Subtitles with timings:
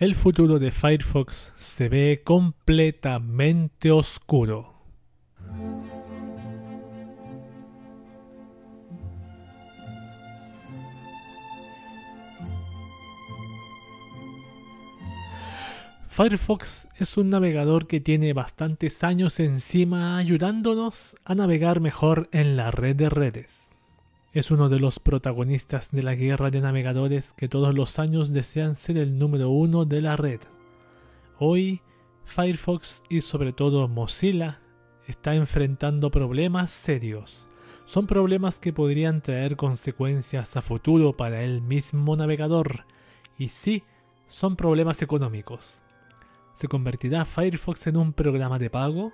[0.00, 4.72] El futuro de Firefox se ve completamente oscuro.
[16.08, 22.70] Firefox es un navegador que tiene bastantes años encima ayudándonos a navegar mejor en la
[22.70, 23.69] red de redes.
[24.32, 28.76] Es uno de los protagonistas de la guerra de navegadores que todos los años desean
[28.76, 30.38] ser el número uno de la red.
[31.40, 31.82] Hoy,
[32.26, 34.60] Firefox y sobre todo Mozilla
[35.08, 37.48] está enfrentando problemas serios.
[37.84, 42.84] Son problemas que podrían traer consecuencias a futuro para el mismo navegador.
[43.36, 43.82] Y sí,
[44.28, 45.82] son problemas económicos.
[46.54, 49.12] ¿Se convertirá Firefox en un programa de pago?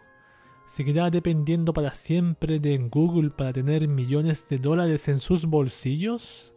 [0.67, 6.53] ¿Seguirá dependiendo para siempre de Google para tener millones de dólares en sus bolsillos?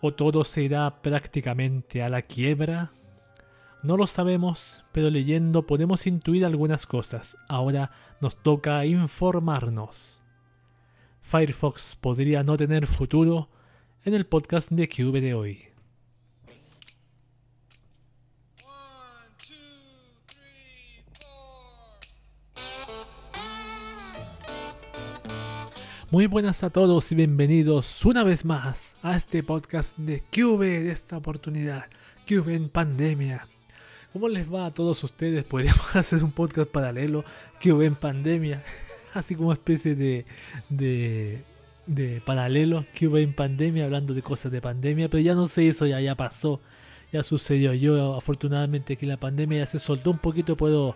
[0.00, 2.92] ¿O todo se irá prácticamente a la quiebra?
[3.82, 7.36] No lo sabemos, pero leyendo podemos intuir algunas cosas.
[7.46, 7.90] Ahora
[8.22, 10.22] nos toca informarnos.
[11.20, 13.50] Firefox podría no tener futuro
[14.06, 15.73] en el podcast de Cube de hoy.
[26.14, 30.92] Muy buenas a todos y bienvenidos una vez más a este podcast de Cube de
[30.92, 31.86] esta oportunidad,
[32.28, 33.48] Cube en pandemia.
[34.12, 35.42] ¿Cómo les va a todos ustedes?
[35.50, 37.24] Podríamos hacer un podcast paralelo,
[37.60, 38.62] Cube en pandemia,
[39.12, 40.24] así como especie de,
[40.68, 41.42] de,
[41.88, 45.84] de paralelo, Cube en pandemia, hablando de cosas de pandemia, pero ya no se hizo,
[45.84, 46.60] ya, ya pasó,
[47.12, 47.74] ya sucedió.
[47.74, 50.94] Yo afortunadamente que la pandemia ya se soltó un poquito, puedo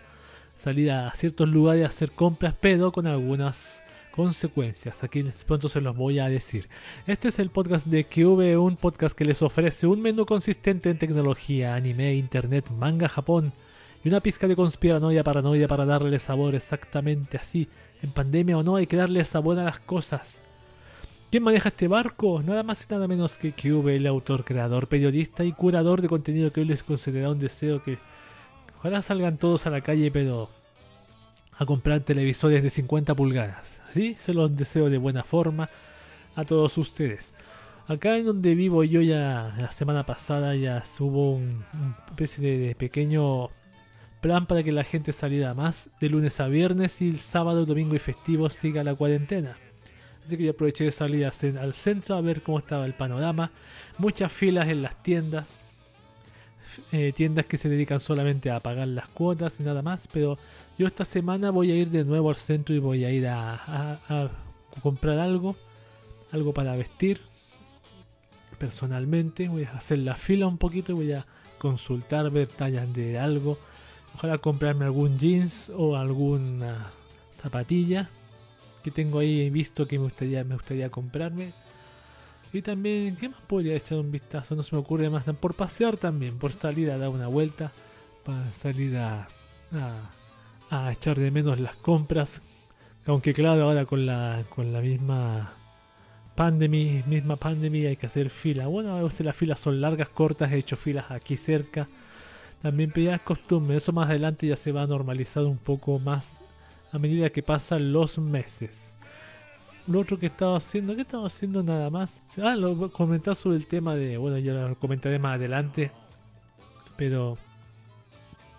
[0.54, 3.82] salir a ciertos lugares a hacer compras, pero con algunas
[4.18, 5.04] consecuencias.
[5.04, 6.68] Aquí pronto se los voy a decir.
[7.06, 10.98] Este es el podcast de QV, un podcast que les ofrece un menú consistente en
[10.98, 13.52] tecnología, anime, internet, manga, Japón
[14.02, 17.68] y una pizca de conspiranoia, paranoia para darle sabor exactamente así.
[18.02, 20.42] En pandemia o no, hay que darle sabor a las cosas.
[21.30, 22.42] ¿Quién maneja este barco?
[22.42, 26.52] Nada más y nada menos que QV, el autor, creador, periodista y curador de contenido
[26.52, 27.98] que hoy les concederá un deseo que
[28.78, 30.57] ojalá salgan todos a la calle, pero
[31.58, 33.82] a comprar televisores de 50 pulgadas.
[33.90, 35.68] Así se los deseo de buena forma
[36.36, 37.34] a todos ustedes.
[37.88, 41.64] Acá en donde vivo yo ya la semana pasada ya hubo un,
[42.06, 43.48] especie de, pequeño
[44.20, 47.96] plan para que la gente saliera más de lunes a viernes y el sábado, domingo
[47.96, 49.56] y festivo siga la cuarentena.
[50.24, 53.50] Así que yo aproveché de salir al centro a ver cómo estaba el panorama.
[53.96, 55.64] Muchas filas en las tiendas.
[56.92, 60.06] Eh, tiendas que se dedican solamente a pagar las cuotas y nada más.
[60.12, 60.36] Pero
[60.78, 64.00] yo esta semana voy a ir de nuevo al centro y voy a ir a,
[64.82, 65.56] comprar algo,
[66.30, 67.20] algo para vestir.
[68.58, 71.26] Personalmente voy a hacer la fila un poquito y voy a
[71.58, 73.58] consultar, ver tallas de algo.
[74.14, 76.90] Ojalá comprarme algún jeans o alguna
[77.32, 78.08] zapatilla
[78.82, 81.52] que tengo ahí visto que me gustaría, me gustaría comprarme.
[82.52, 84.54] Y también, ¿qué más podría echar un vistazo?
[84.54, 85.24] No se me ocurre más.
[85.24, 87.72] Por pasear también, por salir a dar una vuelta,
[88.24, 89.28] para salir a
[89.72, 90.10] a
[90.70, 92.42] echar de menos las compras.
[93.06, 95.54] Aunque claro, ahora con la, con la misma
[96.34, 98.66] pandemia, misma pandemia hay que hacer fila.
[98.66, 101.88] Bueno, a veces las filas son largas, cortas, he hecho filas aquí cerca.
[102.62, 106.40] También es costumbre, eso más adelante ya se va a normalizar un poco más
[106.92, 108.94] a medida que pasan los meses.
[109.86, 112.20] Lo otro que estaba haciendo, ¿qué estaba haciendo nada más?
[112.42, 115.92] Ah, lo comentar sobre el tema de, bueno, ya lo comentaré más adelante.
[116.96, 117.38] Pero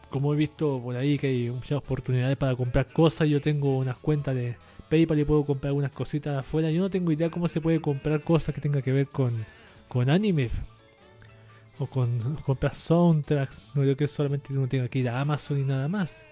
[0.10, 3.98] como he visto por ahí que hay muchas oportunidades para comprar cosas, yo tengo unas
[3.98, 4.56] cuentas de
[4.90, 6.72] PayPal y puedo comprar algunas cositas afuera.
[6.72, 9.46] Yo no tengo idea cómo se puede comprar cosas que tenga que ver con,
[9.88, 10.50] con anime.
[11.78, 13.70] O con comprar soundtracks.
[13.74, 16.26] No creo que solamente uno tenga que ir a Amazon y nada más.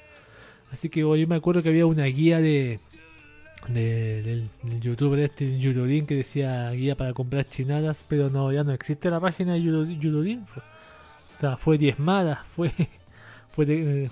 [0.71, 2.79] Así que yo me acuerdo que había una guía de,
[3.69, 4.49] del,
[4.81, 9.19] youtuber este Yururin que decía guía para comprar chinadas, pero no, ya no existe la
[9.19, 10.45] página de Yururin.
[11.35, 12.71] O sea, fue diezmada, fue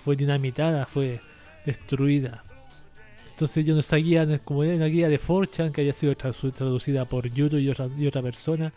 [0.03, 1.19] fue, dinamitada, fue
[1.65, 2.43] destruida.
[3.29, 7.31] Entonces yo no sabía como era una guía de Forchan que había sido traducida por
[7.31, 8.73] YouTube y otra, y otra persona.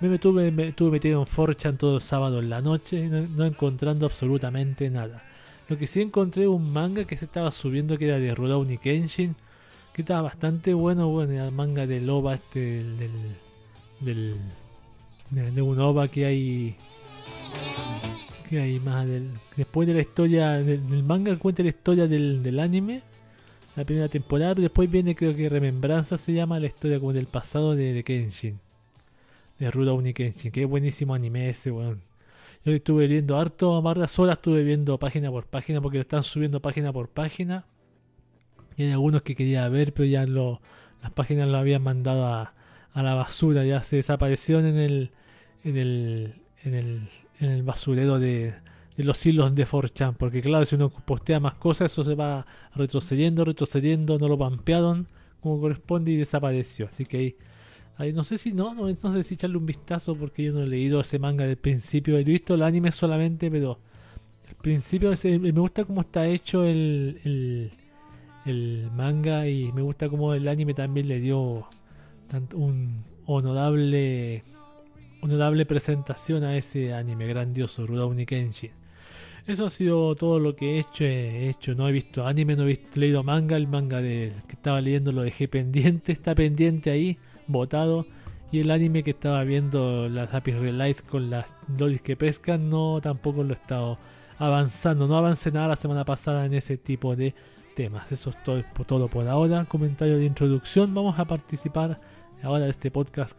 [0.00, 4.06] Me, tuve, me tuve metido en Forchan todo el sábado en la noche, no, encontrando
[4.06, 5.22] absolutamente nada.
[5.68, 9.36] Lo que sí encontré un manga que se estaba subiendo que era de Rurouni Kenshin,
[9.92, 12.96] que estaba bastante bueno, bueno, era el manga de Loba este del,
[14.00, 14.36] del,
[15.30, 16.76] del de un OVA que hay
[18.58, 23.02] hay más del, después de la historia del, manga cuenta la historia del, anime
[23.76, 27.74] la primera temporada después viene creo que Remembranza se llama la historia como del pasado
[27.74, 28.58] de, Kenshin
[29.58, 32.02] de Rurouni Kenshin que buenísimo anime ese weón
[32.64, 36.60] Yo estuve viendo harto, varias horas estuve viendo página por página porque lo están subiendo
[36.60, 37.64] página por página.
[38.76, 42.52] Y hay algunos que quería ver, pero ya las páginas lo habían mandado a,
[42.92, 45.10] a la basura, ya se desaparecieron en el,
[45.64, 47.08] en el, en el,
[47.40, 48.54] en el basurero de,
[48.96, 50.14] de los hilos de 4chan.
[50.16, 55.08] Porque claro, si uno postea más cosas, eso se va retrocediendo, retrocediendo, no lo pampearon
[55.40, 56.86] como corresponde y desapareció.
[56.86, 57.36] Así que
[57.96, 60.66] ahí no sé si no, no, sé si echarle un vistazo porque yo no he
[60.66, 62.18] leído ese manga del principio.
[62.18, 63.78] He visto el anime solamente, pero
[64.48, 67.72] el principio me gusta cómo está hecho el,
[68.44, 71.66] el, manga y me gusta cómo el anime también le dio
[72.54, 74.42] un honorable
[75.22, 78.70] honorable presentación a ese anime grandioso, Rurouni Kenshin.
[79.46, 81.04] Eso ha sido todo lo que he hecho.
[81.04, 83.56] He hecho, no he visto anime, no he leído manga.
[83.56, 88.06] El manga de, que estaba leyendo lo dejé pendiente, está pendiente ahí votado.
[88.52, 93.00] Y el anime que estaba viendo, las Happy Life con las lolis que pescan, no
[93.00, 93.98] tampoco lo he estado
[94.38, 95.06] avanzando.
[95.06, 97.34] No avancé nada la semana pasada en ese tipo de
[97.76, 98.10] temas.
[98.10, 99.64] Eso es todo, todo por ahora.
[99.64, 100.92] Comentario de introducción.
[100.94, 102.00] Vamos a participar
[102.42, 103.38] ahora de este podcast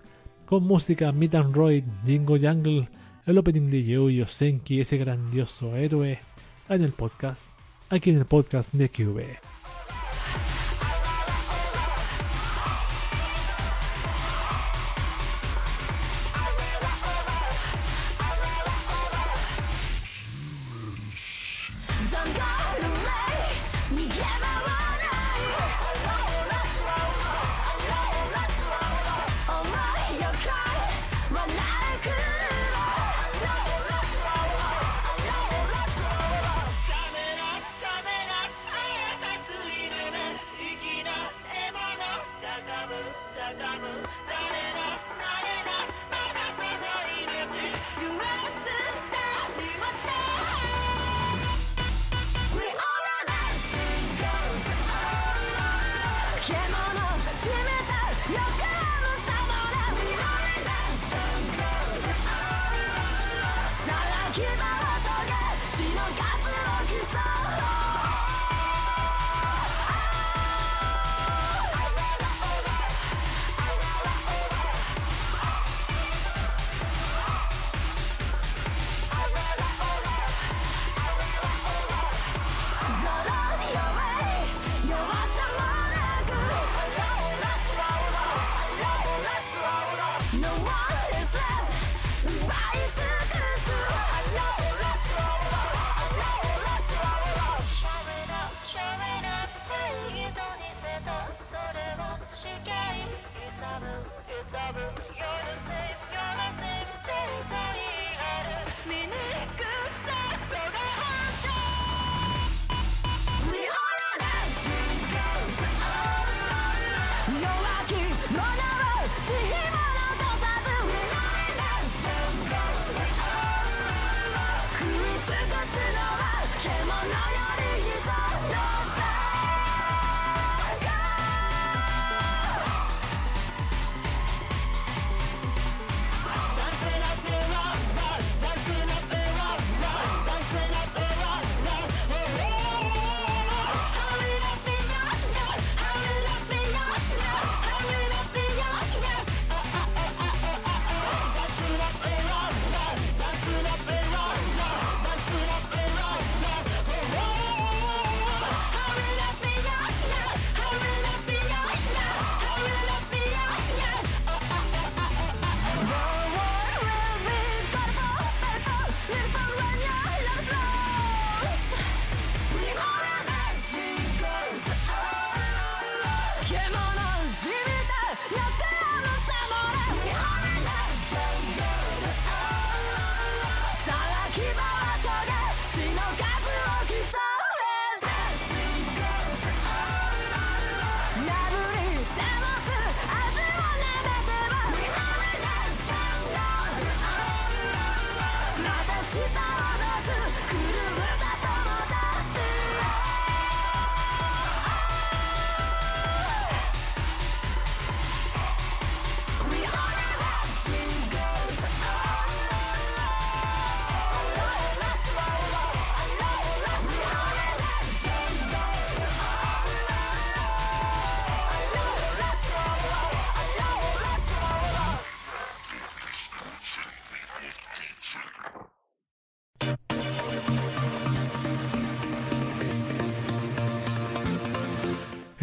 [0.52, 2.90] con música Meet and Roy, Jingo Jungle,
[3.26, 6.20] el opening de Yo Senki, ese grandioso héroe,
[6.68, 7.44] en el podcast,
[7.90, 9.51] aquí en el podcast de QV.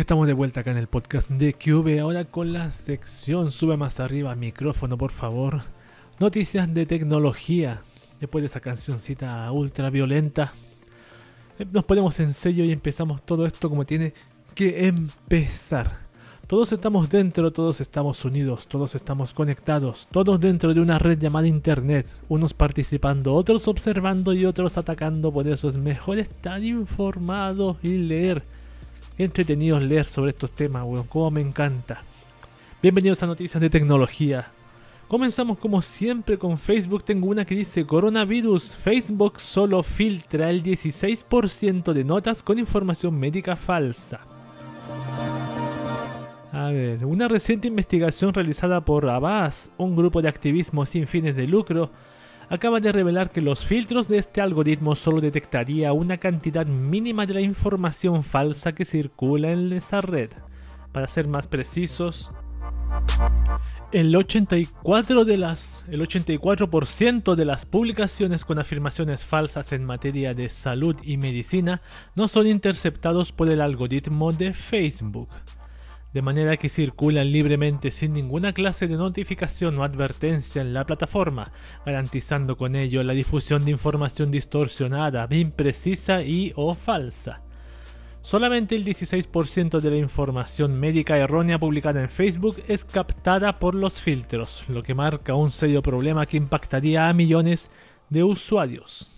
[0.09, 4.00] Estamos de vuelta acá en el podcast de QV, ahora con la sección Sube más
[4.00, 5.61] arriba, micrófono por favor.
[6.19, 7.83] Noticias de tecnología.
[8.19, 10.55] Después de esa cancioncita ultra violenta,
[11.59, 14.15] eh, nos ponemos en sello y empezamos todo esto como tiene
[14.55, 16.09] que empezar.
[16.47, 21.49] Todos estamos dentro, todos estamos unidos, todos estamos conectados, todos dentro de una red llamada
[21.49, 27.99] Internet, unos participando, otros observando y otros atacando, por eso es mejor estar informado y
[27.99, 28.43] leer
[29.19, 31.07] entretenidos leer sobre estos temas, weón.
[31.07, 32.03] Como me encanta.
[32.81, 34.53] Bienvenidos a Noticias de Tecnología.
[35.09, 37.03] Comenzamos como siempre con Facebook.
[37.03, 38.77] Tengo una que dice coronavirus.
[38.77, 44.21] Facebook solo filtra el 16% de notas con información médica falsa.
[46.53, 51.47] A ver, una reciente investigación realizada por Abbas, un grupo de activismo sin fines de
[51.47, 51.91] lucro,
[52.50, 57.35] acaba de revelar que los filtros de este algoritmo solo detectaría una cantidad mínima de
[57.35, 60.31] la información falsa que circula en esa red.
[60.93, 62.33] Para ser más precisos,
[63.93, 70.49] el 84%, de las, el 84 de las publicaciones con afirmaciones falsas en materia de
[70.49, 71.83] salud y medicina
[72.14, 75.28] no son interceptados por el algoritmo de Facebook
[76.12, 81.53] de manera que circulan libremente sin ninguna clase de notificación o advertencia en la plataforma,
[81.85, 87.43] garantizando con ello la difusión de información distorsionada, imprecisa y o falsa.
[88.23, 94.00] Solamente el 16% de la información médica errónea publicada en Facebook es captada por los
[94.00, 97.71] filtros, lo que marca un serio problema que impactaría a millones
[98.11, 99.18] de usuarios.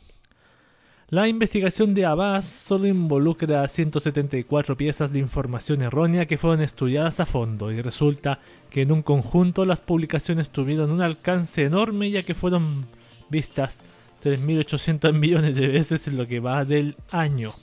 [1.10, 7.26] La investigación de Abbas solo involucra 174 piezas de información errónea que fueron estudiadas a
[7.26, 8.38] fondo y resulta
[8.70, 12.86] que en un conjunto las publicaciones tuvieron un alcance enorme ya que fueron
[13.28, 13.80] vistas
[14.22, 17.54] 3.800 millones de veces en lo que va del año.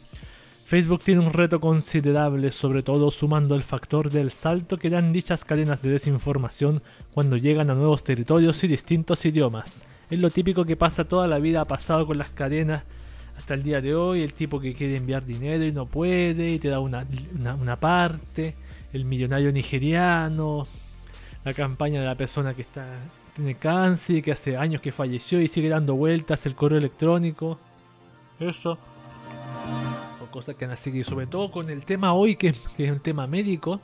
[0.66, 5.46] Facebook tiene un reto considerable, sobre todo sumando el factor del salto que dan dichas
[5.46, 9.86] cadenas de desinformación cuando llegan a nuevos territorios y distintos idiomas.
[10.10, 12.84] Es lo típico que pasa toda la vida ha pasado con las cadenas
[13.38, 16.60] hasta el día de hoy, el tipo que quiere enviar dinero y no puede, y
[16.60, 17.06] te da una,
[17.76, 18.56] parte,
[18.92, 20.68] el millonario nigeriano,
[21.46, 22.86] la campaña de la persona que está
[23.36, 27.60] tiene cáncer, que hace años que falleció y sigue dando vueltas, el correo electrónico,
[28.40, 28.80] eso,
[30.24, 33.00] o cosas que han seguido, sobre todo con el tema hoy, que, que es un
[33.00, 33.80] tema médico.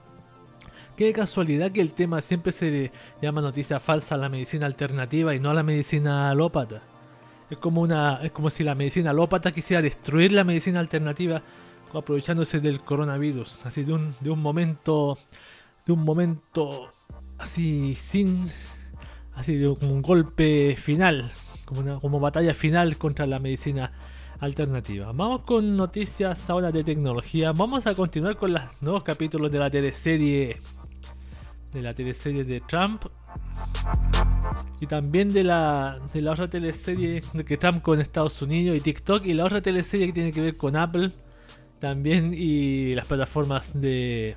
[0.98, 2.92] Qué casualidad que el tema siempre se
[3.22, 6.82] llama noticia falsa a la medicina alternativa y no a la medicina alópata.
[7.50, 11.42] Es como una, es como si la medicina alópata quisiera destruir la medicina alternativa
[11.94, 15.18] aprovechándose del coronavirus, así de un, de un momento,
[15.86, 16.92] de un momento
[17.38, 18.50] así sin,
[19.36, 21.32] así de un golpe final,
[21.66, 23.92] como una como batalla final contra la medicina
[24.40, 25.12] alternativa.
[25.12, 27.52] Vamos con noticias ahora de tecnología.
[27.52, 30.58] Vamos a continuar con los nuevos capítulos de la teleserie
[31.72, 33.06] de la teleserie de Trump
[34.80, 39.25] y también de la, de la otra teleserie que Trump con Estados Unidos y TikTok
[39.25, 41.12] y la otra teleserie que tiene que ver con Apple
[41.80, 44.36] también y las plataformas de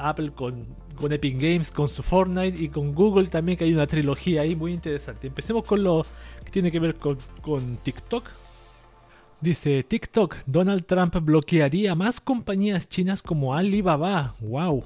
[0.00, 3.86] Apple con, con Epic Games, con su Fortnite y con Google también que hay una
[3.86, 5.26] trilogía ahí muy interesante.
[5.26, 6.04] Empecemos con lo
[6.44, 8.24] que tiene que ver con, con TikTok.
[9.40, 14.36] Dice TikTok, Donald Trump bloquearía más compañías chinas como Alibaba.
[14.40, 14.84] ¡Wow!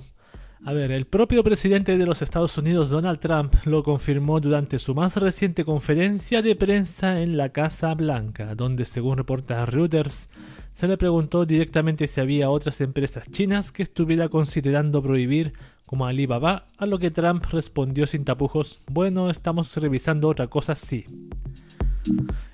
[0.67, 4.95] A ver, el propio presidente de los Estados Unidos, Donald Trump, lo confirmó durante su
[4.95, 10.31] más reciente conferencia de prensa en la Casa Blanca, donde, según reporta Reuters,
[10.73, 15.53] se le preguntó directamente si había otras empresas chinas que estuviera considerando prohibir,
[15.87, 21.05] como Alibaba, a lo que Trump respondió sin tapujos, bueno, estamos revisando otra cosa, sí.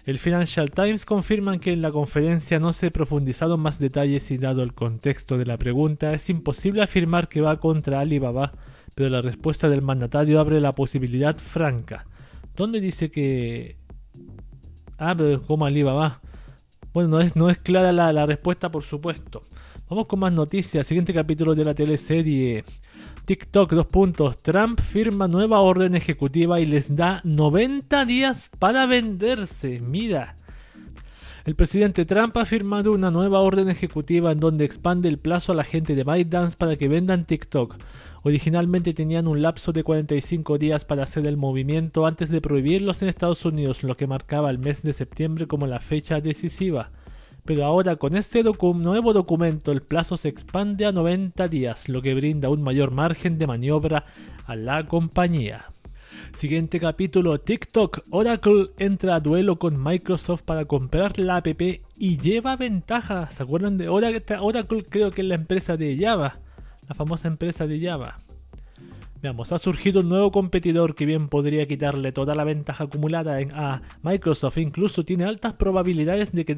[0.07, 4.63] El Financial Times confirma que en la conferencia no se profundizaron más detalles y dado
[4.63, 8.53] el contexto de la pregunta es imposible afirmar que va contra Alibaba,
[8.95, 12.07] pero la respuesta del mandatario abre la posibilidad franca.
[12.57, 13.77] ¿Dónde dice que...
[14.99, 16.21] Ah, pero como Alibaba.
[16.93, 19.45] Bueno, no es, no es clara la, la respuesta, por supuesto.
[19.89, 20.87] Vamos con más noticias.
[20.87, 22.65] Siguiente capítulo de la teleserie.
[23.31, 24.39] TikTok, dos puntos.
[24.39, 29.81] Trump firma nueva orden ejecutiva y les da 90 días para venderse.
[29.81, 30.35] Mira.
[31.45, 35.55] El presidente Trump ha firmado una nueva orden ejecutiva en donde expande el plazo a
[35.55, 37.77] la gente de ByteDance para que vendan TikTok.
[38.25, 43.11] Originalmente tenían un lapso de 45 días para hacer el movimiento antes de prohibirlos en
[43.11, 46.91] Estados Unidos, lo que marcaba el mes de septiembre como la fecha decisiva
[47.45, 52.15] pero ahora con este nuevo documento el plazo se expande a 90 días, lo que
[52.15, 54.05] brinda un mayor margen de maniobra
[54.47, 55.69] a la compañía.
[56.35, 58.03] Siguiente capítulo, TikTok.
[58.11, 61.63] Oracle entra a duelo con Microsoft para comprar la app
[61.99, 63.31] y lleva ventaja.
[63.31, 64.37] ¿Se acuerdan de Oracle?
[64.41, 66.35] Oracle creo que es la empresa de Java.
[66.89, 68.19] la famosa empresa de Java.
[69.23, 73.83] Veamos, ha surgido un nuevo competidor que bien podría quitarle toda la ventaja acumulada a
[74.03, 74.57] Microsoft.
[74.57, 76.55] Incluso tiene altas probabilidades de que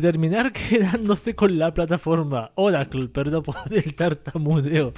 [0.00, 3.06] terminar quedándose con la plataforma Oracle.
[3.08, 4.92] Perdón por el tartamudeo,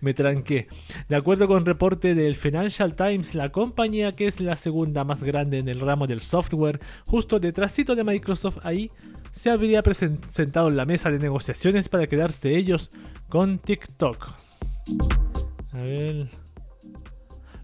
[0.00, 0.68] me tranqué.
[1.06, 5.58] De acuerdo con reporte del Financial Times, la compañía que es la segunda más grande
[5.58, 8.90] en el ramo del software, justo detrásito de Microsoft ahí,
[9.32, 12.90] se habría presentado en la mesa de negociaciones para quedarse ellos
[13.28, 14.30] con TikTok.
[15.72, 16.28] A ver.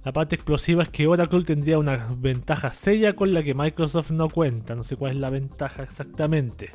[0.05, 4.29] La parte explosiva es que Oracle tendría una ventaja seria con la que Microsoft no
[4.29, 4.75] cuenta.
[4.75, 6.73] No sé cuál es la ventaja exactamente.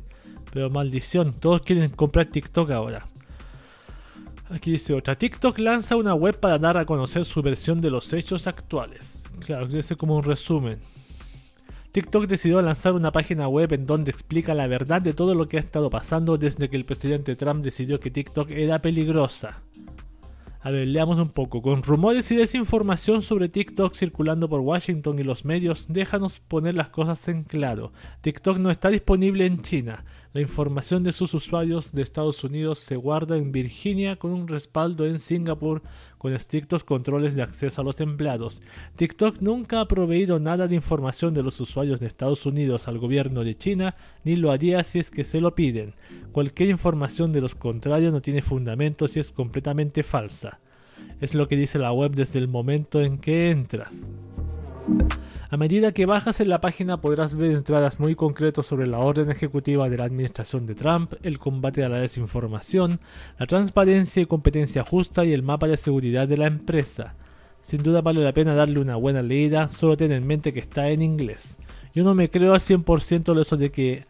[0.53, 3.07] Pero maldición, todos quieren comprar TikTok ahora.
[4.49, 5.17] Aquí dice otra.
[5.17, 9.23] TikTok lanza una web para dar a conocer su versión de los hechos actuales.
[9.43, 10.79] Claro, ser como un resumen.
[11.91, 15.57] TikTok decidió lanzar una página web en donde explica la verdad de todo lo que
[15.57, 19.61] ha estado pasando desde que el presidente Trump decidió que TikTok era peligrosa.
[20.65, 21.61] A ver, leamos un poco.
[21.61, 26.89] Con rumores y desinformación sobre TikTok circulando por Washington y los medios, déjanos poner las
[26.89, 27.93] cosas en claro.
[28.21, 30.05] TikTok no está disponible en China.
[30.35, 35.05] La información de sus usuarios de Estados Unidos se guarda en Virginia con un respaldo
[35.05, 35.81] en Singapur
[36.17, 38.61] con estrictos controles de acceso a los empleados.
[38.97, 43.45] TikTok nunca ha proveído nada de información de los usuarios de Estados Unidos al gobierno
[43.45, 45.93] de China, ni lo haría si es que se lo piden.
[46.33, 50.59] Cualquier información de los contrarios no tiene fundamentos y es completamente falsa.
[51.21, 54.11] Es lo que dice la web desde el momento en que entras.
[55.49, 59.29] A medida que bajas en la página podrás ver entradas muy concretas sobre la orden
[59.29, 62.99] ejecutiva de la administración de Trump, el combate a la desinformación,
[63.39, 67.13] la transparencia y competencia justa y el mapa de seguridad de la empresa.
[67.61, 70.89] Sin duda vale la pena darle una buena leída, solo ten en mente que está
[70.89, 71.57] en inglés.
[71.93, 74.03] Yo no me creo al 100% de eso de que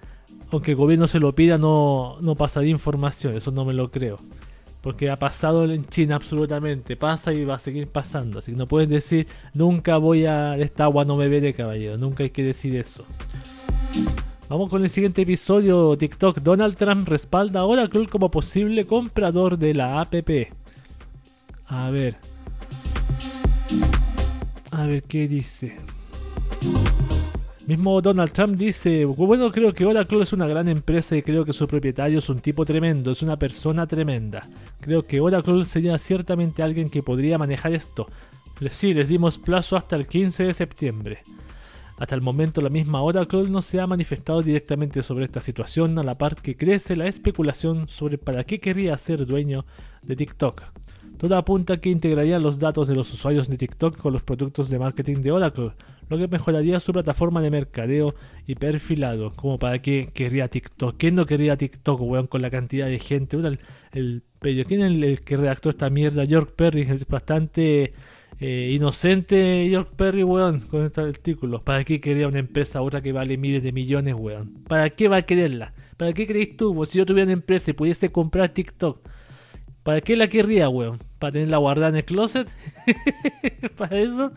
[0.52, 4.18] aunque el gobierno se lo pida no, no pasaría información, eso no me lo creo.
[4.86, 8.38] Porque ha pasado en China absolutamente, pasa y va a seguir pasando.
[8.38, 11.98] Así que no puedes decir, nunca voy a esta agua no beberé, caballero.
[11.98, 13.04] Nunca hay que decir eso.
[14.48, 15.98] Vamos con el siguiente episodio.
[15.98, 16.38] TikTok.
[16.42, 20.54] Donald Trump respalda a Oracle como posible comprador de la APP.
[21.66, 22.18] A ver.
[24.70, 25.80] A ver qué dice.
[27.68, 31.52] Mismo Donald Trump dice, bueno, creo que Oracle es una gran empresa y creo que
[31.52, 34.48] su propietario es un tipo tremendo, es una persona tremenda.
[34.82, 38.08] Creo que Oracle sería ciertamente alguien que podría manejar esto.
[38.70, 41.20] Sí, les dimos plazo hasta el 15 de septiembre.
[41.98, 46.04] Hasta el momento la misma Oracle no se ha manifestado directamente sobre esta situación, a
[46.04, 49.66] la par que crece la especulación sobre para qué querría ser dueño
[50.04, 50.62] de TikTok.
[51.18, 54.80] Todo apunta que integraría los datos de los usuarios de TikTok con los productos de
[54.80, 55.72] marketing de Oracle,
[56.10, 58.16] lo que mejoraría su plataforma de mercadeo
[58.48, 59.34] y perfilado.
[59.34, 60.96] Como para qué querría TikTok.
[60.98, 63.38] ¿Quién no quería TikTok, weón, con la cantidad de gente?
[63.38, 63.60] el,
[63.94, 66.26] el, ¿Quién es el, que redactó esta mierda?
[66.26, 67.94] York Perry, es bastante
[68.40, 71.64] eh, inocente York Perry, weón, con este artículo.
[71.64, 74.64] ¿Para qué quería una empresa otra que vale miles de millones, weón?
[74.68, 75.74] ¿Para qué va a quererla?
[75.96, 76.86] ¿Para qué creéis tú?
[76.86, 79.00] si yo tuviera una empresa y pudiese comprar TikTok
[79.86, 80.98] ¿Para qué la querría, weón?
[81.20, 82.52] ¿Para tenerla guardada en el closet?
[83.78, 84.32] ¿Para eso?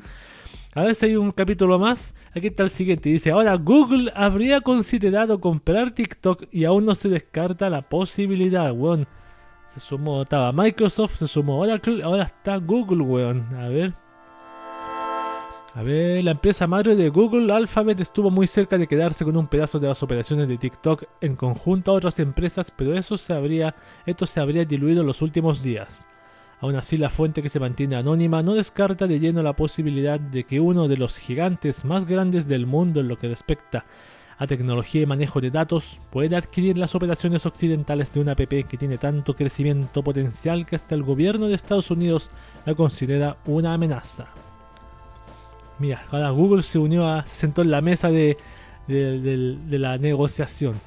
[0.75, 2.15] A ver si hay un capítulo más.
[2.35, 3.09] Aquí está el siguiente.
[3.09, 9.09] Dice, ahora Google habría considerado comprar TikTok y aún no se descarta la posibilidad, weón.
[9.73, 13.47] Se sumó, estaba Microsoft, se sumó ahora está Google, weón.
[13.57, 13.95] A ver.
[15.75, 19.47] A ver, la empresa madre de Google, Alphabet, estuvo muy cerca de quedarse con un
[19.47, 23.75] pedazo de las operaciones de TikTok en conjunto a otras empresas, pero eso se habría,
[24.07, 26.07] esto se habría diluido en los últimos días.
[26.61, 30.45] Aún así, la fuente que se mantiene anónima no descarta de lleno la posibilidad de
[30.45, 33.85] que uno de los gigantes más grandes del mundo en lo que respecta
[34.39, 38.77] a tecnología y manejo de datos pueda adquirir las operaciones occidentales de una app que
[38.79, 42.31] tiene tanto crecimiento potencial que hasta el gobierno de Estados Unidos
[42.65, 44.29] la considera una amenaza.
[45.79, 48.37] Mira, ahora Google se unió a, se sentó en la mesa de,
[48.88, 50.81] la negociación.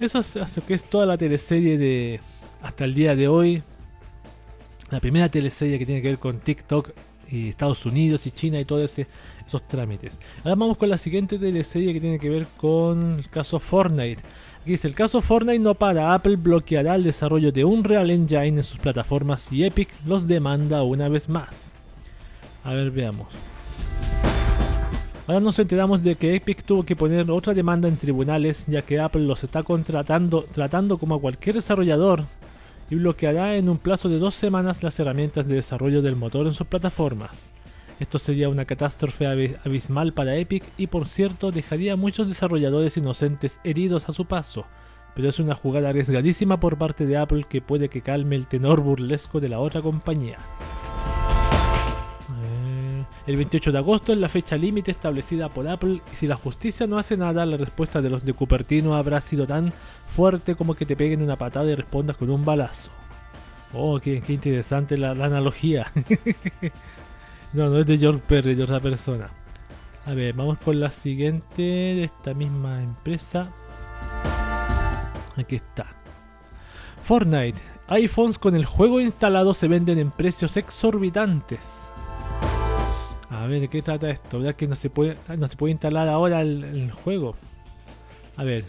[0.00, 2.20] Eso es, que es toda la teleserie de
[2.62, 3.62] hasta el día de hoy.
[4.90, 6.90] La primera teleserie que tiene que ver con TikTok
[7.30, 10.18] y Estados Unidos y China y todos esos trámites.
[10.38, 14.22] Ahora vamos con la siguiente teleserie que tiene que ver con el caso Fortnite.
[14.62, 18.48] Aquí dice, el caso Fortnite no para, Apple bloqueará el desarrollo de un Real Engine
[18.48, 21.72] en sus plataformas y Epic los demanda una vez más.
[22.62, 23.28] A ver, veamos.
[25.26, 29.00] Ahora nos enteramos de que Epic tuvo que poner otra demanda en tribunales ya que
[29.00, 32.24] Apple los está contratando tratando como a cualquier desarrollador
[32.90, 36.52] y bloqueará en un plazo de dos semanas las herramientas de desarrollo del motor en
[36.52, 37.52] sus plataformas.
[38.00, 43.60] Esto sería una catástrofe abismal para Epic y por cierto dejaría a muchos desarrolladores inocentes
[43.64, 44.66] heridos a su paso.
[45.14, 48.80] pero es una jugada arriesgadísima por parte de Apple que puede que calme el tenor
[48.80, 50.38] burlesco de la otra compañía.
[53.26, 56.86] El 28 de agosto es la fecha límite establecida por Apple y si la justicia
[56.86, 59.72] no hace nada, la respuesta de los de Cupertino habrá sido tan
[60.08, 62.90] fuerte como que te peguen una patada y respondas con un balazo.
[63.72, 65.90] Oh, qué, interesante la, analogía.
[67.54, 69.30] no, no es de George Perry, de otra persona.
[70.04, 73.48] A ver, vamos con la siguiente de esta misma empresa.
[75.34, 75.86] Aquí está.
[77.02, 77.58] Fortnite.
[77.88, 81.90] iPhones con el juego instalado se venden en precios exorbitantes.
[83.34, 84.38] A ver, ¿de qué trata esto?
[84.38, 87.34] ¿Verdad que no se puede, no se puede instalar ahora el, juego?
[88.36, 88.64] A ver.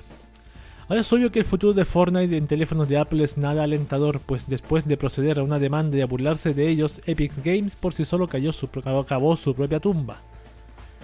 [0.88, 4.20] Ahora es obvio que el futuro de Fortnite en teléfonos de Apple es nada alentador,
[4.26, 7.94] pues después de proceder a una demanda y a burlarse de ellos, Epic Games por
[7.94, 10.18] sí solo cayó su, acabó su propia tumba.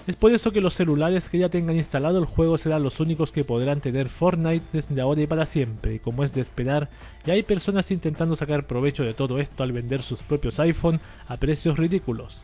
[0.07, 3.31] Es por eso que los celulares que ya tengan instalado el juego serán los únicos
[3.31, 6.89] que podrán tener Fortnite desde ahora y para siempre, y como es de esperar,
[7.25, 11.37] ya hay personas intentando sacar provecho de todo esto al vender sus propios iPhone a
[11.37, 12.43] precios ridículos.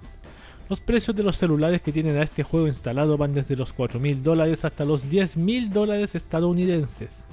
[0.70, 4.22] Los precios de los celulares que tienen a este juego instalado van desde los 4.000
[4.22, 7.26] dólares hasta los 10.000 dólares estadounidenses.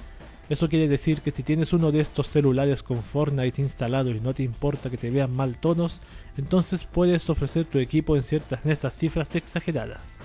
[0.47, 4.33] Eso quiere decir que si tienes uno de estos celulares con Fortnite instalado y no
[4.33, 6.01] te importa que te vean mal tonos,
[6.37, 10.19] entonces puedes ofrecer tu equipo en ciertas estas cifras exageradas.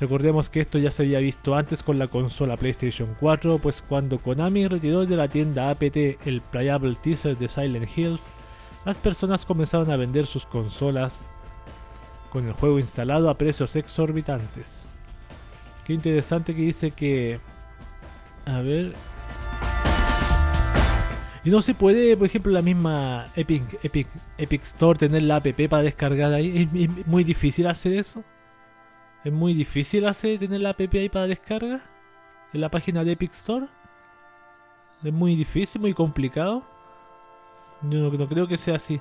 [0.00, 4.22] Recordemos que esto ya se había visto antes con la consola PlayStation 4, pues cuando
[4.22, 8.32] Konami retiró de la tienda APT el playable teaser de Silent Hills,
[8.86, 11.28] las personas comenzaron a vender sus consolas
[12.30, 14.90] con el juego instalado a precios exorbitantes.
[15.84, 17.40] Qué interesante que dice que
[18.44, 18.94] a ver.
[21.44, 25.46] Y no se puede, por ejemplo, la misma Epic, Epic, Epic Store tener la app
[25.68, 26.68] para descargar ahí.
[26.74, 28.24] ¿Es, muy difícil hacer eso?
[29.24, 31.80] ¿Es muy difícil hacer tener la app ahí para descarga?
[32.52, 33.66] En la página de Epic Store.
[35.02, 36.66] Es muy difícil, muy complicado.
[37.82, 39.00] No creo que sea así.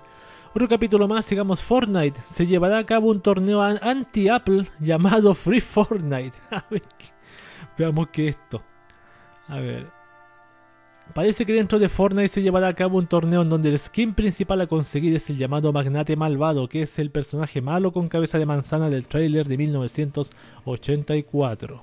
[0.53, 2.19] Otro capítulo más, sigamos Fortnite.
[2.21, 6.33] Se llevará a cabo un torneo anti-Apple llamado Free Fortnite.
[6.51, 6.83] A ver,
[7.77, 8.61] veamos qué es esto.
[9.47, 9.87] A ver.
[11.13, 14.13] Parece que dentro de Fortnite se llevará a cabo un torneo en donde el skin
[14.13, 18.37] principal a conseguir es el llamado Magnate Malvado, que es el personaje malo con cabeza
[18.37, 21.81] de manzana del trailer de 1984.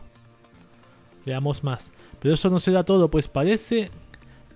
[1.25, 1.91] Veamos más.
[2.21, 3.91] Pero eso no será todo, pues parece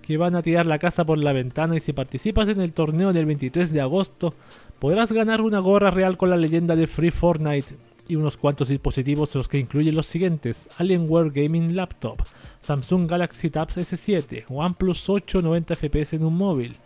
[0.09, 3.13] que van a tirar la casa por la ventana y si participas en el torneo
[3.13, 4.33] del 23 de agosto,
[4.79, 7.75] podrás ganar una gorra real con la leyenda de Free Fortnite
[8.07, 12.23] y unos cuantos dispositivos los que incluyen los siguientes: Alienware Gaming Laptop,
[12.59, 16.77] Samsung Galaxy Tabs S7, OnePlus 8 90 FPS en un móvil,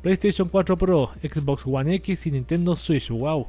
[0.00, 3.10] PlayStation 4 Pro, Xbox One X y Nintendo Switch.
[3.10, 3.48] ¡Wow!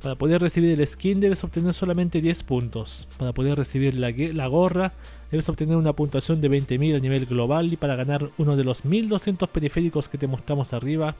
[0.00, 3.06] Para poder recibir el skin debes obtener solamente 10 puntos.
[3.18, 4.94] Para poder recibir la, la gorra
[5.30, 8.84] debes obtener una puntuación de 20.000 a nivel global y para ganar uno de los
[8.84, 11.16] 1200 periféricos que te mostramos arriba,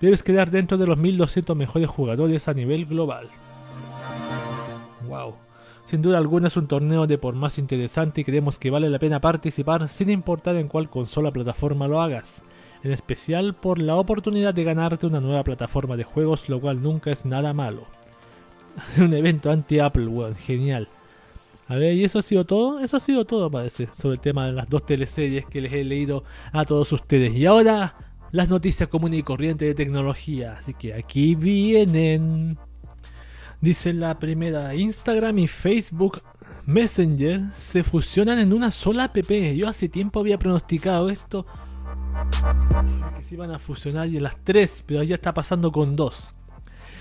[0.00, 3.28] debes quedar dentro de los 1200 mejores jugadores a nivel global.
[5.08, 5.34] Wow.
[5.86, 8.98] Sin duda alguna es un torneo de por más interesante y creemos que vale la
[8.98, 12.42] pena participar sin importar en cuál consola o plataforma lo hagas.
[12.82, 17.10] En especial por la oportunidad de ganarte una nueva plataforma de juegos, lo cual nunca
[17.10, 17.86] es nada malo.
[18.98, 20.88] un evento anti-Apple, weón, genial.
[21.68, 22.80] A ver, ¿y eso ha sido todo?
[22.80, 25.84] Eso ha sido todo, parece, sobre el tema de las dos teleseries que les he
[25.84, 27.36] leído a todos ustedes.
[27.36, 27.94] Y ahora,
[28.32, 30.56] las noticias comunes y corrientes de tecnología.
[30.58, 32.56] Así que aquí vienen.
[33.60, 36.22] Dice la primera, Instagram y Facebook
[36.64, 39.16] Messenger se fusionan en una sola app.
[39.18, 41.44] Yo hace tiempo había pronosticado esto.
[43.16, 46.32] Que se iban a fusionar y las tres, pero ya está pasando con dos.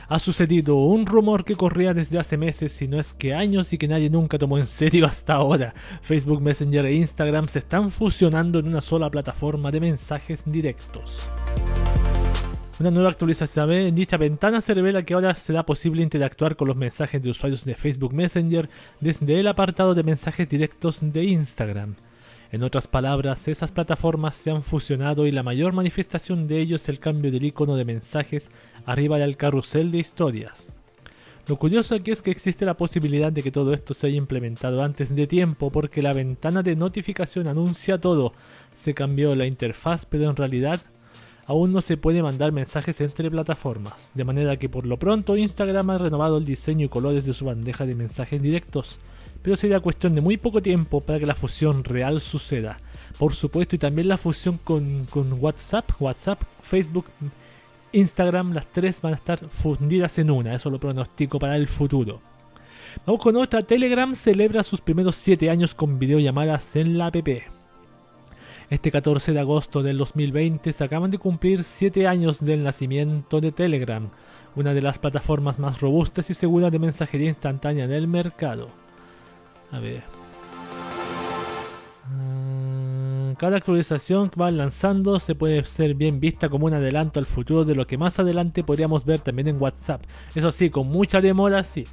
[0.10, 3.78] Ha sucedido un rumor que corría desde hace meses, si no es que años y
[3.78, 5.74] que nadie nunca tomó en serio hasta ahora.
[6.02, 11.30] Facebook Messenger e Instagram se están fusionando en una sola plataforma de mensajes directos.
[12.80, 16.78] Una nueva actualización en dicha ventana se revela que ahora será posible interactuar con los
[16.78, 18.70] mensajes de usuarios de Facebook Messenger
[19.02, 21.96] desde el apartado de mensajes directos de Instagram.
[22.50, 26.88] En otras palabras, esas plataformas se han fusionado y la mayor manifestación de ello es
[26.88, 28.48] el cambio del icono de mensajes
[28.88, 30.73] arriba del carrusel de historias.
[31.47, 34.82] Lo curioso aquí es que existe la posibilidad de que todo esto se haya implementado
[34.82, 38.34] antes de tiempo porque la ventana de notificación anuncia todo.
[38.76, 40.82] Se cambió la interfaz, pero en realidad
[41.45, 45.89] aún no se puede mandar mensajes entre plataformas, de manera que por lo pronto Instagram
[45.91, 49.00] ha renovado el diseño y colores de su bandeja de mensajes directos,
[49.41, 52.80] pero sería cuestión de muy poco tiempo para que la fusión real suceda.
[53.17, 55.08] Por supuesto, y también la fusión con,
[55.39, 57.06] WhatsApp, WhatsApp, Facebook,
[57.91, 62.21] Instagram, las tres van a estar fundidas en una, eso lo pronostico para el futuro.
[63.06, 67.28] Vamos con otra, Telegram celebra sus primeros 7 años con videollamadas en la app.
[68.69, 73.52] Este 14 de agosto del 2020 se acaban de cumplir 7 años del nacimiento de
[73.52, 74.10] Telegram,
[74.56, 78.69] una de las plataformas más robustas y seguras de mensajería instantánea en el mercado.
[79.71, 80.17] A ver.
[83.38, 87.63] Cada actualización que van lanzando se puede ser bien vista como un adelanto al futuro
[87.63, 90.04] de lo que más adelante podríamos ver también en WhatsApp.
[90.34, 91.86] Eso sí, con mucha demora, sí.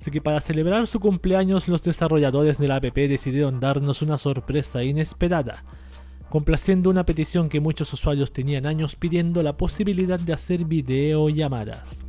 [0.00, 4.84] Así que para celebrar su cumpleaños los desarrolladores de la app decidieron darnos una sorpresa
[4.84, 5.64] inesperada,
[6.30, 12.06] complaciendo una petición que muchos usuarios tenían años pidiendo la posibilidad de hacer videollamadas.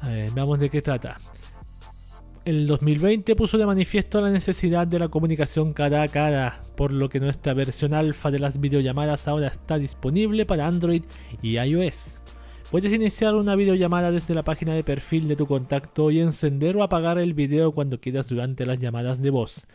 [0.00, 1.20] A ver, veamos de qué trata.
[2.46, 7.08] El 2020 puso de manifiesto la necesidad de la comunicación cara a cara, por lo
[7.08, 11.02] que nuestra versión alfa de las videollamadas ahora está disponible para Android
[11.42, 12.20] y iOS.
[12.70, 16.84] Puedes iniciar una videollamada desde la página de perfil de tu contacto y encender o
[16.84, 19.66] apagar el video cuando quieras durante las llamadas de voz.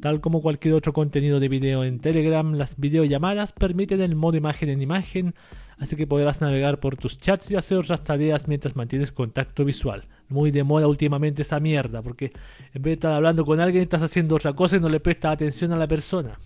[0.00, 4.68] Tal como cualquier otro contenido de video en Telegram, las videollamadas permiten el modo imagen
[4.68, 5.34] en imagen,
[5.78, 10.04] así que podrás navegar por tus chats y hacer otras tareas mientras mantienes contacto visual.
[10.28, 12.32] Muy de moda últimamente esa mierda, porque
[12.74, 15.34] en vez de estar hablando con alguien estás haciendo otra cosa y no le prestas
[15.34, 16.38] atención a la persona.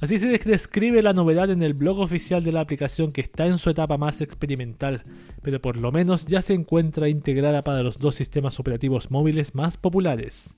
[0.00, 3.56] Así se describe la novedad en el blog oficial de la aplicación que está en
[3.56, 5.02] su etapa más experimental,
[5.42, 9.78] pero por lo menos ya se encuentra integrada para los dos sistemas operativos móviles más
[9.78, 10.54] populares.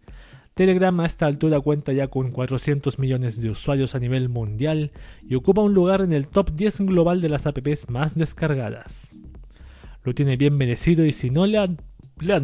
[0.59, 4.90] Telegram a esta altura cuenta ya con 400 millones de usuarios a nivel mundial
[5.29, 9.16] y ocupa un lugar en el top 10 global de las apps más descargadas.
[10.03, 11.79] Lo tiene bien merecido y si no le han,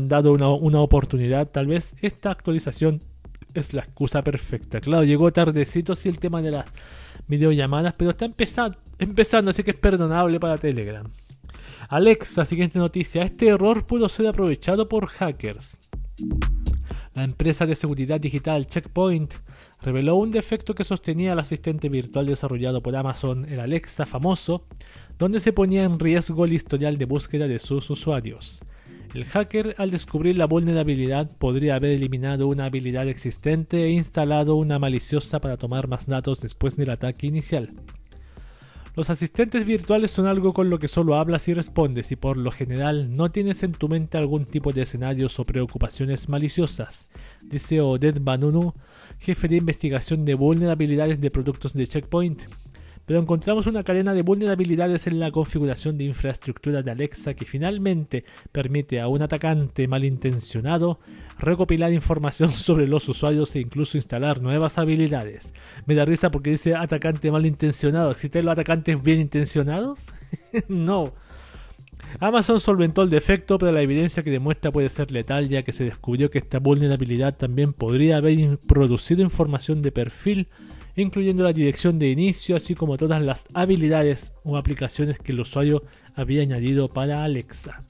[0.07, 3.01] dado una, una oportunidad, tal vez esta actualización
[3.53, 4.81] es la excusa perfecta.
[4.81, 6.67] Claro, llegó tardecito sí el tema de las
[7.27, 11.11] videollamadas, pero está empezando, empezando, así que es perdonable para Telegram.
[11.89, 13.23] Alexa, siguiente noticia.
[13.23, 15.81] Este error pudo ser aprovechado por hackers.
[17.15, 19.35] La empresa de seguridad digital Checkpoint
[19.83, 24.67] reveló un defecto que sostenía el asistente virtual desarrollado por Amazon, el Alexa famoso,
[25.17, 28.63] donde se ponía en riesgo el historial de búsqueda de sus usuarios.
[29.15, 34.81] El hacker, al descubrir la vulnerabilidad, podría haber eliminado una habilidad existente e instalado una
[34.81, 37.71] maliciosa para tomar más datos después del ataque inicial.
[38.97, 42.53] Los asistentes virtuales son algo con lo que solo hablas y respondes y por lo
[42.53, 47.11] general no tienes en tu mente algún tipo de escenarios o preocupaciones maliciosas,
[47.45, 48.73] dice Oded Banunu,
[49.19, 52.43] jefe de investigación de vulnerabilidades de productos de Checkpoint
[53.07, 58.25] pero encontramos una cadena de vulnerabilidades en la configuración de infraestructura de Alexa que finalmente
[58.53, 60.99] permite a un atacante malintencionado
[61.39, 65.53] recopilar información sobre los usuarios e incluso instalar nuevas habilidades.
[65.87, 68.11] Me da risa porque dice atacante malintencionado.
[68.11, 70.01] ¿Existen los atacantes bien intencionados?
[70.69, 71.13] no.
[72.21, 75.85] Amazon solventó el defecto, pero la evidencia que demuestra puede ser letal ya que se
[75.85, 80.49] descubrió que esta vulnerabilidad también podría haber producido información de perfil
[80.97, 85.85] incluyendo la dirección de inicio, así como todas las habilidades o aplicaciones que el usuario
[86.15, 87.85] había añadido para Alexa.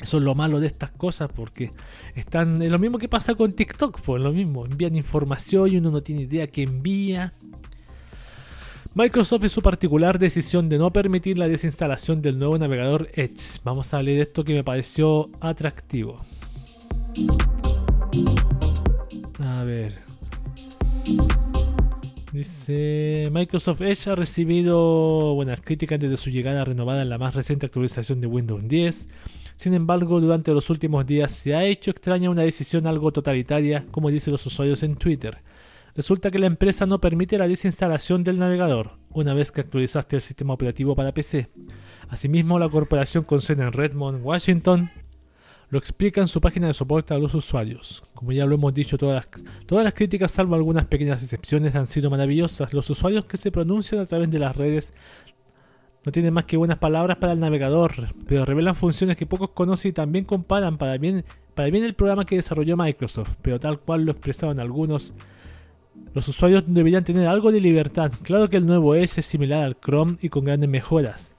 [0.00, 1.72] Eso es lo malo de estas cosas porque
[2.14, 2.62] están.
[2.62, 4.66] Es lo mismo que pasa con TikTok, pues lo mismo.
[4.66, 7.32] Envían información y uno no tiene idea que envía.
[8.94, 13.60] Microsoft y su particular decisión de no permitir la desinstalación del nuevo navegador Edge.
[13.62, 16.16] Vamos a leer esto que me pareció atractivo.
[19.38, 19.98] A ver.
[22.36, 27.64] Dice, Microsoft Edge ha recibido buenas críticas desde su llegada renovada en la más reciente
[27.64, 29.08] actualización de Windows 10.
[29.56, 34.10] Sin embargo, durante los últimos días se ha hecho extraña una decisión algo totalitaria, como
[34.10, 35.38] dicen los usuarios en Twitter.
[35.94, 40.22] Resulta que la empresa no permite la desinstalación del navegador, una vez que actualizaste el
[40.22, 41.48] sistema operativo para PC.
[42.10, 44.90] Asimismo, la corporación con sede en Redmond, Washington,
[45.70, 48.04] lo explica en su página de soporte a los usuarios.
[48.14, 49.26] Como ya lo hemos dicho, todas
[49.70, 52.72] las, críticas, salvo algunas pequeñas excepciones, han sido maravillosas.
[52.72, 54.92] Los usuarios que se pronuncian a través de las redes
[56.04, 59.90] no tienen más que buenas palabras para el navegador, pero revelan funciones que pocos conocen
[59.90, 61.24] y también comparan para bien,
[61.54, 65.14] para bien el programa que desarrolló Microsoft, pero tal cual lo expresaron algunos.
[66.14, 68.12] Los usuarios deberían tener algo de libertad.
[68.22, 71.35] Claro que el nuevo Edge es similar al Chrome y con grandes mejoras.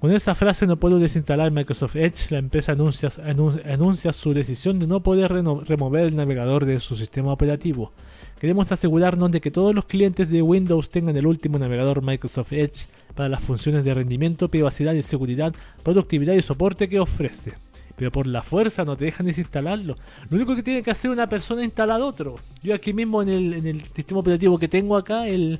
[0.00, 5.00] Con esa frase no puedo desinstalar Microsoft Edge, la empresa anuncia, su decisión de no
[5.00, 7.92] poder remover el navegador de su sistema operativo.
[8.38, 12.88] Queremos asegurarnos de que todos los clientes de Windows tengan el último navegador Microsoft Edge
[13.14, 17.54] para las funciones de rendimiento, privacidad y seguridad, productividad y soporte que ofrece.
[17.96, 19.96] Pero por la fuerza no te dejan desinstalarlo.
[20.28, 22.34] Lo único que tiene que hacer una persona es instalar otro.
[22.62, 25.58] Yo aquí mismo en el, sistema operativo que tengo acá, el,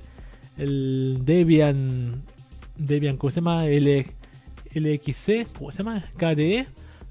[0.58, 2.22] el Debian,
[2.76, 3.64] Debian, ¿cómo se llama?
[3.66, 4.06] El,
[4.76, 6.04] LXC, ¿cómo se llama?
[6.16, 6.66] KDE.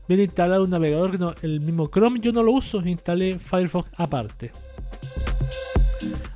[0.07, 4.51] Viene instalado un navegador que el mismo Chrome yo no lo uso, instalé Firefox aparte.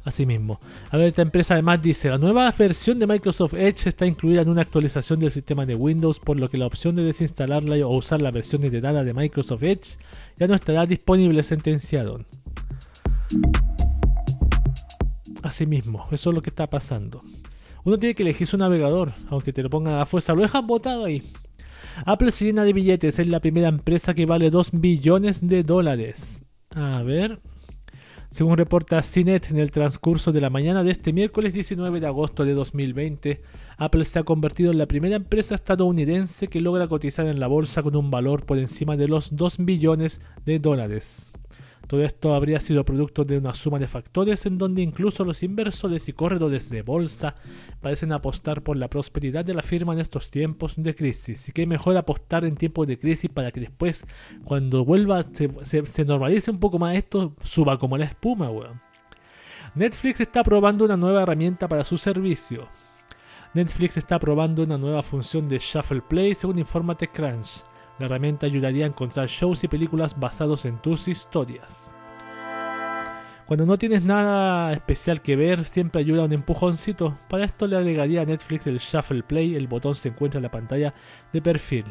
[0.03, 0.59] Así mismo.
[0.89, 4.49] A ver, esta empresa además dice, la nueva versión de Microsoft Edge está incluida en
[4.49, 8.21] una actualización del sistema de Windows, por lo que la opción de desinstalarla o usar
[8.21, 9.97] la versión heredada de Microsoft Edge
[10.35, 12.25] ya no estará disponible, sentenciaron.
[15.43, 17.19] Así mismo, eso es lo que está pasando.
[17.83, 20.33] Uno tiene que elegir su navegador, aunque te lo pongan a fuerza.
[20.33, 21.31] Lo dejan botado ahí.
[22.05, 26.43] Apple se llena de billetes, es la primera empresa que vale 2 billones de dólares.
[26.69, 27.39] A ver.
[28.31, 32.45] Según reporta CNET en el transcurso de la mañana de este miércoles 19 de agosto
[32.45, 33.41] de 2020,
[33.77, 37.81] Apple se ha convertido en la primera empresa estadounidense que logra cotizar en la bolsa
[37.81, 41.31] con un valor por encima de los 2 billones de dólares.
[41.89, 46.07] Todo esto habría sido producto de una suma de factores en donde incluso los inversores
[46.07, 47.33] y corredores de bolsa
[47.81, 51.49] parecen apostar por la prosperidad de la firma en estos tiempos de crisis.
[51.49, 54.05] Y que mejor apostar en tiempos de crisis para que después,
[54.43, 55.25] cuando vuelva,
[55.63, 58.79] se, normalice un poco más esto, suba como la espuma, weón.
[59.73, 62.69] Netflix está probando una nueva herramienta para su servicio.
[63.55, 67.63] Netflix está probando una nueva función de Shuffle Play según informa TechCrunch.
[67.99, 71.93] La herramienta ayudaría a encontrar shows y películas basados en tus historias.
[73.45, 77.17] Cuando no tienes nada especial que ver, siempre ayuda un empujoncito.
[77.27, 80.51] Para esto le agregaría a Netflix el Shuffle Play, el botón se encuentra en la
[80.51, 80.93] pantalla
[81.33, 81.85] de perfil.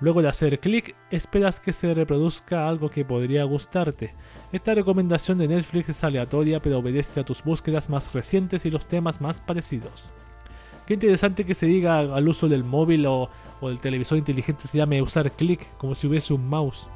[0.00, 4.14] Luego de hacer clic, esperas que se reproduzca algo que podría gustarte.
[4.50, 8.86] Esta recomendación de Netflix es aleatoria, pero obedece a tus búsquedas más recientes y los
[8.86, 10.14] temas más parecidos.
[10.90, 14.76] Qué interesante que se diga al uso del móvil o, o el televisor inteligente se
[14.76, 16.88] llame usar clic, como si hubiese un mouse.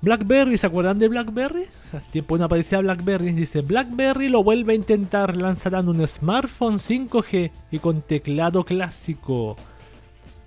[0.00, 1.64] BlackBerry, ¿se acuerdan de BlackBerry?
[1.92, 3.32] Hace tiempo no aparecía BlackBerry.
[3.32, 5.36] Dice, BlackBerry lo vuelve a intentar.
[5.36, 9.58] Lanzarán un smartphone 5G y con teclado clásico.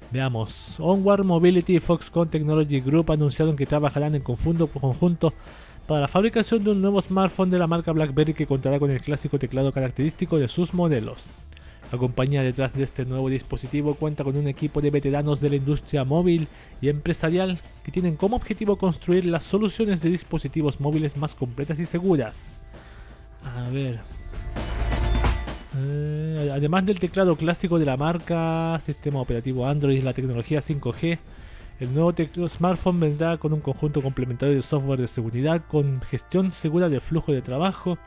[0.10, 0.80] Veamos.
[0.80, 4.72] Onward Mobility y Foxconn Technology Group anunciaron que trabajarán en conjunto
[5.86, 9.02] para la fabricación de un nuevo smartphone de la marca BlackBerry que contará con el
[9.02, 11.30] clásico teclado característico de sus modelos.
[11.92, 15.58] La compañía detrás de este nuevo dispositivo cuenta con un equipo de veteranos de la
[15.58, 16.48] industria móvil
[16.80, 21.86] y empresarial que tienen como objetivo construir las soluciones de dispositivos móviles más completas y
[21.86, 22.56] seguras.
[23.44, 24.00] A ver.
[25.78, 31.18] Eh, además del teclado clásico de la marca, sistema operativo Android y la tecnología 5G,
[31.82, 32.14] el nuevo
[32.48, 37.34] smartphone vendrá con un conjunto complementario de software de seguridad con gestión segura del flujo
[37.34, 37.98] de trabajo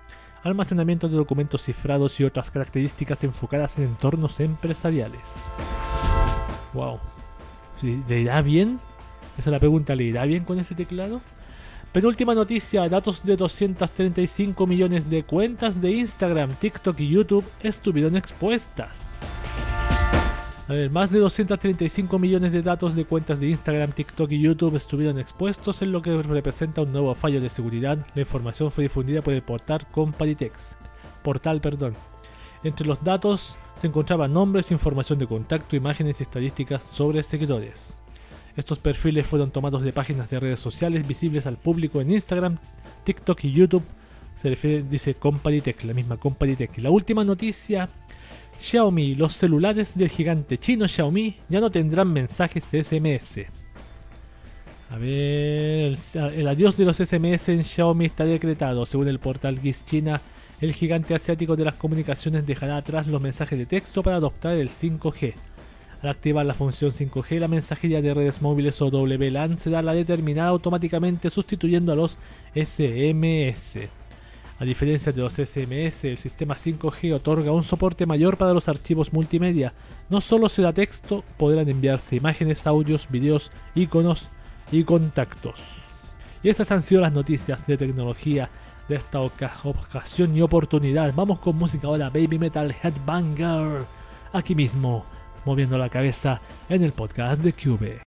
[0.44, 5.20] almacenamiento de documentos cifrados y otras características enfocadas en entornos empresariales.
[6.72, 7.00] Wow.
[7.82, 8.78] ¿Le irá bien?
[9.36, 11.20] Esa es la pregunta, ¿le irá bien con ese teclado?
[11.92, 19.10] Penúltima noticia, datos de 235 millones de cuentas de Instagram, TikTok y YouTube estuvieron expuestas.
[20.66, 24.76] A ver, más de 235 millones de datos de cuentas de Instagram, TikTok y YouTube
[24.76, 27.98] estuvieron expuestos en lo que representa un nuevo fallo de seguridad.
[28.14, 30.76] La información fue difundida por el portal Comparitex.
[31.22, 31.94] Portal, perdón.
[32.62, 37.98] Entre los datos se encontraban nombres, información de contacto, imágenes y estadísticas sobre seguidores.
[38.56, 42.56] Estos perfiles fueron tomados de páginas de redes sociales visibles al público en Instagram,
[43.04, 43.84] TikTok y YouTube.
[44.40, 46.78] Se refiere, dice Comparitex, la misma Comparitex.
[46.78, 47.90] La última noticia
[48.58, 53.46] Xiaomi, los celulares del gigante chino Xiaomi ya no tendrán mensajes SMS.
[54.90, 58.86] A ver, el, adiós de los SMS en Xiaomi está decretado.
[58.86, 60.20] Según el portal GIS China,
[60.60, 64.70] el gigante asiático de las comunicaciones dejará atrás los mensajes de texto para adoptar el
[64.70, 65.34] 5G.
[66.02, 70.50] Al activar la función 5G, la mensajería de redes móviles o WLAN será la determinada
[70.50, 72.18] automáticamente sustituyendo a los
[72.54, 73.88] SMS.
[74.58, 79.12] A diferencia de los SMS, el sistema 5G otorga un soporte mayor para los archivos
[79.12, 79.72] multimedia.
[80.08, 84.30] No solo será texto, podrán enviarse imágenes, audios, videos, iconos
[84.70, 85.60] y contactos.
[86.42, 88.48] Y esas han sido las noticias de tecnología
[88.88, 91.12] de esta ocasión y oportunidad.
[91.14, 93.86] Vamos con música ahora, Baby Metal Headbanger.
[94.32, 95.04] Aquí mismo,
[95.44, 98.13] moviendo la cabeza en el podcast de Cube.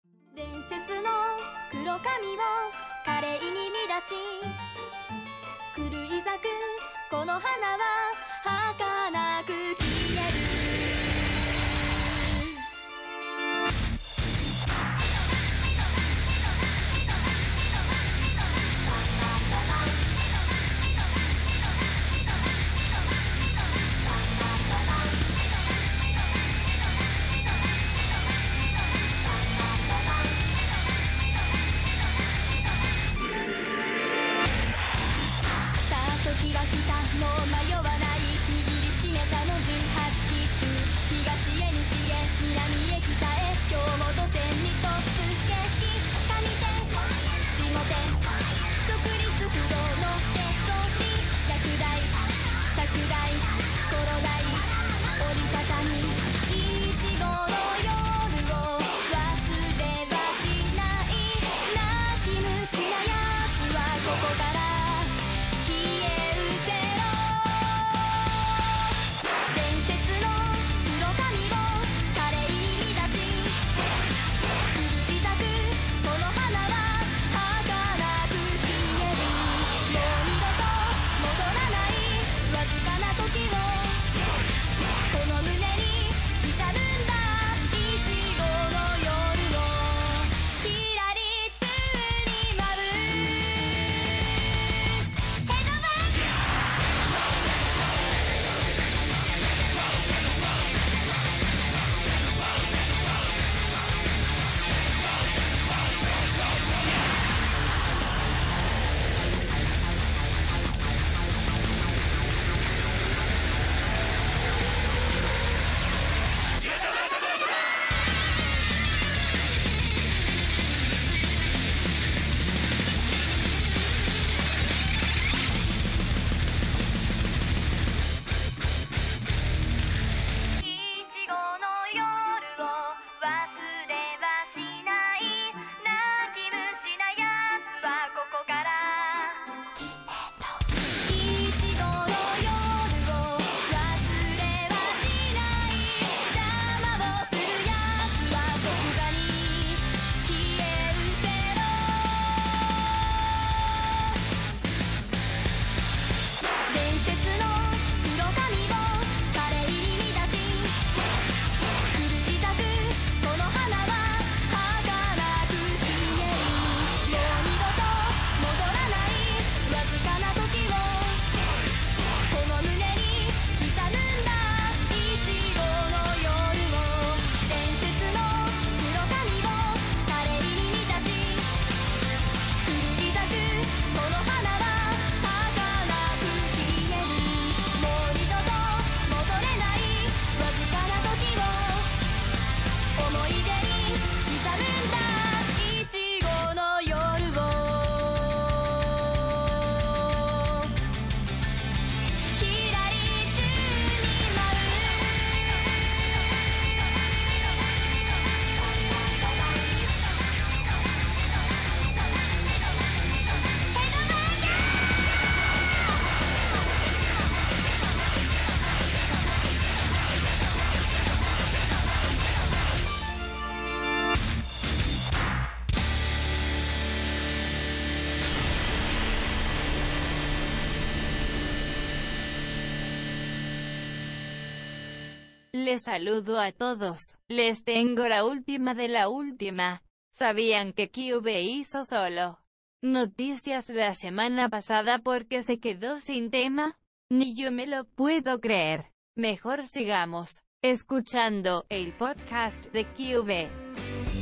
[235.79, 237.17] Saludo a todos.
[237.29, 239.83] Les tengo la última de la última.
[240.13, 242.41] ¿Sabían que QB hizo solo
[242.83, 246.79] noticias la semana pasada porque se quedó sin tema?
[247.11, 248.93] Ni yo me lo puedo creer.
[249.17, 254.14] Mejor sigamos escuchando el podcast de QB.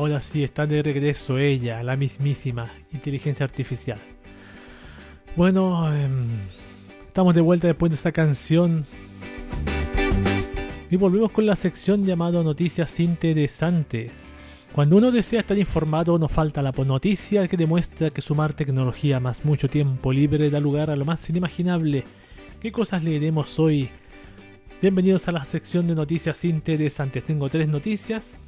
[0.00, 3.98] Ahora sí, está de regreso ella, la mismísima inteligencia artificial.
[5.36, 6.38] Bueno, em,
[7.06, 8.86] estamos de vuelta después de esta canción.
[10.90, 14.32] Y volvemos con la sección llamada Noticias Interesantes.
[14.72, 19.44] Cuando uno desea estar informado, nos falta la noticia que demuestra que sumar tecnología más
[19.44, 22.04] mucho tiempo libre da lugar a lo más inimaginable.
[22.58, 23.90] ¿Qué cosas leeremos hoy?
[24.80, 27.22] Bienvenidos a la sección de noticias interesantes.
[27.22, 28.40] Tengo tres noticias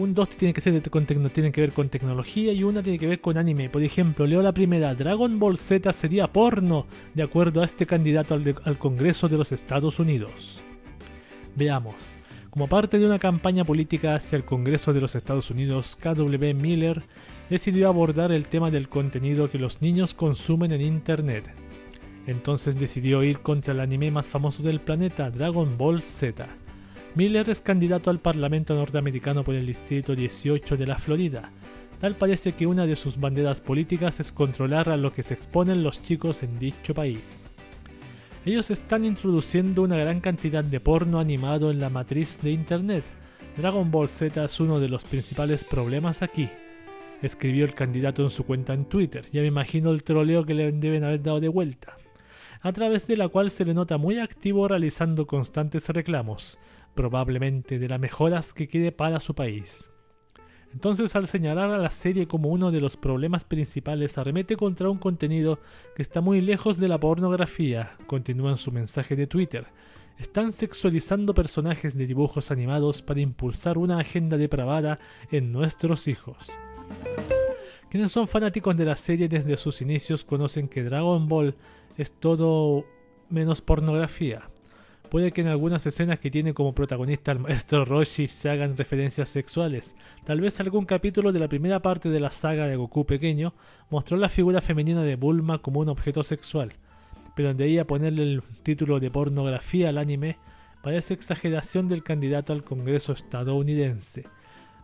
[0.00, 3.20] un dos tiene que, ser con que ver con tecnología y una tiene que ver
[3.20, 3.68] con anime.
[3.68, 8.34] Por ejemplo, leo la primera, Dragon Ball Z sería porno, de acuerdo a este candidato
[8.34, 10.62] al, al Congreso de los Estados Unidos.
[11.54, 12.16] Veamos.
[12.48, 17.02] Como parte de una campaña política hacia el Congreso de los Estados Unidos, KW Miller
[17.48, 21.52] decidió abordar el tema del contenido que los niños consumen en Internet.
[22.26, 26.48] Entonces decidió ir contra el anime más famoso del planeta, Dragon Ball Z
[27.16, 31.50] Miller es candidato al Parlamento norteamericano por el Distrito 18 de la Florida.
[31.98, 35.82] Tal parece que una de sus banderas políticas es controlar a lo que se exponen
[35.82, 37.46] los chicos en dicho país.
[38.46, 43.04] Ellos están introduciendo una gran cantidad de porno animado en la matriz de Internet.
[43.56, 46.48] Dragon Ball Z es uno de los principales problemas aquí.
[47.22, 50.70] Escribió el candidato en su cuenta en Twitter, ya me imagino el troleo que le
[50.70, 51.96] deben haber dado de vuelta,
[52.62, 56.56] a través de la cual se le nota muy activo realizando constantes reclamos
[57.00, 59.88] probablemente de las mejoras que quede para su país.
[60.74, 64.98] Entonces al señalar a la serie como uno de los problemas principales arremete contra un
[64.98, 65.60] contenido
[65.96, 69.66] que está muy lejos de la pornografía, continúa en su mensaje de Twitter.
[70.18, 74.98] Están sexualizando personajes de dibujos animados para impulsar una agenda depravada
[75.30, 76.50] en nuestros hijos.
[77.88, 81.54] Quienes son fanáticos de la serie desde sus inicios conocen que Dragon Ball
[81.96, 82.84] es todo
[83.30, 84.50] menos pornografía.
[85.10, 89.28] Puede que en algunas escenas que tiene como protagonista el maestro Roshi se hagan referencias
[89.28, 89.96] sexuales.
[90.22, 93.52] Tal vez algún capítulo de la primera parte de la saga de Goku pequeño
[93.90, 96.74] mostró la figura femenina de Bulma como un objeto sexual.
[97.34, 100.36] Pero de ahí a ponerle el título de pornografía al anime
[100.80, 104.26] parece exageración del candidato al Congreso estadounidense.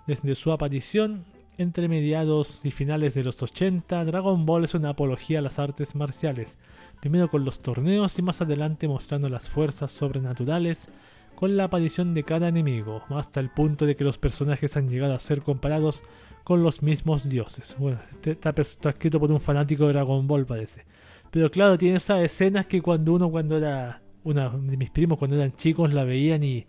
[0.09, 1.25] Desde su aparición,
[1.59, 5.95] entre mediados y finales de los 80, Dragon Ball es una apología a las artes
[5.95, 6.59] marciales,
[7.01, 10.89] primero con los torneos y más adelante mostrando las fuerzas sobrenaturales
[11.35, 15.15] con la aparición de cada enemigo, hasta el punto de que los personajes han llegado
[15.15, 16.03] a ser comparados
[16.45, 17.77] con los mismos dioses.
[17.79, 20.87] Bueno, este está, está escrito por un fanático de Dragon Ball parece.
[21.31, 25.37] Pero claro, tiene esas escenas que cuando uno cuando era uno de mis primos cuando
[25.37, 26.67] eran chicos la veían y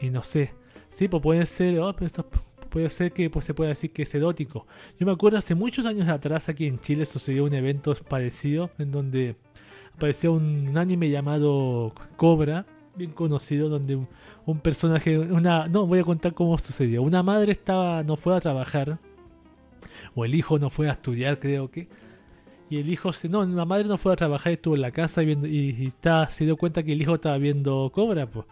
[0.00, 0.54] y no sé,
[0.90, 2.28] sí, pues puede ser, oh, pero esto
[2.68, 4.66] puede ser que pues, se pueda decir que es erótico.
[4.98, 8.90] Yo me acuerdo hace muchos años atrás aquí en Chile sucedió un evento parecido en
[8.90, 9.36] donde
[9.94, 13.98] aparecía un, anime llamado Cobra, bien conocido, donde
[14.46, 17.02] un, personaje, una, no voy a contar cómo sucedió.
[17.02, 18.98] Una madre estaba, no fue a trabajar,
[20.14, 21.88] o el hijo no fue a estudiar, creo que.
[22.70, 25.22] Y el hijo se, no, la madre no fue a trabajar, estuvo en la casa
[25.22, 28.46] viendo, y, está, se dio cuenta que el hijo estaba viendo Cobra, pues.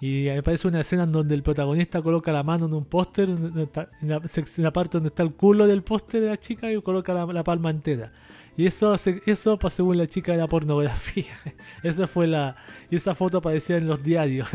[0.00, 3.68] Y aparece una escena en donde el protagonista coloca la mano en un póster, en,
[4.02, 7.70] la, parte donde está el culo del póster de la chica y coloca la, palma
[7.70, 8.12] entera.
[8.56, 8.94] Y eso,
[9.26, 11.32] eso pues, según la chica de la pornografía.
[11.82, 12.56] Esa fue la.
[12.90, 14.48] Y esa foto aparecía en los diarios.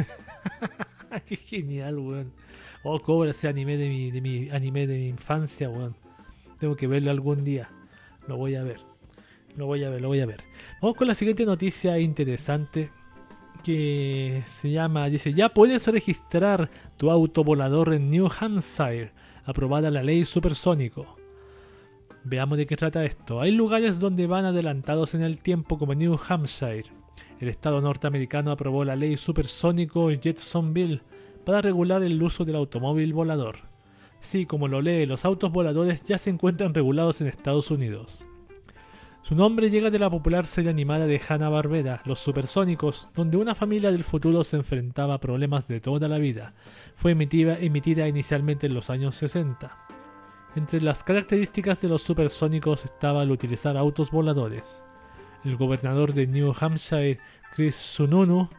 [1.25, 2.31] Qué genial, weón.
[2.83, 5.95] Oh, cobra ese anime de mi, de mi anime de mi infancia, weón.
[6.59, 7.69] Tengo que verlo algún día.
[8.27, 8.79] Lo voy a ver.
[9.55, 10.41] Lo voy a ver, lo voy a ver.
[10.81, 12.89] Vamos con la siguiente noticia interesante
[13.63, 19.11] que se llama, dice, ya puedes registrar tu auto volador en New Hampshire,
[19.45, 21.15] aprobada la ley supersónico.
[22.25, 23.41] Veamos de qué trata esto.
[23.41, 26.85] Hay lugares donde van adelantados en el tiempo como New Hampshire.
[27.39, 31.01] El estado norteamericano aprobó la ley supersónico Jetsonville
[31.45, 33.57] para regular el uso del automóvil volador.
[34.21, 38.25] Sí, como lo lee, los autos voladores ya se encuentran regulados en Estados Unidos.
[39.23, 43.89] Su nombre llega de la popular serie animada de Hanna-Barbera, Los Supersónicos, donde una familia
[43.89, 46.53] del futuro se enfrentaba a problemas de toda la vida.
[46.95, 49.77] Fue emitida, emitida inicialmente en los años 60.
[50.57, 54.83] Entre las características de los supersónicos estaba el utilizar autos voladores.
[55.45, 57.17] El gobernador de New Hampshire,
[57.55, 58.49] Chris Sununu,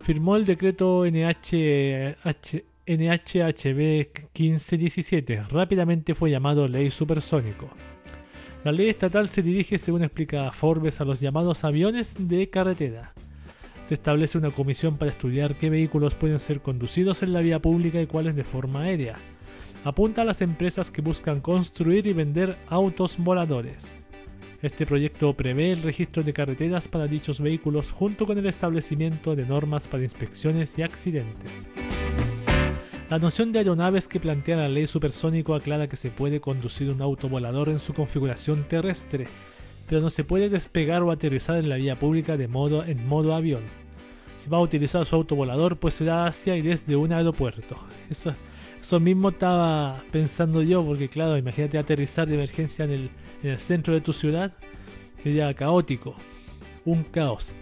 [0.00, 5.42] firmó el decreto NHH NHHB 1517.
[5.50, 7.68] Rápidamente fue llamado Ley Supersónico.
[8.66, 13.14] La ley estatal se dirige, según explica Forbes, a los llamados aviones de carretera.
[13.80, 18.02] Se establece una comisión para estudiar qué vehículos pueden ser conducidos en la vía pública
[18.02, 19.14] y cuáles de forma aérea.
[19.84, 24.00] Apunta a las empresas que buscan construir y vender autos voladores.
[24.60, 29.46] Este proyecto prevé el registro de carreteras para dichos vehículos junto con el establecimiento de
[29.46, 31.68] normas para inspecciones y accidentes.
[33.08, 37.00] La noción de aeronaves que plantea la ley supersónico aclara que se puede conducir un
[37.00, 39.28] auto volador en su configuración terrestre,
[39.88, 43.36] pero no se puede despegar o aterrizar en la vía pública de modo, en modo
[43.36, 43.62] avión.
[44.38, 47.76] Si va a utilizar su auto volador, pues será hacia y desde un aeropuerto.
[48.10, 48.34] Eso,
[48.80, 53.10] eso mismo estaba pensando yo, porque claro, imagínate aterrizar de emergencia en el,
[53.44, 54.52] en el centro de tu ciudad,
[55.22, 56.16] sería caótico,
[56.84, 57.54] un caos.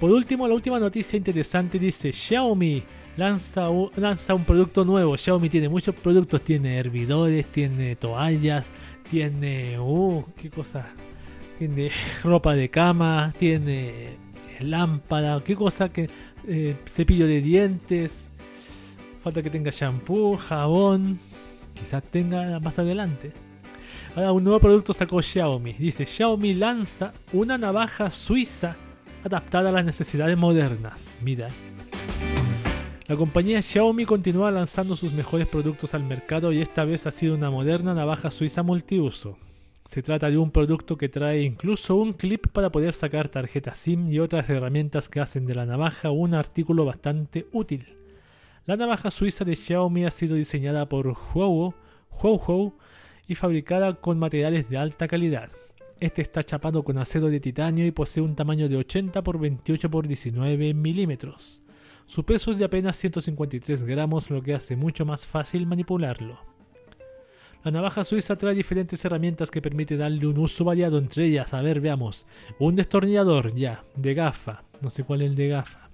[0.00, 2.82] Por último, la última noticia interesante dice Xiaomi
[3.16, 5.16] lanza lanza un producto nuevo.
[5.16, 8.66] Xiaomi tiene muchos productos, tiene hervidores, tiene toallas,
[9.10, 9.78] tiene...
[9.78, 10.86] Uh, qué cosa.
[11.58, 11.90] Tiene
[12.24, 14.16] ropa de cama, tiene
[14.60, 16.08] lámpara, qué cosa que...
[16.46, 18.28] Eh, cepillo de dientes.
[19.22, 21.20] Falta que tenga shampoo, jabón.
[21.74, 23.32] Quizás tenga más adelante.
[24.16, 25.74] Ahora un nuevo producto sacó Xiaomi.
[25.74, 28.76] Dice, Xiaomi lanza una navaja suiza
[29.22, 31.12] adaptada a las necesidades modernas.
[31.22, 31.48] Mira.
[33.10, 37.34] La compañía Xiaomi continúa lanzando sus mejores productos al mercado y esta vez ha sido
[37.34, 39.36] una moderna navaja suiza multiuso.
[39.84, 44.06] Se trata de un producto que trae incluso un clip para poder sacar tarjetas SIM
[44.12, 47.96] y otras herramientas que hacen de la navaja un artículo bastante útil.
[48.64, 51.72] La navaja suiza de Xiaomi ha sido diseñada por Huawei,
[52.22, 52.70] Huawei
[53.26, 55.50] y fabricada con materiales de alta calidad.
[55.98, 59.88] Este está chapado con acero de titanio y posee un tamaño de 80 x 28
[59.88, 61.64] x 19 milímetros.
[62.10, 66.40] Su peso es de apenas 153 gramos, lo que hace mucho más fácil manipularlo.
[67.62, 71.54] La navaja suiza trae diferentes herramientas que permiten darle un uso variado entre ellas.
[71.54, 72.26] A ver, veamos.
[72.58, 74.64] Un destornillador, ya, de gafa.
[74.82, 75.88] No sé cuál es el de gafa.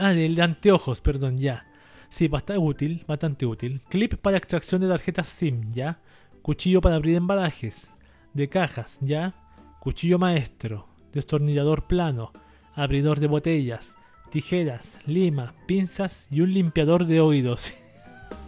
[0.00, 1.64] Ah, el de anteojos, perdón, ya.
[2.08, 3.82] Sí, bastante útil, bastante útil.
[3.88, 6.00] Clip para extracción de tarjetas SIM, ya.
[6.42, 7.94] Cuchillo para abrir embalajes.
[8.34, 9.32] De cajas, ya.
[9.78, 10.88] Cuchillo maestro.
[11.12, 12.32] Destornillador plano.
[12.74, 13.96] Abridor de botellas
[14.32, 17.74] tijeras, lima, pinzas y un limpiador de oídos.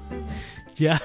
[0.74, 1.00] ya.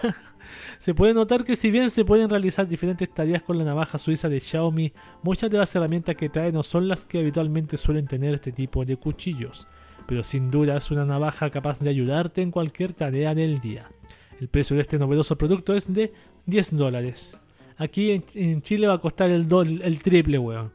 [0.79, 4.29] Se puede notar que si bien se pueden realizar diferentes tareas con la navaja suiza
[4.29, 8.35] de Xiaomi, muchas de las herramientas que trae no son las que habitualmente suelen tener
[8.35, 9.67] este tipo de cuchillos,
[10.07, 13.91] pero sin duda es una navaja capaz de ayudarte en cualquier tarea del día.
[14.39, 16.13] El precio de este novedoso producto es de
[16.45, 17.37] 10 dólares.
[17.75, 19.45] Aquí en, Chile va a costar el,
[19.83, 20.71] el triple, weón.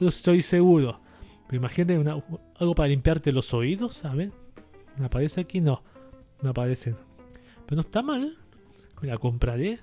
[0.00, 1.00] Yo estoy seguro.
[1.50, 1.96] Pero imagínate
[2.60, 4.30] algo para limpiarte los oídos, a ver.
[4.96, 5.60] ¿Me aparece aquí?
[5.60, 5.82] No,
[6.42, 6.94] no aparece.
[7.66, 8.38] Pero no está mal.
[9.02, 9.80] Me la compraré.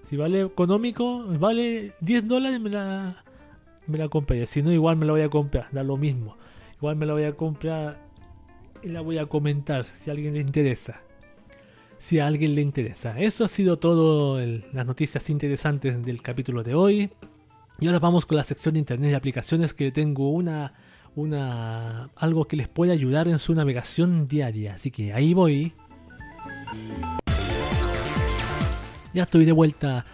[0.00, 3.22] Si vale económico, vale 10 dólares, me la,
[3.86, 4.46] me la compraré.
[4.46, 6.38] Si no, igual me la voy a comprar, da lo mismo.
[6.76, 8.00] Igual me la voy a comprar
[8.82, 11.02] y la voy a comentar si a alguien le interesa.
[11.98, 13.20] Si a alguien le interesa.
[13.20, 17.10] Eso ha sido todo las noticias interesantes del capítulo de hoy.
[17.80, 20.72] Y ahora vamos con la sección de internet y aplicaciones que tengo una,
[21.16, 24.74] una algo que les puede ayudar en su navegación diaria.
[24.74, 25.72] Así que ahí voy.
[29.12, 30.04] Ya estoy de vuelta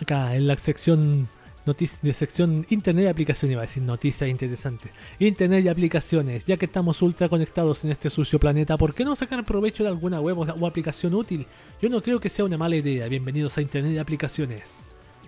[0.00, 1.28] acá en la sección
[1.74, 4.92] de sección internet y aplicaciones, iba a decir noticias interesantes.
[5.18, 9.16] Internet y aplicaciones, ya que estamos ultra conectados en este sucio planeta, ¿por qué no
[9.16, 11.44] sacar provecho de alguna web o aplicación útil?
[11.82, 13.08] Yo no creo que sea una mala idea.
[13.08, 14.78] Bienvenidos a Internet y aplicaciones.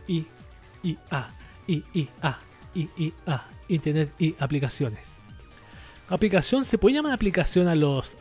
[0.06, 0.26] Y,
[0.84, 1.28] y, a
[1.66, 2.38] I, I, A,
[2.74, 5.18] I, I, A, Internet y aplicaciones.
[6.08, 8.16] Aplicación, se puede llamar aplicación a los...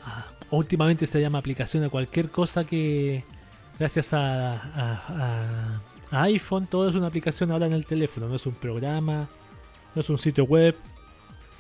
[0.52, 3.24] últimamente se llama aplicación a cualquier cosa que
[3.80, 5.80] gracias a,
[6.12, 9.28] a, iPhone, todo es una aplicación ahora en el teléfono, no es un programa,
[9.94, 10.76] no es un sitio web.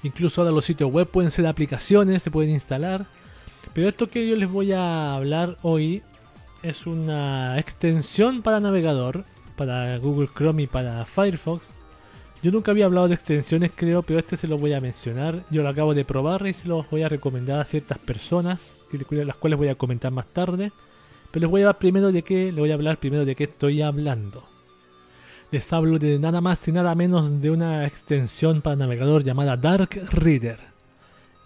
[0.04, 3.06] Incluso ahora los sitios web pueden ser aplicaciones, se pueden instalar.
[3.74, 6.02] Pero esto que yo les voy a hablar hoy
[6.64, 9.26] es una extensión para navegador,
[9.56, 11.72] para Google Chrome y para Firefox,
[12.44, 15.44] yo nunca había hablado de extensiones, creo, pero este se lo voy a mencionar.
[15.50, 18.78] Yo lo acabo de probar y se los voy a recomendar a ciertas personas,
[19.10, 20.72] las cuales voy a comentar más tarde.
[21.32, 23.46] Pero les voy a hablar primero de qué, les voy a hablar primero de qué
[23.46, 24.44] estoy hablando.
[25.52, 29.90] Les hablo de nada más y nada menos de una extensión para navegador llamada Dark
[30.12, 30.60] Reader,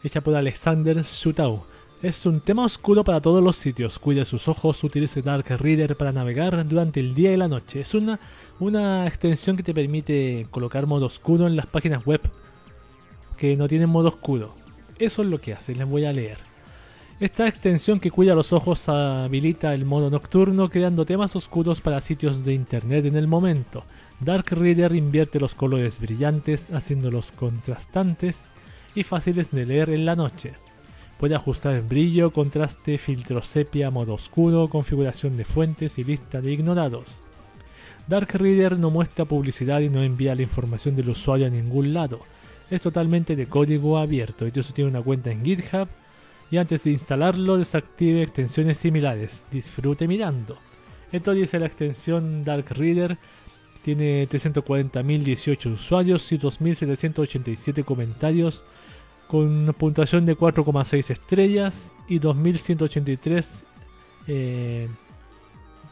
[0.03, 1.63] hecha por Alexander Shutau.
[2.01, 3.99] Es un tema oscuro para todos los sitios.
[3.99, 7.81] Cuide sus ojos, utilice Dark Reader para navegar durante el día y la noche.
[7.81, 8.19] Es una,
[8.61, 12.21] una extensión que te permite colocar modo oscuro en las páginas web
[13.37, 14.53] que no tienen modo oscuro.
[14.99, 16.37] Eso es lo que hace, les voy a leer.
[17.19, 22.45] Esta extensión que cuida los ojos habilita el modo nocturno creando temas oscuros para sitios
[22.45, 23.83] de internet en el momento.
[24.19, 28.45] Dark Reader invierte los colores brillantes haciéndolos contrastantes
[28.95, 30.53] y fáciles de leer en la noche.
[31.19, 36.51] Puede ajustar el brillo, contraste, filtro sepia, modo oscuro, configuración de fuentes y lista de
[36.51, 37.21] ignorados.
[38.11, 42.19] Dark Reader no muestra publicidad y no envía la información del usuario a ningún lado.
[42.69, 44.43] Es totalmente de código abierto.
[44.43, 45.87] De hecho, tiene una cuenta en GitHub
[46.51, 49.45] y antes de instalarlo desactive extensiones similares.
[49.49, 50.57] Disfrute mirando.
[51.13, 53.17] Esto dice la extensión Dark Reader.
[53.81, 58.65] Tiene 340.018 usuarios y 2.787 comentarios
[59.29, 63.63] con una puntuación de 4,6 estrellas y 2.183
[64.27, 64.89] eh,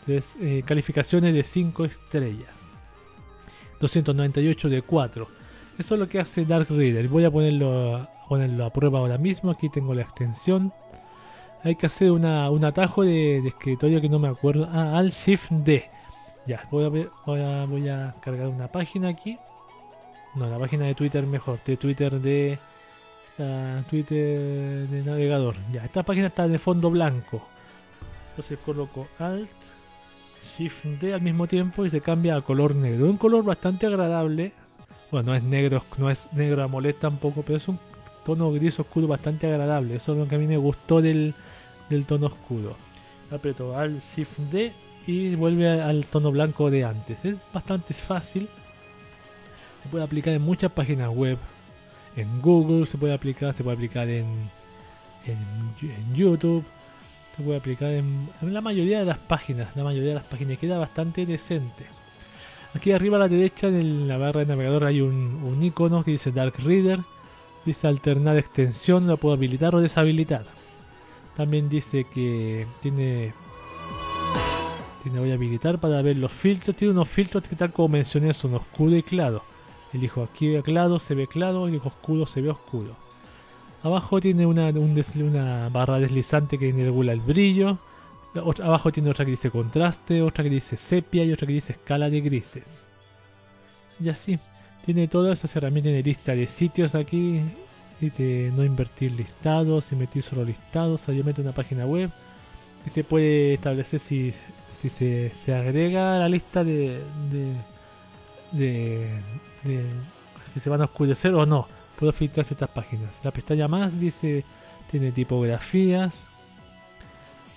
[0.10, 2.55] eh, calificaciones de 5 estrellas.
[3.80, 5.28] 298 de 4.
[5.78, 7.07] Eso es lo que hace Dark Reader.
[7.07, 9.51] Voy a ponerlo ponerlo a prueba ahora mismo.
[9.51, 10.72] Aquí tengo la extensión.
[11.64, 14.70] Hay que hacer una, un atajo de, escritorio que no me acuerdo.
[14.72, 15.89] Ah, Alt Shift D.
[16.45, 19.38] Ya, voy a, ver, voy, a, cargar una página aquí.
[20.36, 21.60] No, la página de Twitter mejor.
[21.66, 22.57] De Twitter de.
[23.89, 25.55] Twitter de navegador.
[25.72, 27.41] Ya, esta página está de fondo blanco.
[28.30, 29.49] Entonces coloco Alt
[30.60, 33.05] Shift D al mismo tiempo y se cambia a color negro.
[33.05, 34.51] Un color bastante agradable.
[35.10, 37.80] Bueno, no es negro, no es negro a molesta tampoco, pero es un
[38.26, 39.95] tono gris oscuro bastante agradable.
[39.95, 41.34] Eso es lo que a mí me gustó del,
[42.05, 42.76] tono oscuro.
[43.32, 44.74] Aprieto al Shift D
[45.07, 47.24] y vuelve al tono blanco de antes.
[47.24, 48.49] Es bastante fácil.
[49.82, 51.38] Se puede aplicar en muchas páginas web.
[52.18, 54.28] En Google se puede aplicar, se puede aplicar en,
[56.14, 56.66] YouTube.
[57.40, 59.74] Se puede aplicar en, la mayoría de las páginas.
[59.78, 61.86] La mayoría de las páginas queda bastante decente.
[62.74, 66.34] Aquí arriba a la derecha en la barra de navegador hay un, icono que dice
[66.34, 67.00] Dark Reader
[67.66, 70.44] Dice alternar extensión, la puedo habilitar o deshabilitar.
[71.38, 73.34] También dice que tiene
[75.02, 76.76] tiene voy a habilitar para ver los filtros.
[76.76, 79.44] Tiene unos filtros que tal como mencioné son oscuro y claro.
[79.94, 83.09] Elijo aquí claro, se ve claro, elijo oscuro, se ve oscuro.
[83.84, 87.77] Abajo tiene una, barra deslizante que regula el brillo.
[88.63, 92.09] Abajo tiene otra que dice contraste, otra que dice sepia y otra que dice escala
[92.09, 92.84] de grises.
[93.99, 94.39] Y así.
[94.86, 97.41] Tiene todas esas herramientas, de lista de sitios aquí.
[98.01, 101.07] Y de no invertir listados, emitir solo listados.
[101.07, 102.09] Mete una página web.
[102.86, 104.34] Y se puede establecer si,
[104.71, 107.01] se, agrega la lista de,
[107.32, 109.09] de,
[109.63, 109.86] de,
[110.53, 111.78] si se van a oscurecer o no.
[112.00, 113.10] Puedo filtrar ciertas páginas.
[113.24, 114.45] La pestaña más dice,
[114.89, 116.28] tiene tipografías,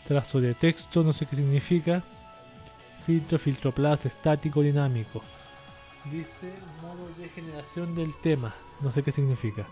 [0.08, 2.02] trazo de texto, no sé qué significa.
[3.06, 5.22] Filtro, filtro plus, estático, dinámico.
[6.10, 8.52] Dice modo de generación del tema.
[8.80, 9.64] No sé qué significa.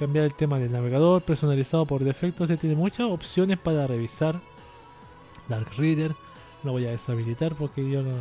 [0.00, 2.48] Cambiar el tema del navegador, personalizado por defecto.
[2.48, 4.40] Se tiene muchas opciones para revisar.
[5.48, 6.16] Dark Reader.
[6.64, 8.14] Lo voy a deshabilitar porque yo no,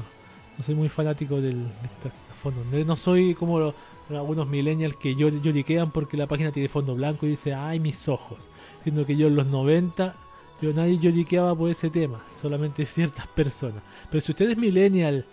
[0.64, 2.12] soy muy fanático del, de
[2.44, 2.62] fondo.
[2.86, 3.74] No soy como
[4.10, 8.48] algunos millennials que lloriquean porque la página tiene fondo blanco y dice, ay, mis ojos.
[8.84, 10.14] Siendo que yo en los 90
[10.62, 13.82] yo nadie lloriqueaba por ese tema, solamente ciertas personas.
[14.10, 15.26] Pero si usted es millennial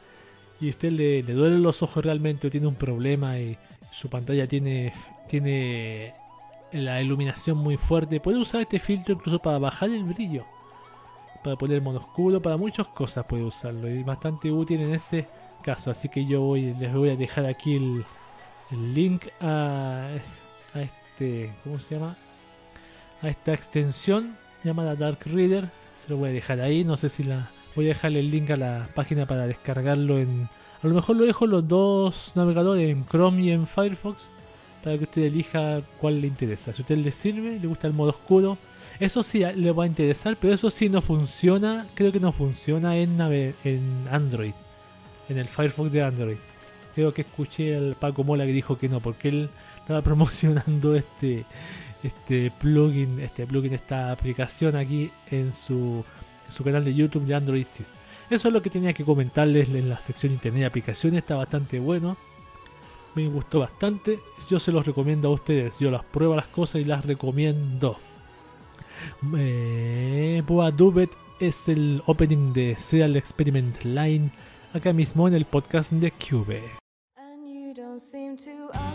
[0.60, 3.56] y usted le, le duelen los ojos realmente o tiene un problema y
[3.92, 4.92] su pantalla tiene,
[5.28, 6.14] tiene
[6.72, 10.44] la iluminación muy fuerte, puede usar este filtro incluso para bajar el brillo.
[11.44, 13.88] Para poner mono oscuro, para muchas cosas puede usarlo.
[13.88, 15.26] Y bastante útil en ese
[15.62, 15.90] caso.
[15.90, 18.04] Así que yo voy, les voy a dejar aquí el,
[18.70, 20.08] link a,
[20.74, 21.52] a este.
[21.64, 22.16] ¿Cómo se llama?
[23.22, 25.68] A esta extensión llamada Dark Reader.
[26.04, 26.84] Se lo voy a dejar ahí.
[26.84, 30.48] No sé si la Voy a dejarle el link a la página para descargarlo en...
[30.82, 34.30] A lo mejor lo dejo los dos navegadores, en Chrome y en Firefox,
[34.82, 36.72] para que usted elija cuál le interesa.
[36.72, 38.56] Si a usted le sirve, le gusta el modo oscuro,
[38.98, 42.96] eso sí le va a interesar, pero eso sí no funciona, creo que no funciona
[42.96, 43.20] en,
[43.62, 44.54] en Android,
[45.28, 46.38] en el Firefox de Android.
[46.94, 51.44] Creo que escuché al Paco Mola que dijo que no, porque él estaba promocionando este
[52.02, 56.04] este plugin, este plugin, esta aplicación aquí en su
[56.48, 57.88] su canal de YouTube de Android 6.
[58.30, 61.18] Eso es lo que tenía que comentarles en la sección internet de aplicaciones.
[61.18, 62.16] Está bastante bueno.
[63.16, 64.20] Me gustó bastante.
[64.48, 65.80] Yo se los recomiendo a ustedes.
[65.80, 67.96] Yo las pruebo las cosas y las recomiendo.
[69.36, 71.10] Eh, Boa Dubet
[71.40, 74.30] es el opening de Serial Experiment Line.
[74.72, 76.79] Acá mismo en el podcast de Cube.
[78.00, 78.89] seem to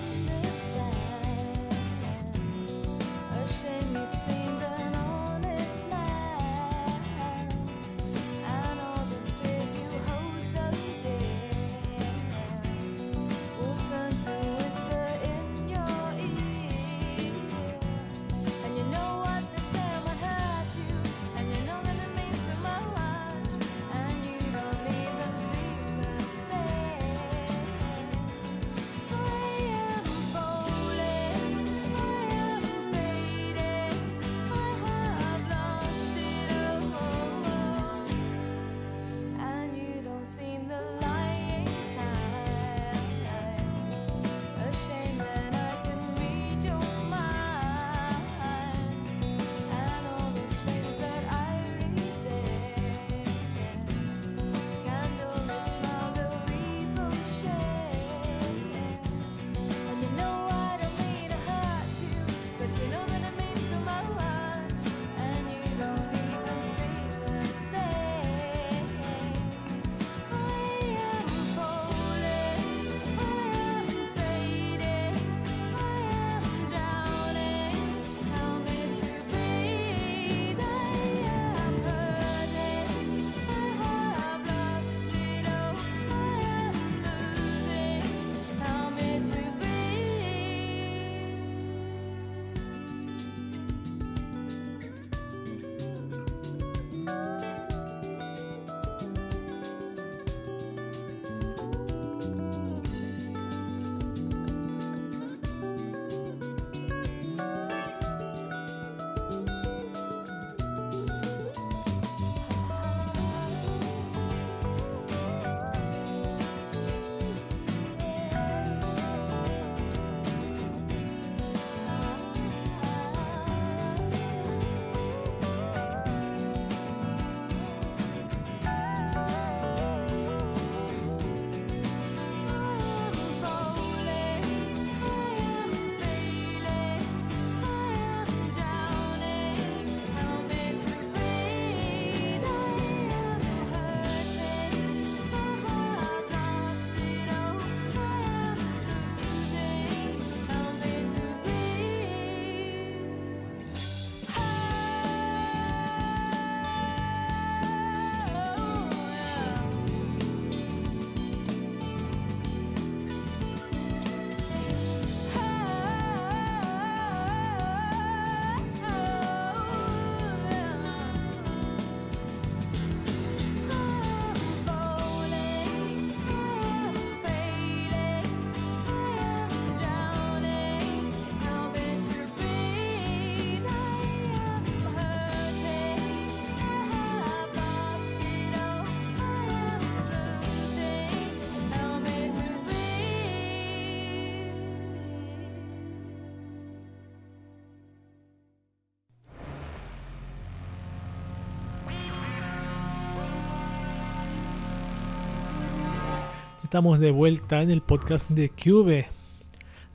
[206.76, 209.08] estamos de vuelta en el podcast de Cube,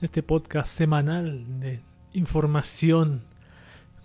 [0.00, 1.82] este podcast semanal de
[2.14, 3.20] información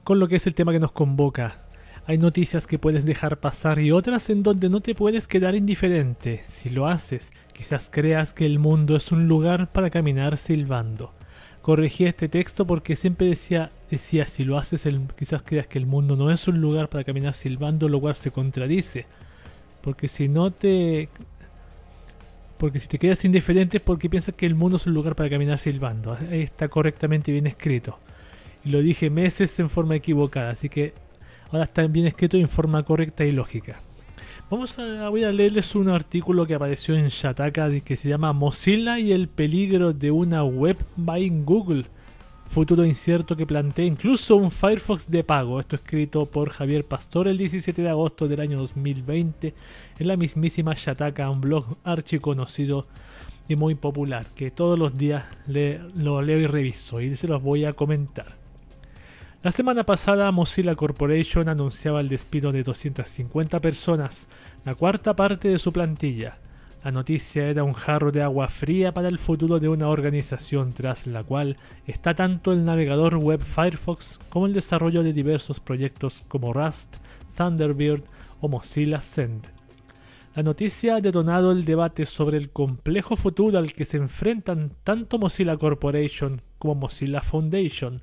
[0.04, 1.64] con lo que es el tema que nos convoca.
[2.06, 6.44] Hay noticias que puedes dejar pasar y otras en donde no te puedes quedar indiferente.
[6.50, 11.14] Si lo haces, quizás creas que el mundo es un lugar para caminar silbando.
[11.62, 15.86] Corregí este texto porque siempre decía, decía si lo haces, el, quizás creas que el
[15.86, 19.06] mundo no es un lugar para caminar silbando, lo cual se contradice.
[19.82, 21.08] Porque si no te
[22.66, 25.30] porque si te quedas indiferente es porque piensas que el mundo es un lugar para
[25.30, 26.18] caminar silbando.
[26.32, 28.00] Ahí está correctamente bien escrito.
[28.64, 30.96] Y lo dije meses en forma equivocada, así que
[31.52, 33.82] ahora está bien escrito en forma correcta y lógica.
[34.50, 38.98] Vamos a, voy a leerles un artículo que apareció en Shataka que se llama Mozilla
[38.98, 41.86] y el peligro de una web by Google
[42.48, 45.60] futuro incierto que plantea incluso un Firefox de pago.
[45.60, 49.54] Esto escrito por Javier Pastor el 17 de agosto del año 2020
[50.00, 52.88] en la mismísima Shataka, un blog archiconocido
[53.48, 57.66] y muy popular que todos los días lo leo y reviso y se los voy
[57.66, 58.36] a comentar.
[59.44, 64.28] La semana pasada Mozilla Corporation anunciaba el despido de 250 personas,
[64.64, 66.40] la cuarta parte de su plantilla.
[66.86, 71.08] La noticia era un jarro de agua fría para el futuro de una organización tras
[71.08, 71.58] la cual
[71.88, 76.98] está tanto el navegador web Firefox como el desarrollo de diversos proyectos como Rust,
[77.36, 78.04] Thunderbird
[78.40, 79.48] o Mozilla Send.
[80.36, 85.18] La noticia ha detonado el debate sobre el complejo futuro al que se enfrentan tanto
[85.18, 88.00] Mozilla Corporation como Mozilla Foundation,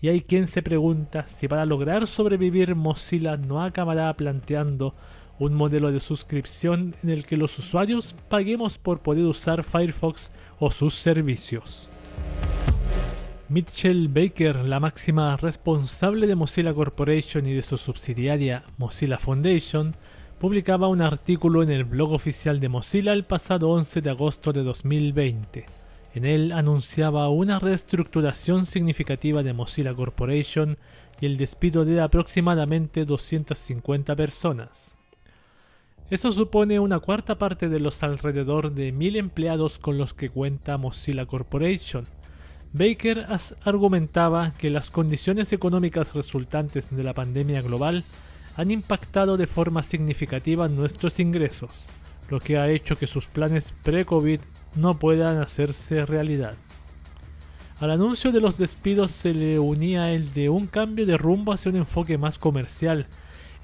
[0.00, 4.94] y hay quien se pregunta si para lograr sobrevivir Mozilla no acabará planteando
[5.38, 10.70] un modelo de suscripción en el que los usuarios paguemos por poder usar Firefox o
[10.70, 11.88] sus servicios.
[13.48, 19.94] Mitchell Baker, la máxima responsable de Mozilla Corporation y de su subsidiaria Mozilla Foundation,
[20.40, 24.62] publicaba un artículo en el blog oficial de Mozilla el pasado 11 de agosto de
[24.62, 25.66] 2020.
[26.14, 30.78] En él anunciaba una reestructuración significativa de Mozilla Corporation
[31.20, 34.96] y el despido de aproximadamente 250 personas.
[36.12, 40.76] Eso supone una cuarta parte de los alrededor de mil empleados con los que cuenta
[40.76, 42.06] Mozilla Corporation.
[42.74, 43.26] Baker
[43.64, 48.04] argumentaba que las condiciones económicas resultantes de la pandemia global
[48.56, 51.88] han impactado de forma significativa nuestros ingresos,
[52.28, 54.40] lo que ha hecho que sus planes pre-COVID
[54.74, 56.56] no puedan hacerse realidad.
[57.80, 61.70] Al anuncio de los despidos se le unía el de un cambio de rumbo hacia
[61.70, 63.06] un enfoque más comercial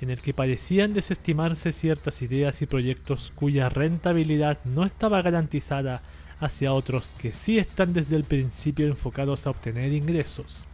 [0.00, 6.02] en el que parecían desestimarse ciertas ideas y proyectos cuya rentabilidad no estaba garantizada
[6.40, 10.66] hacia otros que sí están desde el principio enfocados a obtener ingresos.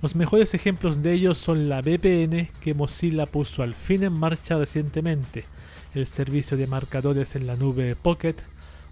[0.00, 4.56] Los mejores ejemplos de ellos son la VPN que Mozilla puso al fin en marcha
[4.56, 5.44] recientemente,
[5.94, 8.36] el servicio de marcadores en la nube Pocket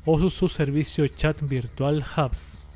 [0.04, 2.67] o su servicio chat virtual Hubs.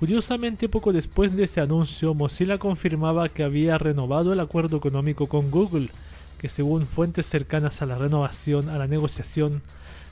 [0.00, 5.50] Curiosamente, poco después de ese anuncio, Mozilla confirmaba que había renovado el acuerdo económico con
[5.50, 5.90] Google,
[6.38, 9.60] que según fuentes cercanas a la renovación, a la negociación,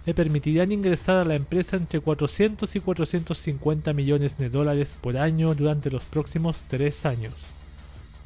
[0.05, 5.55] le permitirían ingresar a la empresa entre 400 y 450 millones de dólares por año
[5.55, 7.57] durante los próximos tres años.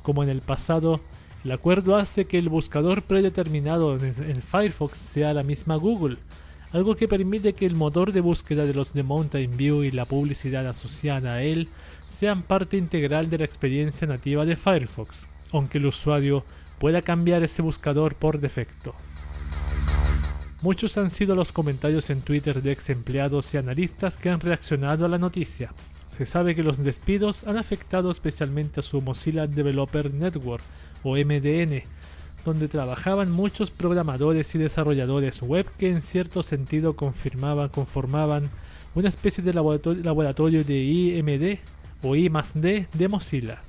[0.02, 1.00] Como en el pasado,
[1.44, 6.16] el acuerdo hace que el buscador predeterminado en el Firefox sea la misma Google,
[6.72, 10.06] algo que permite que el motor de búsqueda de los de Mountain View y la
[10.06, 11.68] publicidad asociada a él
[12.08, 16.44] sean parte integral de la experiencia nativa de Firefox, aunque el usuario
[16.78, 18.94] pueda cambiar ese buscador por defecto.
[20.62, 25.04] Muchos han sido los comentarios en Twitter de ex empleados y analistas que han reaccionado
[25.04, 25.74] a la noticia.
[26.12, 30.62] Se sabe que los despidos han afectado especialmente a su Mozilla Developer Network,
[31.02, 31.82] o MDN,
[32.45, 38.51] donde trabajaban muchos programadores y desarrolladores web que en cierto sentido confirmaban, conformaban
[38.95, 41.59] una especie de laboratorio, de IMD
[42.03, 43.62] o I D de Mozilla.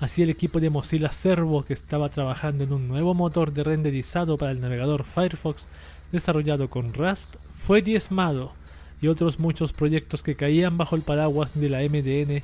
[0.00, 4.36] Así el equipo de Mozilla Servo que estaba trabajando en un nuevo motor de renderizado
[4.36, 5.68] para el navegador Firefox
[6.12, 8.52] desarrollado con Rust fue diezmado
[9.00, 12.42] y otros muchos proyectos que caían bajo el paraguas de la MDN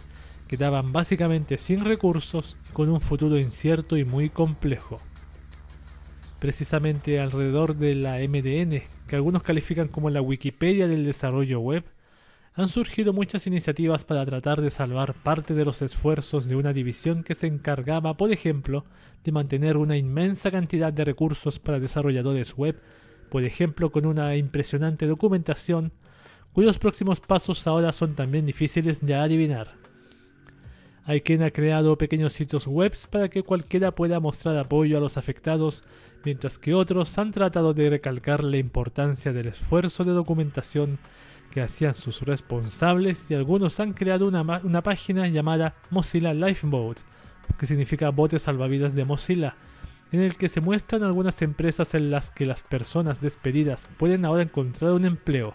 [0.49, 5.01] quedaban básicamente sin recursos y con un futuro incierto y muy complejo
[6.41, 11.85] precisamente alrededor de la MDN, que algunos califican como la Wikipedia del desarrollo web,
[12.55, 17.23] han surgido muchas iniciativas para tratar de salvar parte de los esfuerzos de una división
[17.23, 18.85] que se encargaba, por ejemplo,
[19.23, 22.81] de mantener una inmensa cantidad de recursos para desarrolladores web,
[23.31, 25.93] por ejemplo con una impresionante documentación,
[26.53, 29.80] cuyos próximos pasos ahora son también difíciles de adivinar.
[31.05, 35.17] Hay quien ha creado pequeños sitios web para que cualquiera pueda mostrar apoyo a los
[35.17, 35.83] afectados,
[36.25, 40.99] mientras que otros han tratado de recalcar la importancia del esfuerzo de documentación
[41.51, 46.99] que hacían sus responsables y algunos han creado una, una página llamada Mozilla Lifeboat,
[47.59, 49.57] que significa bote salvavidas de Mozilla,
[50.13, 54.43] en el que se muestran algunas empresas en las que las personas despedidas pueden ahora
[54.43, 55.55] encontrar un empleo.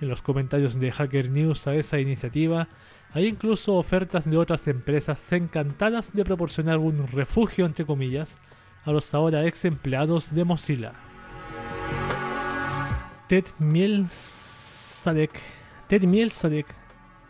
[0.00, 2.68] En los comentarios de Hacker News a esa iniciativa
[3.12, 8.40] hay incluso ofertas de otras empresas encantadas de proporcionar un refugio, entre comillas,
[8.84, 10.92] a los ahora ex empleados de Mozilla.
[13.28, 15.40] Ted Mielsadek,
[15.88, 16.66] Ted Mielsadek,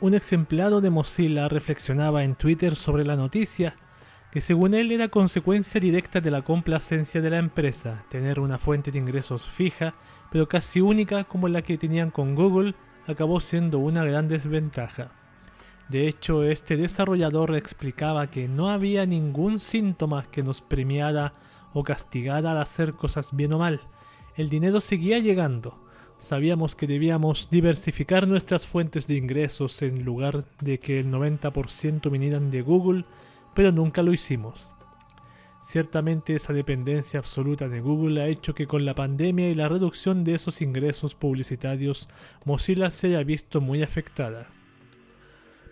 [0.00, 3.74] un ex empleado de Mozilla, reflexionaba en Twitter sobre la noticia
[4.36, 8.90] que según él era consecuencia directa de la complacencia de la empresa, tener una fuente
[8.90, 9.94] de ingresos fija,
[10.30, 12.74] pero casi única como la que tenían con Google,
[13.06, 15.10] acabó siendo una gran desventaja.
[15.88, 21.32] De hecho, este desarrollador explicaba que no había ningún síntoma que nos premiara
[21.72, 23.80] o castigara al hacer cosas bien o mal.
[24.36, 25.78] El dinero seguía llegando.
[26.18, 32.50] Sabíamos que debíamos diversificar nuestras fuentes de ingresos en lugar de que el 90% vinieran
[32.50, 33.04] de Google,
[33.54, 34.72] pero nunca lo hicimos.
[35.62, 40.24] Ciertamente esa dependencia absoluta de Google ha hecho que con la pandemia y la reducción
[40.24, 42.08] de esos ingresos publicitarios,
[42.44, 44.48] Mozilla se haya visto muy afectada.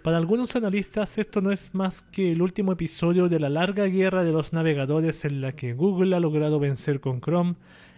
[0.05, 4.23] Para algunos analistas esto no es más que el último episodio de la larga guerra
[4.23, 7.55] de los navegadores en la que Google ha logrado vencer con Chrome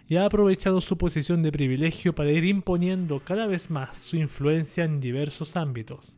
[0.06, 4.84] y ha aprovechado su posición de privilegio para ir imponiendo cada vez más su influencia
[4.84, 6.16] en diversos ámbitos.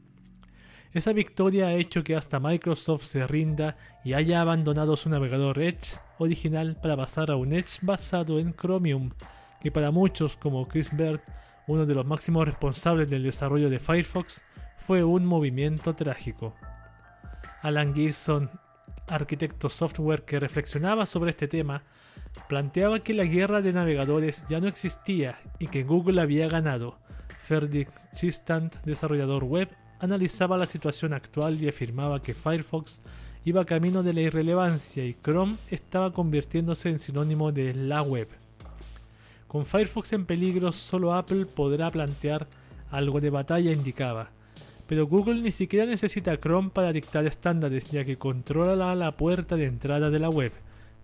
[0.93, 5.97] Esa victoria ha hecho que hasta Microsoft se rinda y haya abandonado su navegador Edge
[6.19, 9.13] original para pasar a un Edge basado en Chromium,
[9.63, 11.21] que para muchos como Chris Bird,
[11.67, 14.45] uno de los máximos responsables del desarrollo de Firefox,
[14.87, 16.55] fue un movimiento trágico.
[17.63, 18.51] Alan Gibson,
[19.07, 21.83] arquitecto software que reflexionaba sobre este tema,
[22.49, 26.99] planteaba que la guerra de navegadores ya no existía y que Google había ganado.
[27.43, 29.69] Ferdi Chistant, desarrollador web,
[30.01, 33.01] analizaba la situación actual y afirmaba que Firefox
[33.45, 38.29] iba camino de la irrelevancia y Chrome estaba convirtiéndose en sinónimo de la web.
[39.49, 42.47] Con Firefox en peligro, solo Apple podrá plantear
[42.91, 44.31] algo de batalla, indicaba
[44.89, 49.67] pero Google ni siquiera necesita Chrome para dictar estándares ya que controla la puerta de
[49.67, 50.51] entrada de la web.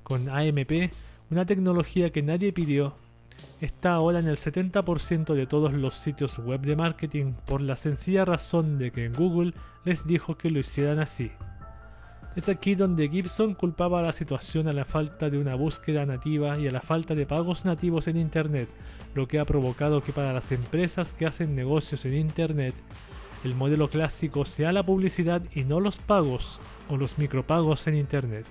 [0.03, 0.91] Con AMP,
[1.31, 2.95] una tecnología que nadie pidió,
[3.61, 8.25] está ahora en el 70% de todos los sitios web de marketing por la sencilla
[8.25, 9.53] razón de que Google
[9.85, 11.31] les dijo que lo hicieran así.
[12.37, 16.67] Es aquí donde Gibson culpaba la situación a la falta de una búsqueda nativa y
[16.67, 18.71] a la falta de pagos nativos en Internet,
[19.15, 22.75] lo que ha provocado que para las empresas que hacen negocios en Internet
[23.45, 28.47] el modelo clásico sea la publicidad y no los pagos o los micropagos en Internet.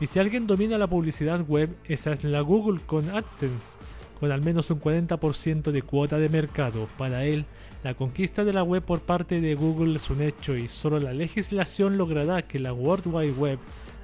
[0.00, 3.76] Y si alguien domina la publicidad web, esa es la Google con AdSense,
[4.20, 6.86] con al menos un 40% de cuota de mercado.
[6.96, 7.44] Para él,
[7.82, 11.12] la conquista de la web por parte de Google es un hecho y solo la
[11.12, 13.58] legislación logrará que la World Wide Web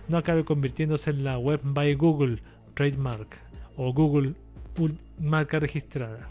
[0.08, 2.38] no acabe convirtiéndose en la Web by Google
[2.74, 3.38] trademark
[3.76, 4.34] o Google
[5.18, 6.28] marca registrada.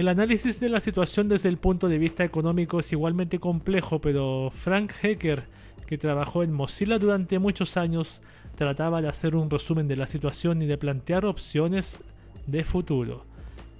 [0.00, 4.50] El análisis de la situación desde el punto de vista económico es igualmente complejo, pero
[4.50, 5.42] Frank Hecker,
[5.86, 8.22] que trabajó en Mozilla durante muchos años,
[8.54, 12.02] trataba de hacer un resumen de la situación y de plantear opciones
[12.46, 13.26] de futuro.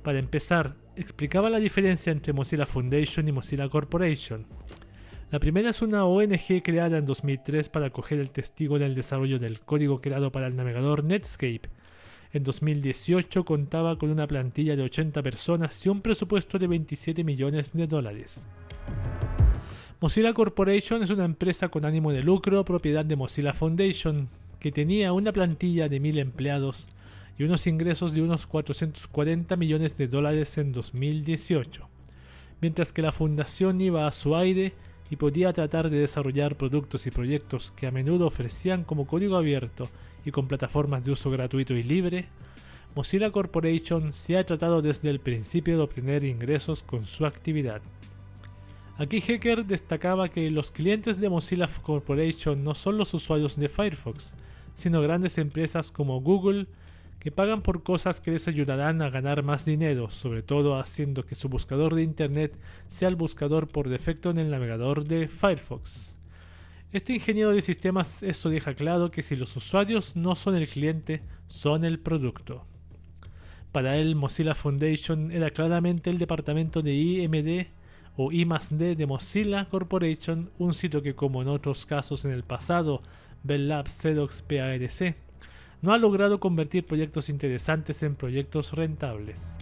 [0.02, 4.44] Para empezar, explicaba la diferencia entre Mozilla Foundation y Mozilla Corporation.
[5.30, 9.38] La primera es una ONG creada en 2003 para coger el testigo en el desarrollo
[9.38, 11.70] del código creado para el navegador Netscape,
[12.32, 17.72] en 2018 contaba con una plantilla de 80 personas y un presupuesto de 27 millones
[17.72, 18.46] de dólares.
[20.00, 24.28] Mozilla Corporation es una empresa con ánimo de lucro, propiedad de Mozilla Foundation,
[24.58, 26.88] que tenía una plantilla de 1.000 empleados
[27.36, 31.88] y unos ingresos de unos 440 millones de dólares en 2018,
[32.60, 34.74] mientras que la fundación iba a su aire
[35.10, 39.88] y podía tratar de desarrollar productos y proyectos que a menudo ofrecían como código abierto
[40.24, 42.28] y con plataformas de uso gratuito y libre,
[42.94, 47.82] Mozilla Corporation se ha tratado desde el principio de obtener ingresos con su actividad.
[48.98, 54.34] Aquí Hacker destacaba que los clientes de Mozilla Corporation no son los usuarios de Firefox,
[54.74, 56.66] sino grandes empresas como Google,
[57.18, 61.34] que pagan por cosas que les ayudarán a ganar más dinero, sobre todo haciendo que
[61.34, 62.58] su buscador de Internet
[62.88, 66.19] sea el buscador por defecto en el navegador de Firefox.
[66.92, 71.22] Este ingeniero de sistemas eso deja claro que si los usuarios no son el cliente,
[71.46, 72.66] son el producto.
[73.70, 77.68] Para él, Mozilla Foundation era claramente el departamento de IMD
[78.16, 83.02] o I+D de Mozilla Corporation, un sitio que como en otros casos en el pasado,
[83.44, 85.14] Bell Labs, Xerox, PARC,
[85.82, 89.56] no ha logrado convertir proyectos interesantes en proyectos rentables.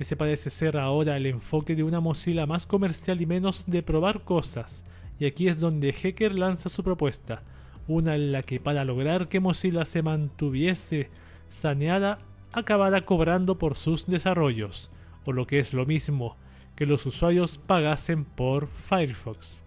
[0.00, 4.24] Ese parece ser ahora el enfoque de una Mozilla más comercial y menos de probar
[4.24, 4.84] cosas,
[5.18, 7.42] y aquí es donde Hecker lanza su propuesta,
[7.86, 11.08] una en la que para lograr que Mozilla se mantuviese
[11.48, 12.18] saneada,
[12.52, 14.90] acabara cobrando por sus desarrollos,
[15.24, 16.36] o lo que es lo mismo,
[16.76, 19.62] que los usuarios pagasen por Firefox.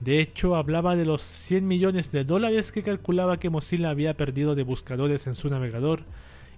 [0.00, 4.54] De hecho, hablaba de los 100 millones de dólares que calculaba que Mozilla había perdido
[4.54, 6.00] de buscadores en su navegador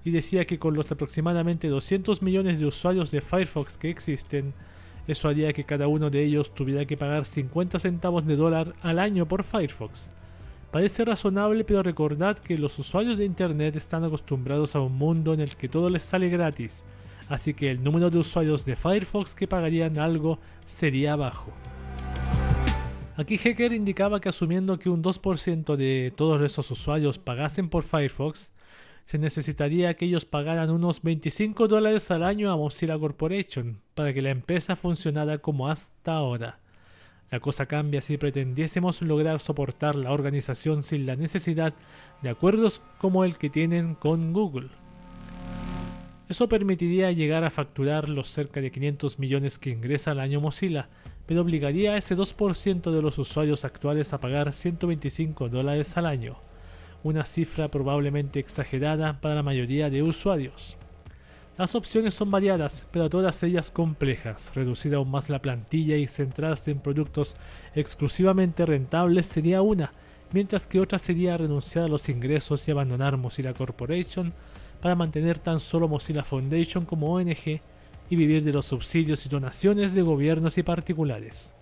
[0.04, 4.54] y decía que con los aproximadamente 200 millones de usuarios de Firefox que existen,
[5.06, 8.98] eso haría que cada uno de ellos tuviera que pagar 50 centavos de dólar al
[8.98, 10.10] año por Firefox.
[10.70, 15.40] Parece razonable, pero recordad que los usuarios de Internet están acostumbrados a un mundo en
[15.40, 16.82] el que todo les sale gratis,
[17.28, 21.52] así que el número de usuarios de Firefox que pagarían algo sería bajo.
[23.16, 28.52] Aquí Hacker indicaba que asumiendo que un 2% de todos esos usuarios pagasen por Firefox,
[29.04, 34.22] se necesitaría que ellos pagaran unos 25 dólares al año a Mozilla Corporation para que
[34.22, 36.60] la empresa funcionara como hasta ahora.
[37.30, 41.72] La cosa cambia si pretendiésemos lograr soportar la organización sin la necesidad
[42.20, 44.68] de acuerdos como el que tienen con Google.
[46.28, 50.88] Eso permitiría llegar a facturar los cerca de 500 millones que ingresa al año Mozilla,
[51.26, 56.36] pero obligaría a ese 2% de los usuarios actuales a pagar 125 dólares al año,
[57.02, 60.76] una cifra probablemente exagerada para la mayoría de usuarios.
[61.58, 64.52] Las opciones son variadas, pero todas ellas complejas.
[64.54, 67.36] Reducir aún más la plantilla y centrarse en productos
[67.74, 69.92] exclusivamente rentables sería una,
[70.32, 74.32] mientras que otra sería renunciar a los ingresos y abandonar Mozilla Corporation
[74.80, 77.60] para mantener tan solo Mozilla Foundation como ONG
[78.08, 81.52] y vivir de los subsidios y donaciones de gobiernos y particulares.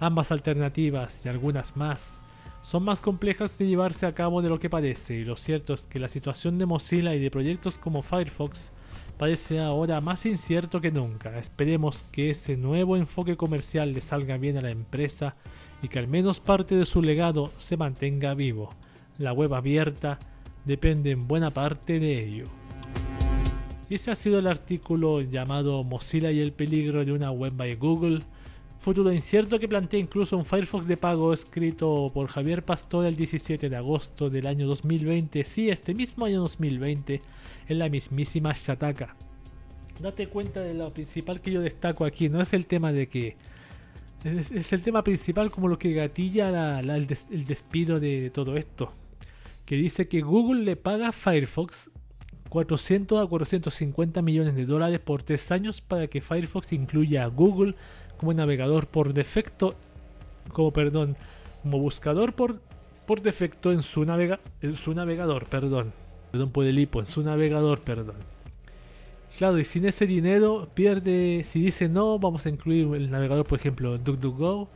[0.00, 2.20] Ambas alternativas y algunas más
[2.62, 5.86] son más complejas de llevarse a cabo de lo que parece y lo cierto es
[5.86, 8.70] que la situación de Mozilla y de proyectos como Firefox
[9.18, 11.38] parece ahora más incierto que nunca.
[11.38, 15.36] Esperemos que ese nuevo enfoque comercial le salga bien a la empresa
[15.82, 18.70] y que al menos parte de su legado se mantenga vivo.
[19.18, 20.18] La web abierta
[20.64, 22.44] depende en buena parte de ello.
[23.90, 28.22] Ese ha sido el artículo llamado Mozilla y el peligro de una web by Google,
[28.82, 33.70] futuro incierto que plantea incluso un Firefox de pago escrito por Javier Pastor el 17
[33.70, 37.22] de agosto del año 2020, sí, este mismo año 2020,
[37.68, 39.14] en la mismísima Shataka.
[40.00, 43.36] Date cuenta de lo principal que yo destaco aquí, no es el tema de que
[44.24, 47.06] es, el tema principal como lo que gatilla el,
[47.46, 48.92] despido de todo esto.
[49.64, 51.92] Que dice que Google le paga a Firefox
[52.48, 57.76] 400 a 450 millones de dólares por tres años para que Firefox incluya a Google
[58.22, 59.74] como navegador por defecto,
[60.52, 61.16] como perdón,
[61.62, 62.60] como buscador por,
[63.04, 65.92] por defecto en su, navega, en su navegador, perdón,
[66.30, 68.14] perdón por el hipo, en su navegador, perdón.
[69.36, 73.58] Claro, y sin ese dinero pierde, si dice no, vamos a incluir el navegador, por
[73.58, 74.68] ejemplo, DuckDuckGo,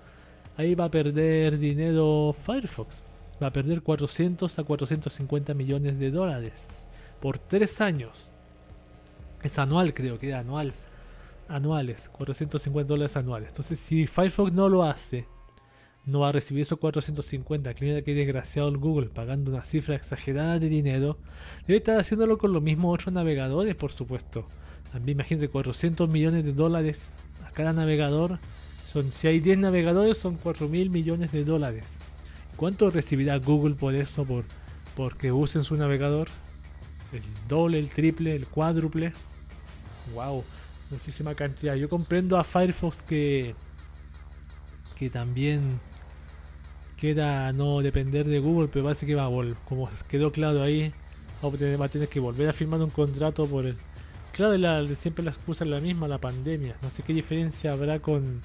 [0.56, 3.04] ahí va a perder dinero Firefox
[3.40, 6.66] va a perder 400 a 450 millones de dólares
[7.20, 8.26] por tres años.
[9.40, 10.72] Es anual, creo que era anual.
[11.48, 13.48] Anuales, 450 dólares anuales.
[13.50, 15.26] Entonces, si Firefox no lo hace,
[16.04, 17.74] no va a recibir esos 450.
[17.80, 21.18] Mira que desgraciado el Google pagando una cifra exagerada de dinero.
[21.66, 24.46] Debe estar haciéndolo con los mismos otros navegadores, por supuesto.
[24.92, 27.12] También imagínate 400 millones de dólares
[27.46, 28.38] a cada navegador.
[28.86, 31.84] Son, si hay 10 navegadores, son 4 mil millones de dólares.
[32.56, 34.24] ¿Cuánto recibirá Google por eso?
[34.24, 34.44] Por
[34.96, 36.28] porque usen su navegador.
[37.12, 39.12] El doble, el triple, el cuádruple.
[40.14, 40.42] Wow,
[40.90, 41.74] muchísima cantidad.
[41.74, 43.54] Yo comprendo a Firefox que
[44.96, 45.78] que también
[46.96, 50.92] queda no depender de Google, pero parece que va a volver, como quedó claro ahí,
[51.42, 53.76] va a tener que volver a firmar un contrato por el...
[54.32, 56.76] Claro, siempre la excusa es la misma, la pandemia.
[56.82, 58.40] No sé qué diferencia habrá con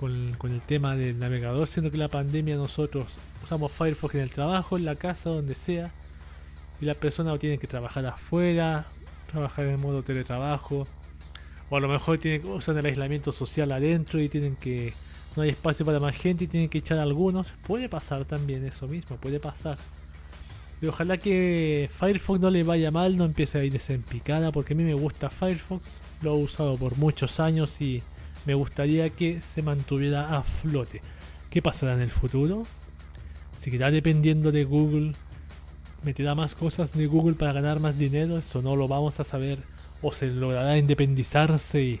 [0.00, 4.78] con, el tema del navegador, siendo que la pandemia nosotros usamos Firefox en el trabajo,
[4.78, 5.92] en la casa, donde sea,
[6.80, 8.86] y la persona tiene que trabajar afuera,
[9.30, 10.86] trabajar en modo teletrabajo,
[11.70, 14.92] o a lo mejor tienen, usan el aislamiento social adentro y tienen que
[15.36, 17.54] no hay espacio para más gente y tienen que echar algunos.
[17.66, 19.78] Puede pasar también eso mismo, puede pasar.
[20.82, 24.76] Y ojalá que Firefox no le vaya mal, no empiece a ir desempicada, porque a
[24.76, 28.02] mí me gusta Firefox, lo he usado por muchos años y
[28.46, 31.02] me gustaría que se mantuviera a flote.
[31.50, 32.66] ¿Qué pasará en el futuro?
[33.56, 35.12] ¿Seguirá dependiendo de Google?
[36.02, 38.38] ¿Meterá más cosas de Google para ganar más dinero?
[38.38, 39.58] Eso no lo vamos a saber
[40.02, 42.00] o se logrará independizarse y,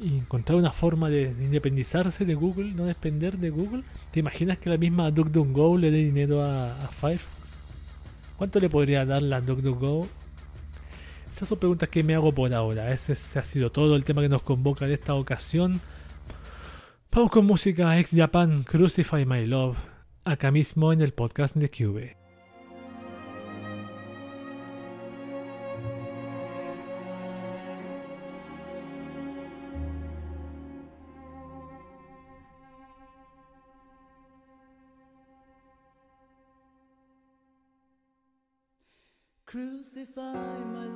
[0.00, 3.82] encontrar una forma de, independizarse de Google, no depender de Google.
[4.12, 7.56] ¿Te imaginas que la misma DuckDuckGo le dé dinero a, a, Firefox?
[8.36, 10.06] ¿Cuánto le podría dar la DuckDuckGo?
[11.38, 12.92] Esas son preguntas que me hago por ahora.
[12.92, 15.80] Ese, ha sido todo el tema que nos convoca de esta ocasión.
[17.12, 19.78] Vamos con música ex Japan Crucify My Love,
[20.24, 22.17] acá mismo en el podcast de Cube.
[39.48, 40.34] Crucify
[40.74, 40.87] my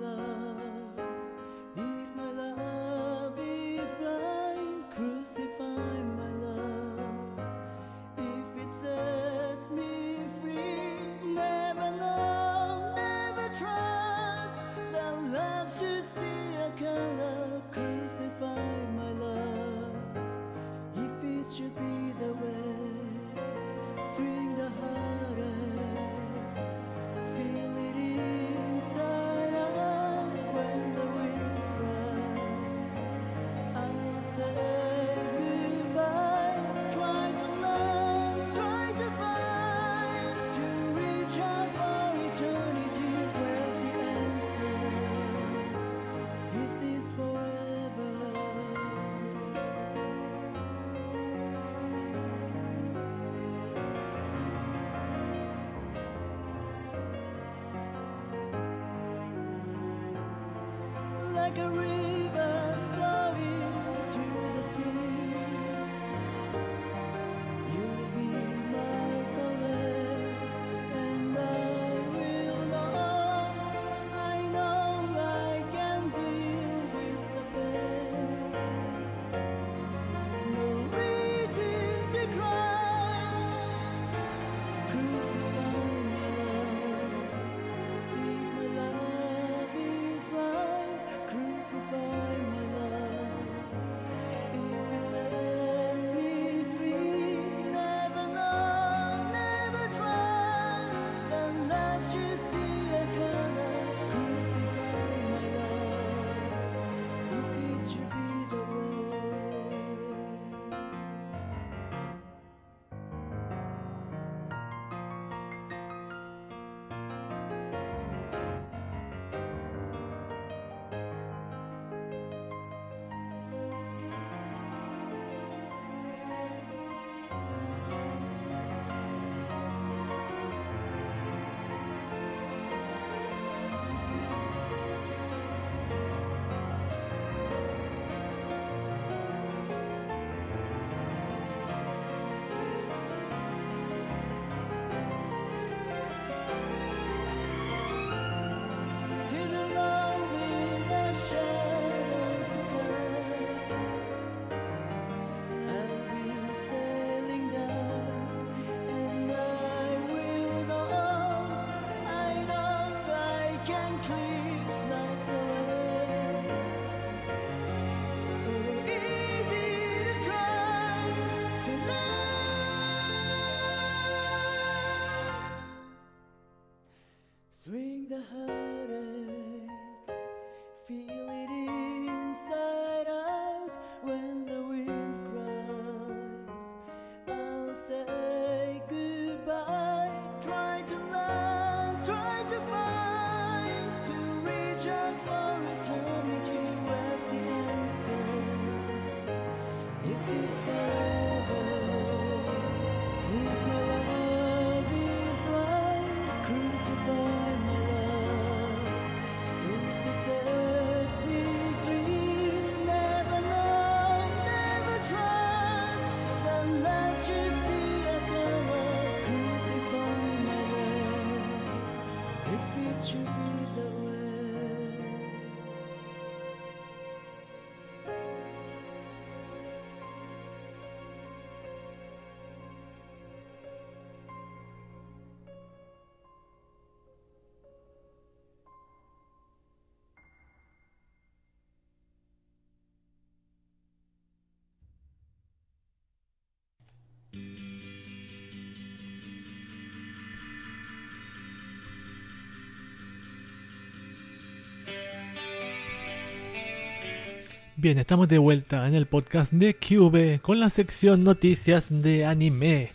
[257.83, 262.91] Bien, estamos de vuelta en el podcast de QV con la sección Noticias de Anime.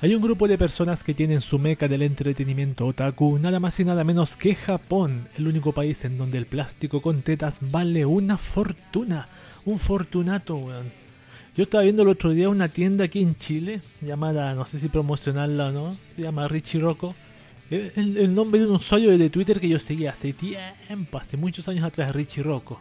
[0.00, 3.84] Hay un grupo de personas que tienen su meca del entretenimiento otaku, nada más y
[3.84, 8.38] nada menos que Japón, el único país en donde el plástico con tetas vale una
[8.38, 9.28] fortuna.
[9.64, 10.92] Un fortunato, weón.
[11.56, 14.88] Yo estaba viendo el otro día una tienda aquí en Chile, llamada, no sé si
[14.88, 17.16] promocionarla o no, se llama Richie Rocco.
[17.72, 21.36] El, el- el nombre de un usuario de Twitter que yo seguía hace tiempo, hace
[21.36, 22.80] muchos años atrás, Richie Rocco.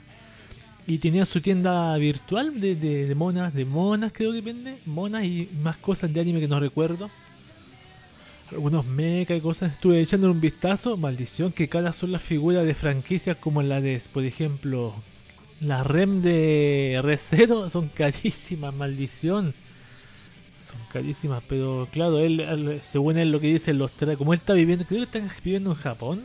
[0.87, 5.49] Y tenía su tienda virtual de, de, monas, de monas creo que vende, monas y
[5.61, 7.09] más cosas de anime que no recuerdo.
[8.51, 12.73] Algunos mecha y cosas, estuve echando un vistazo, maldición, que cada son las figuras de
[12.73, 14.93] franquicias como la de, por ejemplo,
[15.59, 19.53] la REM de Recero, son carísimas, maldición.
[20.63, 24.53] Son carísimas, pero claro, él, según él lo que dice, los trae, como él está
[24.53, 26.23] viviendo, creo que está viviendo en Japón,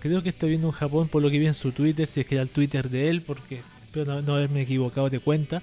[0.00, 2.26] Creo que está viendo en Japón por lo que vi en su Twitter, si es
[2.26, 5.62] que era el Twitter de él, porque espero no, no haberme equivocado de cuenta.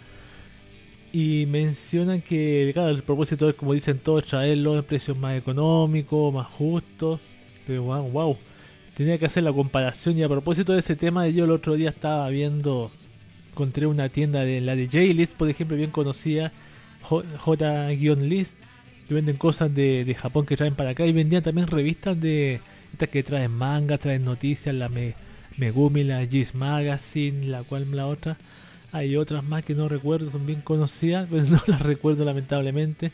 [1.11, 6.47] Y mencionan que, el propósito es, como dicen todos, traerlo en precios más económicos, más
[6.47, 7.19] justos.
[7.65, 8.37] Pero wow, wow.
[8.93, 10.17] Tenía que hacer la comparación.
[10.17, 12.91] Y a propósito de ese tema, yo el otro día estaba viendo,
[13.51, 16.51] encontré una tienda de la de J-List, por ejemplo, bien conocida,
[17.01, 18.55] J-List,
[19.07, 21.05] que venden cosas de, de Japón que traen para acá.
[21.05, 22.59] Y vendían también revistas de
[23.05, 25.13] que traen manga, traen noticias, la Me-
[25.57, 28.37] Megumi, la Gis Magazine, la cual la otra.
[28.91, 33.11] Hay otras más que no recuerdo, son bien conocidas, pero no las recuerdo lamentablemente.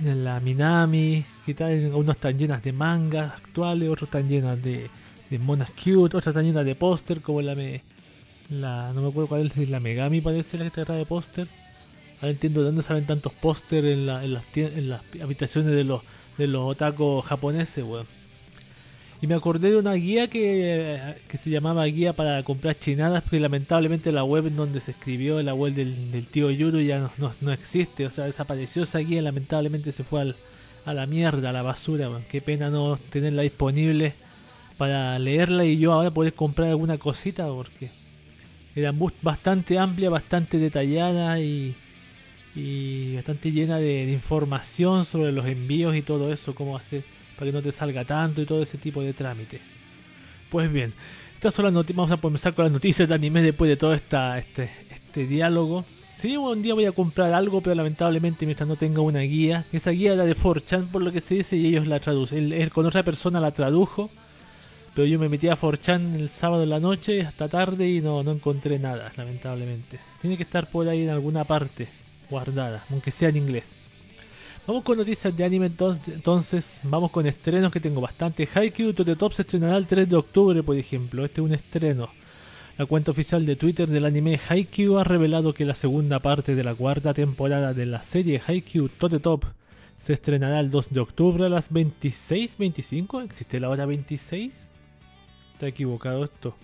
[0.00, 4.90] La Minami, que traen, unos están llenas de mangas actuales, otros están llenas de,
[5.30, 7.82] de monas cute, otras están llenas de póster, como la me,
[8.50, 11.50] la no me acuerdo cuál es, la Megami parece la que trae pósters.
[12.20, 15.84] Ahora entiendo de dónde salen tantos pósters en, la- en las, en las habitaciones de
[15.84, 16.02] los,
[16.38, 18.06] de los otakus japoneses, weón.
[19.22, 23.38] Y me acordé de una guía que, que se llamaba Guía para comprar chinadas, porque
[23.38, 27.32] lamentablemente la web en donde se escribió, la web del, tío Yuru, ya no, no,
[27.40, 28.04] no existe.
[28.04, 30.34] O sea, desapareció esa guía, lamentablemente se fue
[30.84, 32.10] a la mierda, a la basura.
[32.28, 34.12] Qué pena no tenerla disponible
[34.76, 37.90] para leerla y yo ahora poder comprar alguna cosita, porque
[38.74, 38.92] era
[39.22, 41.76] bastante amplia, bastante detallada y,
[42.56, 47.04] y bastante llena de información sobre los envíos y todo eso, cómo hacer
[47.36, 49.60] para que no te salga tanto y todo ese tipo de trámite.
[50.50, 50.92] Pues bien,
[51.34, 51.96] estas son las noticias.
[51.96, 55.84] Vamos a comenzar con las noticias de anime después de todo este, este diálogo.
[56.14, 59.90] Sí, un día voy a comprar algo, pero lamentablemente mientras no tenga una guía, esa
[59.90, 62.52] guía era de 4chan por lo que se dice y ellos la traducen.
[62.52, 64.08] Él con otra persona la tradujo,
[64.94, 68.22] pero yo me metí a 4chan el sábado en la noche hasta tarde y no,
[68.22, 69.98] no encontré nada, lamentablemente.
[70.20, 71.88] Tiene que estar por ahí en alguna parte,
[72.30, 73.81] guardada, aunque sea en inglés.
[74.66, 78.48] Vamos con noticias de anime enton- entonces, vamos con estrenos que tengo bastante.
[78.52, 81.24] Haikyuu to the se estrenará el 3 de octubre, por ejemplo.
[81.24, 82.10] Este es un estreno.
[82.78, 86.64] La cuenta oficial de Twitter del anime Haikyuu ha revelado que la segunda parte de
[86.64, 89.20] la cuarta temporada de la serie Haikyuu to the
[89.98, 93.24] se estrenará el 2 de octubre a las 26.25.
[93.24, 94.72] ¿Existe la hora 26?
[95.54, 96.54] Está equivocado esto.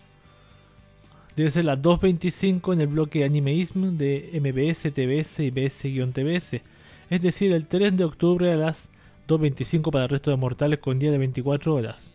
[1.36, 6.62] Debe ser las 2.25 en el bloque Animeism de MBS, TBS y BS-TBS.
[7.10, 8.90] Es decir, el 3 de octubre a las
[9.28, 12.12] 2.25 para el resto de mortales con día de 24 horas.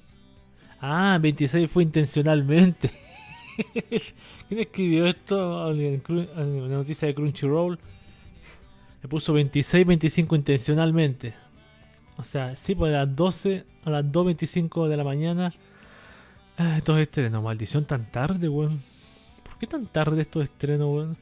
[0.81, 2.91] Ah, 26 fue intencionalmente.
[4.47, 7.79] ¿Quién escribió esto en la noticia de Crunchyroll?
[9.01, 11.33] Le puso 26, 25 intencionalmente.
[12.17, 15.53] O sea, sí, pues a las 12, a las 2.25 de la mañana.
[16.57, 18.83] Ah, estos estrenos, maldición tan tarde, weón.
[19.43, 21.17] ¿Por qué tan tarde estos estrenos, weón?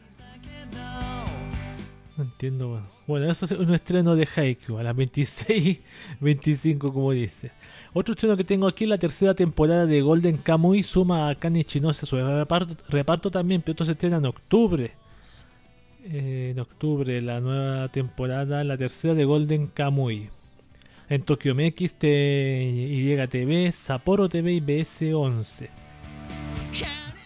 [2.17, 2.81] No entiendo.
[3.07, 5.79] Bueno, eso es un estreno de Haikyuu a las 26,
[6.19, 7.51] 25 como dice.
[7.93, 11.63] Otro estreno que tengo aquí es la tercera temporada de Golden Kamuy suma a Kane
[11.63, 14.91] Chinose su reparto, reparto también, pero esto se estrena en octubre.
[16.03, 20.29] Eh, en octubre la nueva temporada, la tercera de Golden Kamuy.
[21.09, 25.69] En Tokyo MX, YTV, Sapporo TV y BS11.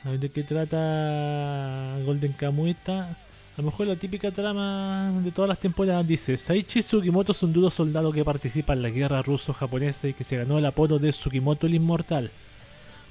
[0.03, 3.17] A ver de qué trata Golden Kamuy esta.
[3.57, 7.53] A lo mejor la típica trama de todas las temporadas dice Saichi Sugimoto es un
[7.53, 11.13] duro soldado que participa en la guerra ruso-japonesa y que se ganó el apodo de
[11.13, 12.31] Sugimoto el Inmortal.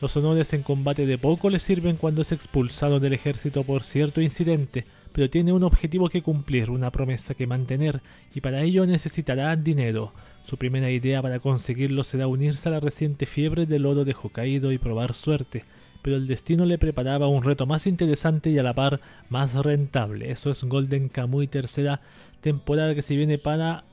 [0.02, 4.20] Los honores en combate de poco le sirven cuando es expulsado del ejército por cierto
[4.20, 8.02] incidente, pero tiene un objetivo que cumplir, una promesa que mantener,
[8.34, 10.12] y para ello necesitará dinero.
[10.44, 14.72] Su primera idea para conseguirlo será unirse a la reciente fiebre del oro de Hokkaido
[14.72, 15.64] y probar suerte,
[16.04, 19.00] pero el destino le preparaba un reto más interesante y a la par
[19.30, 20.30] más rentable.
[20.30, 22.02] Eso es Golden Kamuy tercera
[22.42, 23.84] temporada que se viene para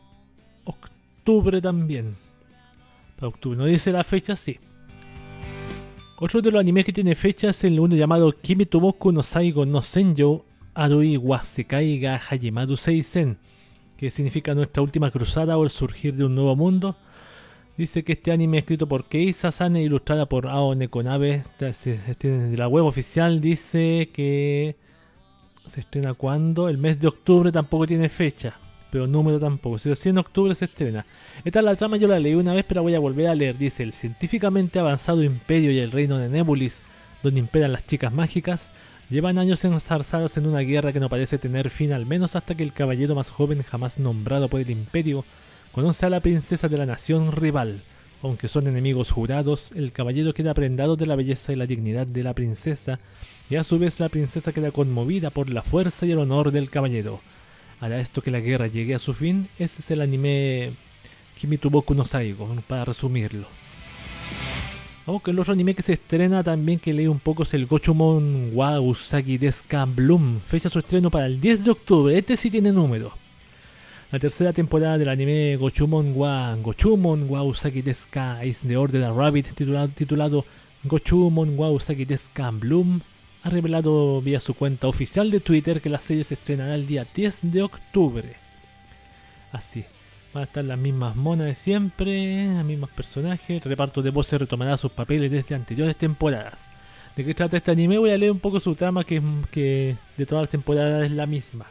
[0.65, 2.17] octubre también.
[3.15, 4.59] Para octubre, no dice la fecha, sí.
[6.19, 9.23] Otro de los animes que tiene fecha es el uno llamado Kimi to Boku no
[9.23, 10.43] Saigo no Senjo
[10.73, 13.37] Arui Wasekai ga Hajimadu Seisen,
[13.95, 16.97] que significa nuestra última cruzada o el surgir de un nuevo mundo.
[17.77, 22.85] Dice que este anime escrito por Kei Sasane ilustrada por Ao Nekonabe de la web
[22.85, 23.41] oficial.
[23.41, 24.75] Dice que
[25.67, 28.59] se estrena cuando el mes de octubre tampoco tiene fecha
[28.91, 29.79] pero número tampoco.
[29.79, 31.05] Si en octubre se estrena.
[31.45, 33.57] Esta es la trama yo la leí una vez pero voy a volver a leer.
[33.57, 36.81] Dice el científicamente avanzado imperio y el reino de Nebulis
[37.23, 38.71] donde imperan las chicas mágicas
[39.09, 42.63] llevan años enzarzadas en una guerra que no parece tener fin al menos hasta que
[42.63, 45.23] el caballero más joven jamás nombrado por el imperio
[45.71, 47.83] conoce a la princesa de la nación rival
[48.23, 52.23] aunque son enemigos jurados, el caballero queda prendado de la belleza y la dignidad de
[52.23, 52.99] la princesa,
[53.49, 56.69] y a su vez la princesa queda conmovida por la fuerza y el honor del
[56.69, 57.19] caballero.
[57.79, 60.73] Hará esto que la guerra llegue a su fin, este es el anime
[61.35, 63.47] Kimituboku no Saigo, para resumirlo.
[65.05, 68.51] Con el otro anime que se estrena también que leí un poco es el Gochumon
[68.53, 70.39] wa Usagi Deska Bloom.
[70.39, 72.17] Fecha su estreno para el 10 de octubre.
[72.17, 73.11] Este sí tiene número.
[74.11, 79.15] La tercera temporada del anime Gochumon wa Gochumon wa Usagi Deska is the Order of
[79.15, 80.45] Rabbit titulado, titulado
[80.83, 82.99] Gochumon wa Usagi Deska Bloom
[83.41, 87.07] ha revelado vía su cuenta oficial de Twitter que la serie se estrenará el día
[87.15, 88.35] 10 de octubre.
[89.53, 89.85] Así.
[90.33, 93.63] Van a estar las mismas monas de siempre, los mismos personajes.
[93.63, 96.67] El reparto de voces retomará sus papeles desde anteriores temporadas.
[97.15, 97.97] ¿De qué trata este anime?
[97.97, 99.21] Voy a leer un poco su trama que,
[99.51, 101.65] que de todas las temporadas es la misma.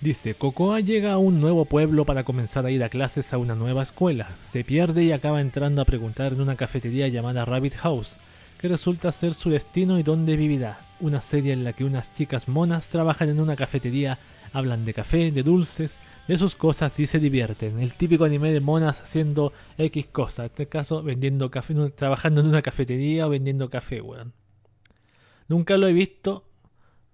[0.00, 3.54] Dice, Cocoa llega a un nuevo pueblo para comenzar a ir a clases a una
[3.54, 4.36] nueva escuela.
[4.44, 8.18] Se pierde y acaba entrando a preguntar en una cafetería llamada Rabbit House,
[8.58, 10.80] que resulta ser su destino y dónde vivirá.
[11.00, 14.18] Una serie en la que unas chicas monas trabajan en una cafetería,
[14.52, 15.98] hablan de café, de dulces,
[16.28, 17.80] de sus cosas y se divierten.
[17.80, 20.40] El típico anime de monas haciendo X cosas.
[20.40, 24.34] En este caso, vendiendo café, trabajando en una cafetería o vendiendo café, weón.
[25.48, 26.44] Nunca lo he visto.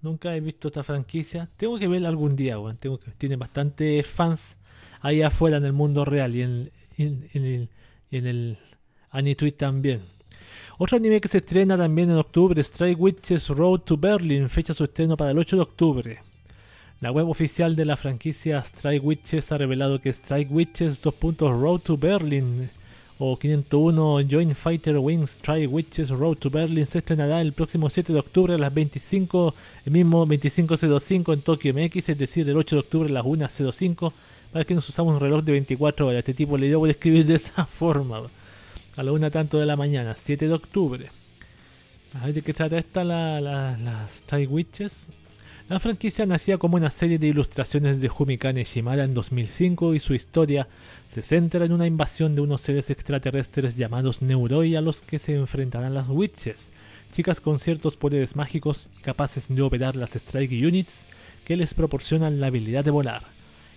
[0.03, 1.49] Nunca he visto esta franquicia.
[1.57, 2.79] Tengo que verla algún día, weón.
[3.17, 4.57] Tiene bastantes fans
[5.01, 7.69] ahí afuera en el mundo real y en, en, en el,
[8.11, 8.59] en el
[9.11, 10.01] Anitweet también.
[10.79, 14.83] Otro anime que se estrena también en octubre, Strike Witches Road to Berlin, fecha su
[14.83, 16.19] estreno para el 8 de octubre.
[17.01, 21.15] La web oficial de la franquicia Strike Witches ha revelado que Strike Witches 2.
[21.39, 22.69] Road to Berlin
[23.25, 28.13] o 501 Joint Fighter Wings Strike Witches Road to Berlin se estrenará el próximo 7
[28.13, 29.55] de octubre a las 25,
[29.87, 34.13] el mismo 25.05 en Tokio MX, es decir, el 8 de octubre a las 1.05.
[34.53, 36.19] Para que nos usamos un reloj de 24 horas.
[36.19, 38.29] Este tipo le dio por escribir de esa forma
[38.97, 41.09] a la una tanto de la mañana, 7 de octubre.
[42.21, 45.07] A ver de qué trata esta, la, la, las Strike Witches.
[45.73, 50.13] La franquicia nacía como una serie de ilustraciones de Humikane Shimada en 2005 y su
[50.13, 50.69] historia
[51.07, 55.35] se centra en una invasión de unos seres extraterrestres llamados Neuroi a los que se
[55.35, 56.73] enfrentarán las Witches,
[57.11, 61.07] chicas con ciertos poderes mágicos y capaces de operar las Strike Units
[61.47, 63.23] que les proporcionan la habilidad de volar.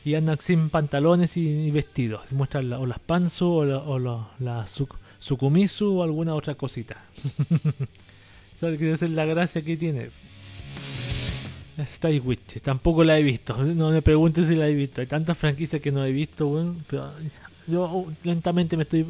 [0.04, 4.32] Y andan sin pantalones y, vestidos, muestran la, o las pansu o la, o la,
[4.40, 7.06] la suk, Sukumisu o alguna otra cosita.
[8.60, 10.10] ¿Sabes qué es la gracia que tiene?
[11.77, 13.56] Strike Witch, tampoco la he visto.
[13.64, 15.02] No me preguntes si la he visto.
[15.02, 17.11] Hay tantas franquicias que no he visto, bueno, pero
[17.68, 19.06] yo lentamente me estoy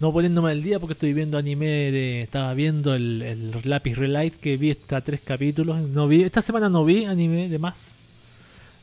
[0.00, 2.22] no poniéndome al día porque estoy viendo anime de.
[2.22, 5.80] Estaba viendo el, el Lápiz Relight que vi hasta tres capítulos.
[5.80, 7.94] No vi, esta semana no vi anime de más.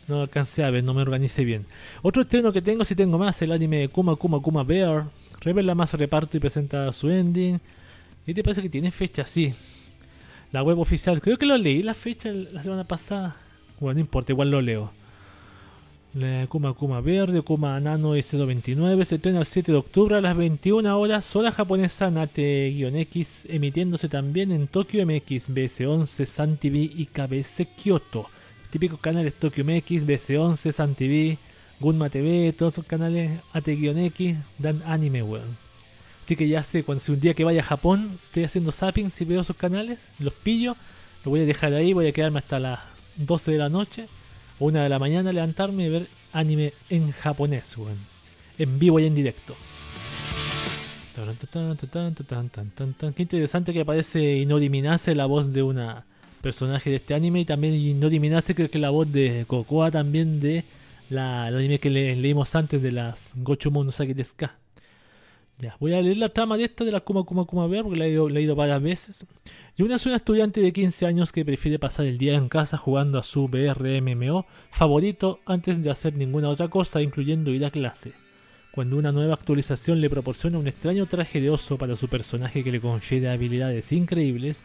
[0.08, 1.66] No alcancé a ver, no me organicé bien.
[2.02, 5.08] Otro estreno que tengo, si tengo más, el anime de Kuma Kuma Kuma Bear.
[5.42, 7.60] Revela más reparto y presenta su ending.
[8.26, 9.26] ¿Y te parece que tiene fecha?
[9.26, 9.54] Sí.
[10.52, 13.36] La web oficial, creo que lo leí la fecha la semana pasada.
[13.80, 14.92] Bueno, no importa, igual lo leo.
[16.50, 21.00] Kuma Kuma Verde, Kuma Nano S29 se estrena el 7 de octubre a las 21
[21.00, 28.26] horas, sola japonesa Nate-X, emitiéndose también en Tokyo MX, BS11, Sun TV y KBS Kyoto.
[28.72, 31.38] Típicos canales Tokyo MX, BS11, Sun TV,
[31.80, 35.69] Gunma TV, todos estos canales AT-X dan anime, weón.
[36.30, 39.10] Así que ya sé, cuando si un día que vaya a Japón, estoy haciendo zapping,
[39.10, 40.76] si veo esos canales, los pillo,
[41.26, 42.82] los voy a dejar ahí, voy a quedarme hasta las
[43.16, 44.06] 12 de la noche
[44.60, 47.98] o 1 de la mañana, levantarme y ver anime en japonés, weón.
[48.60, 49.56] En vivo y en directo.
[53.16, 56.06] Qué interesante que aparece Inori Minase, la voz de una
[56.44, 60.40] personaje de este anime, y también Inori Minase, creo que la voz de Cocoa también
[60.40, 60.64] de
[61.10, 64.60] la, anime que le, leímos antes de las Gochumon no Saki Deska.
[65.62, 68.00] Ya, voy a leer la trama de esta de la Kuma Kuma Kuma Bear porque
[68.00, 69.26] la he leído, leído varias veces.
[69.78, 73.20] Yuna es una estudiante de 15 años que prefiere pasar el día en casa jugando
[73.20, 78.14] a su BRMMO favorito antes de hacer ninguna otra cosa, incluyendo ir a clase.
[78.72, 82.72] Cuando una nueva actualización le proporciona un extraño traje de oso para su personaje que
[82.72, 84.64] le confiere habilidades increíbles,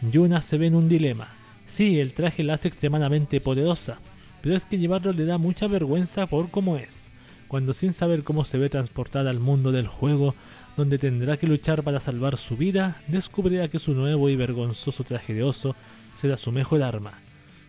[0.00, 1.28] Yuna se ve en un dilema.
[1.66, 3.98] Sí, el traje la hace extremadamente poderosa,
[4.40, 7.11] pero es que llevarlo le da mucha vergüenza por cómo es.
[7.52, 10.34] Cuando sin saber cómo se ve transportada al mundo del juego,
[10.74, 15.34] donde tendrá que luchar para salvar su vida, descubrirá que su nuevo y vergonzoso traje
[15.34, 15.76] de oso
[16.14, 17.12] será su mejor arma.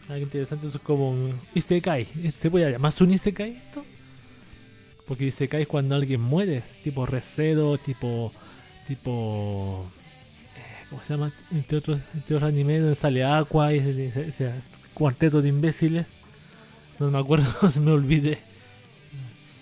[0.07, 2.07] Ah, qué interesante, eso es como un Isekai.
[2.31, 3.83] ¿Se puede llamar un Isekai esto?
[5.05, 8.31] Porque Isekai es cuando alguien muere, tipo Recedo, tipo.
[8.87, 9.85] tipo.
[10.55, 11.33] eh, ¿Cómo se llama?
[11.51, 14.51] Entre otros, entre otros animes donde sale Aqua y ese- ese
[14.93, 16.05] cuarteto de imbéciles.
[16.99, 18.39] No me acuerdo, se me olvidé.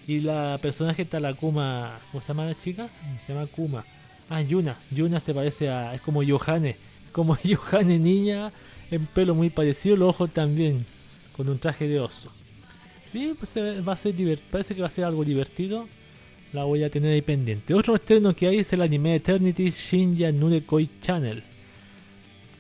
[0.08, 2.00] Y la personaje está la Kuma.
[2.12, 2.90] ¿Cómo se llama la chica?
[3.26, 3.84] Se llama Kuma.
[4.30, 4.78] Ah, Yuna.
[4.92, 5.94] Yuna se parece a.
[5.94, 6.76] Es como Yohane.
[7.12, 8.52] Como Yohane niña.
[8.90, 9.96] En pelo muy parecido.
[9.98, 10.86] Los ojos también.
[11.36, 12.32] Con un traje de oso.
[13.12, 14.14] Sí, pues ve- va a ser
[14.50, 15.88] Parece que va a ser algo divertido.
[16.54, 17.74] La voy a tener ahí pendiente.
[17.74, 21.44] Otro estreno que hay es el anime Eternity Shinja Nurekoi Channel.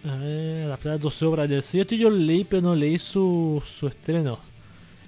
[0.03, 1.83] A ver, adaptar 12 obras del sello.
[1.85, 4.39] Yo leí, pero no leí su, su estreno.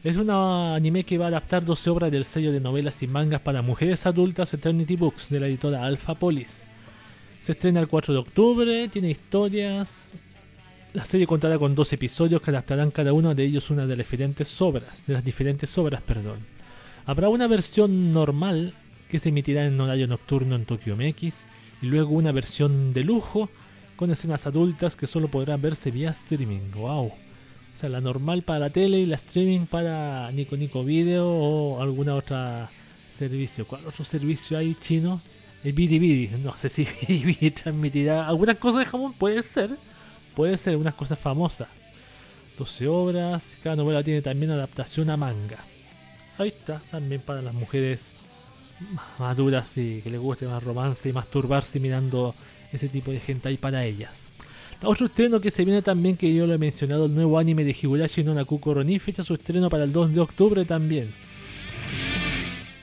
[0.03, 3.39] Es un anime que va a adaptar 12 obras del sello de novelas y mangas
[3.39, 6.65] para mujeres adultas Eternity Books de la editora Alpha Polis.
[7.39, 10.11] Se estrena el 4 de octubre, tiene historias.
[10.91, 14.05] La serie contará con dos episodios que adaptarán cada uno de ellos una de las
[14.05, 16.39] diferentes obras, de las diferentes obras, perdón.
[17.05, 18.73] Habrá una versión normal
[19.07, 21.45] que se emitirá en horario nocturno en Tokyo MX
[21.81, 23.49] y luego una versión de lujo
[23.95, 26.71] con escenas adultas que solo podrán verse vía streaming.
[26.75, 27.13] Wow.
[27.89, 32.69] La normal para la tele y la streaming para Nico Nico Video o alguna otra
[33.18, 33.68] servicio.
[33.68, 35.22] ¿Cuál otro servicio hay chino?
[35.65, 39.72] El Bidi No sé si Bidi transmitirá algunas cosas de Japón, puede ser.
[40.34, 41.68] Puede ser unas cosas famosas.
[42.57, 43.57] 12 obras.
[43.61, 45.60] Cada novela tiene también adaptación a manga.
[46.38, 48.14] Ahí está, también para las mujeres
[48.80, 52.34] más maduras y que les guste más romance y masturbarse mirando
[52.72, 54.27] ese tipo de gente ahí para ellas.
[54.85, 57.72] Otro estreno que se viene también, que yo lo he mencionado, el nuevo anime de
[57.72, 61.14] Higurashi no Nakuko Roni, fecha su estreno para el 2 de octubre también.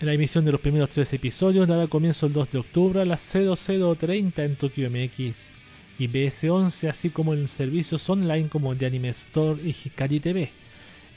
[0.01, 3.21] La emisión de los primeros tres episodios dará comienzo el 2 de octubre a las
[3.21, 5.51] 0030 en Tokyo MX
[5.99, 10.49] y BS11, así como en servicios online como The Anime Store y Hikari TV.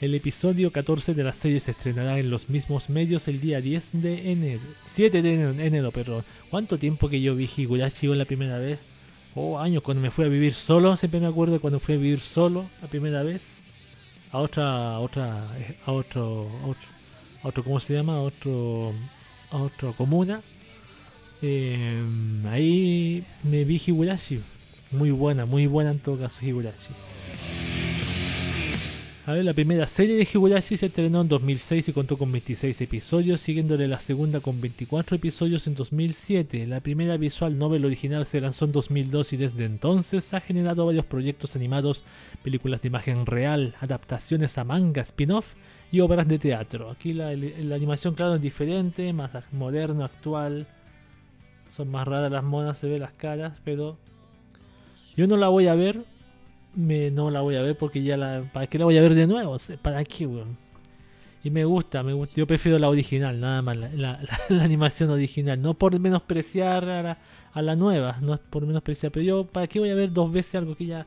[0.02, 4.02] El episodio 14 de la serie se estrenará en los mismos medios el día 10
[4.02, 4.60] de enero.
[4.84, 6.24] 7 de enero, enero, perdón.
[6.50, 8.93] ¿Cuánto tiempo que yo vi Higurashi la primera vez?
[9.36, 12.20] Oh, años, cuando me fui a vivir solo, siempre me acuerdo cuando fui a vivir
[12.20, 13.62] solo la primera vez.
[14.30, 15.42] A otra, a otra,
[15.86, 16.88] a otro, a otro,
[17.42, 18.14] a otro, ¿cómo se llama?
[18.14, 18.92] A otro,
[19.50, 20.40] a otra comuna.
[21.42, 22.00] Eh,
[22.48, 24.40] ahí me vi Higurashi.
[24.92, 26.90] Muy buena, muy buena en todo caso Higurashi.
[29.26, 32.78] A ver, la primera serie de Higurashi se estrenó en 2006 y contó con 26
[32.82, 36.66] episodios, siguiéndole la segunda con 24 episodios en 2007.
[36.66, 41.06] La primera visual novel original se lanzó en 2002 y desde entonces ha generado varios
[41.06, 42.04] proyectos animados,
[42.42, 45.54] películas de imagen real, adaptaciones a manga, spin-off
[45.90, 46.90] y obras de teatro.
[46.90, 50.66] Aquí la, animación, claro, es diferente, más moderno, actual.
[51.70, 53.96] Son más raras las monas, se ve las caras, pero
[55.16, 56.04] yo no la voy a ver
[56.74, 58.48] me, no la voy a ver porque ya la.
[58.52, 59.56] ¿Para qué la voy a ver de nuevo?
[59.82, 60.56] ¿Para qué, weón?
[61.42, 62.36] Y me gusta, me gusta.
[62.36, 64.18] Yo prefiero la original, nada más, la,
[64.62, 65.60] animación original.
[65.60, 67.18] No por menospreciar a la,
[67.52, 69.12] a la, nueva, no por menospreciar.
[69.12, 71.06] Pero yo, ¿para qué voy a ver dos veces algo que ya.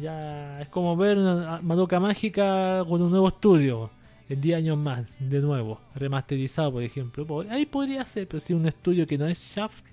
[0.00, 3.90] Ya es como ver una Madoka Mágica con un nuevo estudio.
[4.28, 7.44] En 10 años más, de nuevo, remasterizado, por ejemplo.
[7.48, 9.86] Ahí podría ser, pero si un estudio que no es Shaft,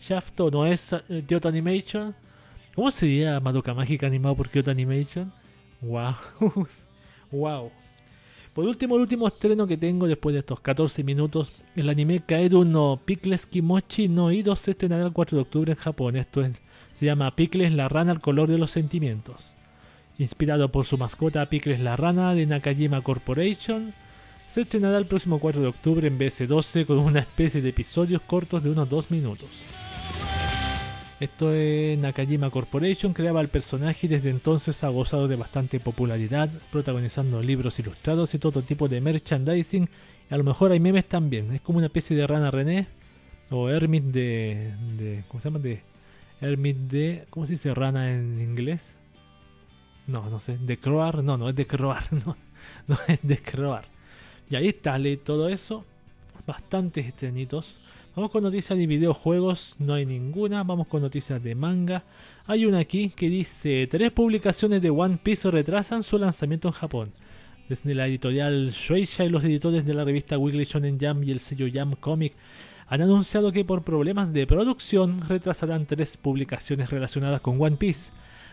[0.00, 2.14] Shaft o no es uh, Kyoto Animation
[2.78, 5.32] ¿Cómo sería Madoka Mágica animado por Kyoto Animation?
[5.80, 6.14] Wow.
[7.32, 7.72] wow.
[8.54, 12.64] Por último, el último estreno que tengo después de estos 14 minutos, el anime Kaeru
[12.64, 16.14] no Pickles Kimochi no Ido se estrenará el 4 de octubre en Japón.
[16.14, 16.62] Esto es,
[16.94, 19.56] se llama Pickles la rana al color de los sentimientos.
[20.16, 23.92] Inspirado por su mascota Pickles la rana de Nakajima Corporation,
[24.48, 28.62] se estrenará el próximo 4 de octubre en BS12 con una especie de episodios cortos
[28.62, 29.48] de unos 2 minutos.
[31.20, 36.48] Esto es Nakajima Corporation, creaba el personaje y desde entonces ha gozado de bastante popularidad,
[36.70, 39.88] protagonizando libros ilustrados y todo tipo de merchandising.
[40.30, 41.52] A lo mejor hay memes también.
[41.52, 42.86] Es como una especie de rana René
[43.50, 45.24] o Hermit de, de.
[45.26, 45.58] ¿Cómo se llama?
[45.58, 45.82] De.
[46.40, 47.26] Hermit de.
[47.30, 48.92] ¿Cómo se dice rana en inglés?
[50.06, 50.56] No, no sé.
[50.58, 51.24] De Croar.
[51.24, 52.04] No, no es de Croar.
[52.24, 52.36] No,
[52.86, 53.86] no es de Croar.
[54.50, 55.84] Y ahí está, leí todo eso.
[56.46, 57.80] Bastantes estrenitos.
[58.18, 60.64] Vamos con noticias de videojuegos, no hay ninguna.
[60.64, 62.02] Vamos con noticias de manga.
[62.48, 67.08] Hay una aquí que dice: Tres publicaciones de One Piece retrasan su lanzamiento en Japón.
[67.68, 71.38] Desde la editorial Shueisha y los editores de la revista Weekly Shonen Jump y el
[71.38, 72.32] sello Jump Comic
[72.88, 78.10] han anunciado que por problemas de producción retrasarán tres publicaciones relacionadas con One Piece.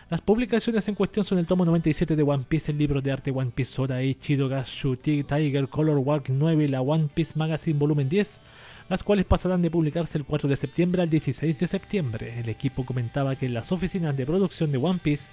[0.08, 3.32] Las publicaciones en cuestión son el tomo 97 de One Piece, el libro de arte
[3.32, 8.08] One Piece Sora Ichido Gashu Tiger Color Walk 9 y la One Piece Magazine Volumen
[8.08, 8.40] 10,
[8.88, 12.40] las cuales pasarán de publicarse el 4 de septiembre al 16 de septiembre.
[12.40, 15.30] El equipo comentaba que en las oficinas de producción de One Piece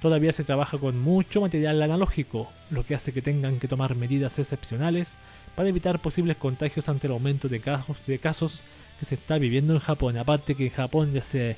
[0.00, 4.38] todavía se trabaja con mucho material analógico, lo que hace que tengan que tomar medidas
[4.38, 5.16] excepcionales
[5.56, 8.62] para evitar posibles contagios ante el aumento de casos,
[8.98, 10.16] que se está viviendo en Japón.
[10.18, 11.56] Aparte que en Japón ya se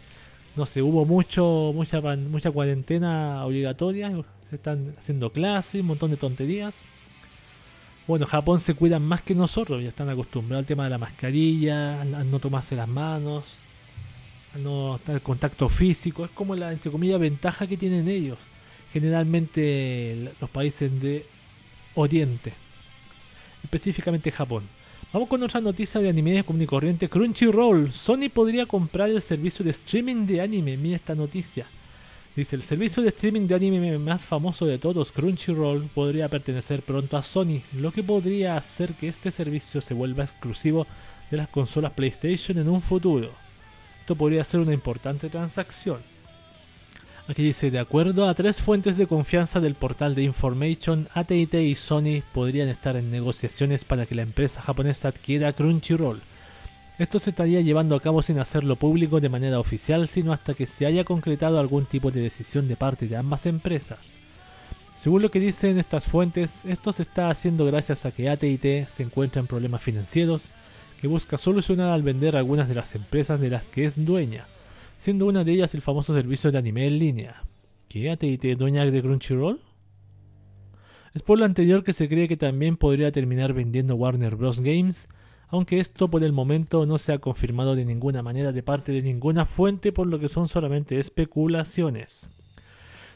[0.55, 4.11] no sé, hubo mucho mucha mucha cuarentena obligatoria,
[4.53, 6.87] están haciendo clases, un montón de tonterías.
[8.07, 12.01] Bueno, Japón se cuidan más que nosotros, ya están acostumbrados al tema de la mascarilla,
[12.03, 13.45] a no tomarse las manos,
[14.55, 18.39] a no estar en contacto físico, es como la entre comillas ventaja que tienen ellos.
[18.93, 21.27] Generalmente los países de
[21.97, 22.53] Oriente,
[23.65, 24.69] específicamente Japón.
[25.13, 27.09] Vamos con otra noticia de anime común y corriente.
[27.09, 27.91] Crunchyroll.
[27.91, 30.77] Sony podría comprar el servicio de streaming de anime.
[30.77, 31.67] Mira esta noticia.
[32.37, 37.17] Dice, el servicio de streaming de anime más famoso de todos, Crunchyroll, podría pertenecer pronto
[37.17, 40.87] a Sony, lo que podría hacer que este servicio se vuelva exclusivo
[41.31, 43.31] de las consolas PlayStation en un futuro.
[44.01, 46.01] Esto podría ser una importante transacción.
[47.27, 51.75] Aquí dice, de acuerdo a tres fuentes de confianza del portal de Information, AT&T y
[51.75, 56.21] Sony podrían estar en negociaciones para que la empresa japonesa adquiera Crunchyroll.
[56.99, 60.67] Esto se estaría llevando a cabo sin hacerlo público de manera oficial, sino hasta que
[60.67, 64.17] se haya concretado algún tipo de decisión de parte de ambas empresas.
[64.95, 69.03] Según lo que dicen estas fuentes, esto se está haciendo gracias a que AT&T se
[69.03, 70.53] encuentra en problemas financieros
[71.01, 74.47] que busca solucionar al vender algunas de las empresas de las que es dueña
[74.97, 77.43] siendo una de ellas el famoso servicio de anime en línea.
[77.89, 79.61] ¿Qué AT&T dueña de Crunchyroll?
[81.15, 84.61] Es por lo anterior que se cree que también podría terminar vendiendo Warner Bros.
[84.61, 85.09] Games,
[85.49, 89.03] aunque esto por el momento no se ha confirmado de ninguna manera de parte de
[89.03, 92.31] ninguna fuente, por lo que son solamente especulaciones.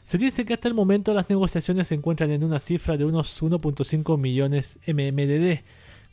[0.04, 3.42] Se dice que hasta el momento las negociaciones se encuentran en una cifra de unos
[3.42, 5.60] 1.5 millones MMDD,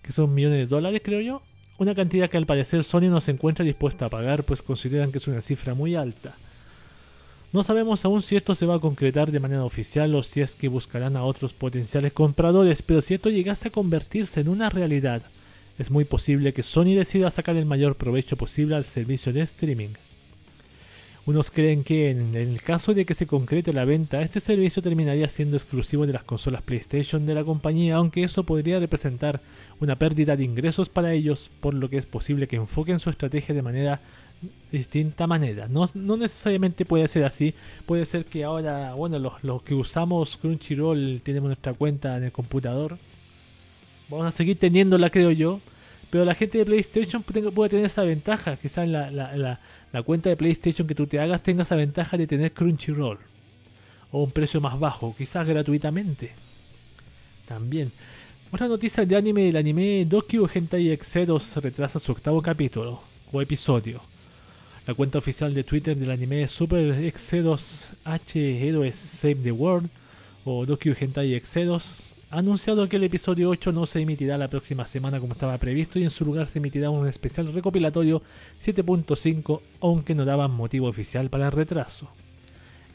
[0.02, 1.42] que son millones de dólares creo yo,
[1.78, 5.20] una cantidad que al parecer Sony no se encuentra dispuesta a pagar, pues consideran que
[5.20, 6.36] es una cifra muy alta.
[7.54, 10.56] No sabemos aún si esto se va a concretar de manera oficial o si es
[10.56, 15.22] que buscarán a otros potenciales compradores, pero si esto llegase a convertirse en una realidad,
[15.78, 19.90] es muy posible que Sony decida sacar el mayor provecho posible al servicio de streaming.
[21.28, 25.28] Unos creen que en el caso de que se concrete la venta, este servicio terminaría
[25.28, 29.42] siendo exclusivo de las consolas PlayStation de la compañía, aunque eso podría representar
[29.82, 33.54] una pérdida de ingresos para ellos, por lo que es posible que enfoquen su estrategia
[33.54, 34.00] de manera
[34.72, 35.68] distinta manera.
[35.68, 37.54] No, necesariamente puede ser así,
[37.86, 42.98] puede ser que ahora, bueno, los que usamos Crunchyroll tenemos nuestra cuenta en el computador.
[44.10, 45.60] Vamos a seguir teniéndola, creo yo
[46.10, 48.56] pero la gente de PlayStation puede tener esa ventaja.
[48.56, 49.60] Quizás la, la,
[49.92, 53.20] la, cuenta de PlayStation que tú te hagas tenga esa ventaja de tener Crunchyroll.
[54.12, 56.32] O un precio más bajo, quizás gratuitamente.
[57.46, 57.92] También.
[58.52, 63.02] Otra noticia de anime, el anime Dokyo Hentai X2 retrasa su octavo capítulo
[63.34, 64.02] o episodio.
[64.86, 69.90] La cuenta oficial de Twitter del anime Super X2 H Heroes Save the World
[70.46, 75.20] o Dokyo Hentai X2 anunciado que el episodio 8 no se emitirá la próxima semana
[75.20, 78.22] como estaba previsto y en su lugar se emitirá un especial recopilatorio
[78.62, 82.10] 7.5 aunque no daban motivo oficial para el retraso.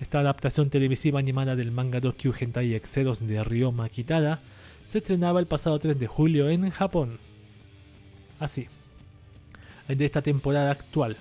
[0.00, 4.40] Esta adaptación televisiva animada del manga Dokyu Hentai Exeros de Ryoma Kitada
[4.84, 7.18] se estrenaba el pasado 3 de julio en Japón.
[8.38, 8.66] Así.
[9.88, 11.16] De esta temporada actual,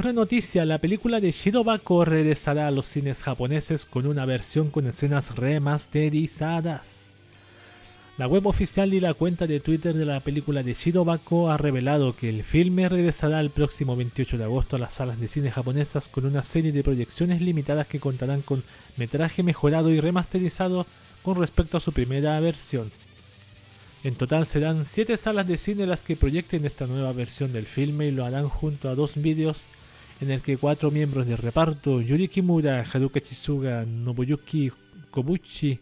[0.00, 4.86] otra noticia, la película de Shirobako regresará a los cines japoneses con una versión con
[4.86, 7.12] escenas remasterizadas.
[8.16, 12.16] La web oficial y la cuenta de Twitter de la película de Shirobako ha revelado
[12.16, 16.08] que el filme regresará el próximo 28 de agosto a las salas de cine japonesas
[16.08, 18.62] con una serie de proyecciones limitadas que contarán con
[18.96, 20.86] metraje mejorado y remasterizado
[21.22, 22.90] con respecto a su primera versión.
[24.02, 28.06] En total serán 7 salas de cine las que proyecten esta nueva versión del filme
[28.06, 29.68] y lo harán junto a dos vídeos
[30.20, 34.70] en el que cuatro miembros del reparto, Yuri Kimura, Haruka Chisuga, Nobuyuki
[35.10, 35.78] Kobuchi,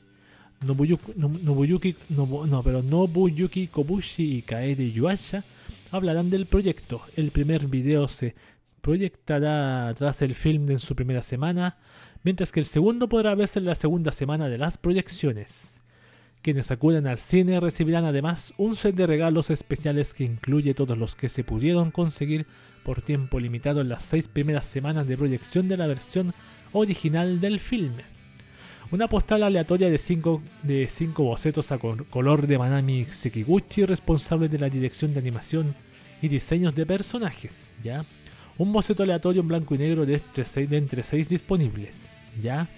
[0.64, 5.42] Nobuyuki, Nobuyuki, no, pero Nobuyuki Kobushi y Kaede Yuasha,
[5.90, 7.02] hablarán del proyecto.
[7.16, 8.34] El primer video se
[8.80, 11.76] proyectará tras el film en su primera semana,
[12.22, 15.80] mientras que el segundo podrá verse en la segunda semana de las proyecciones.
[16.42, 21.16] Quienes acuden al cine recibirán además un set de regalos especiales que incluye todos los
[21.16, 22.46] que se pudieron conseguir
[22.88, 26.32] por tiempo limitado en las seis primeras semanas de proyección de la versión
[26.72, 28.02] original del filme.
[28.90, 34.48] Una postal aleatoria de 5 de cinco bocetos a col- color de Manami Sekiguchi, responsable
[34.48, 35.74] de la dirección de animación
[36.22, 38.06] y diseños de personajes, ¿ya?
[38.56, 42.70] Un boceto aleatorio en blanco y negro de entre 6, de entre seis disponibles, ¿ya?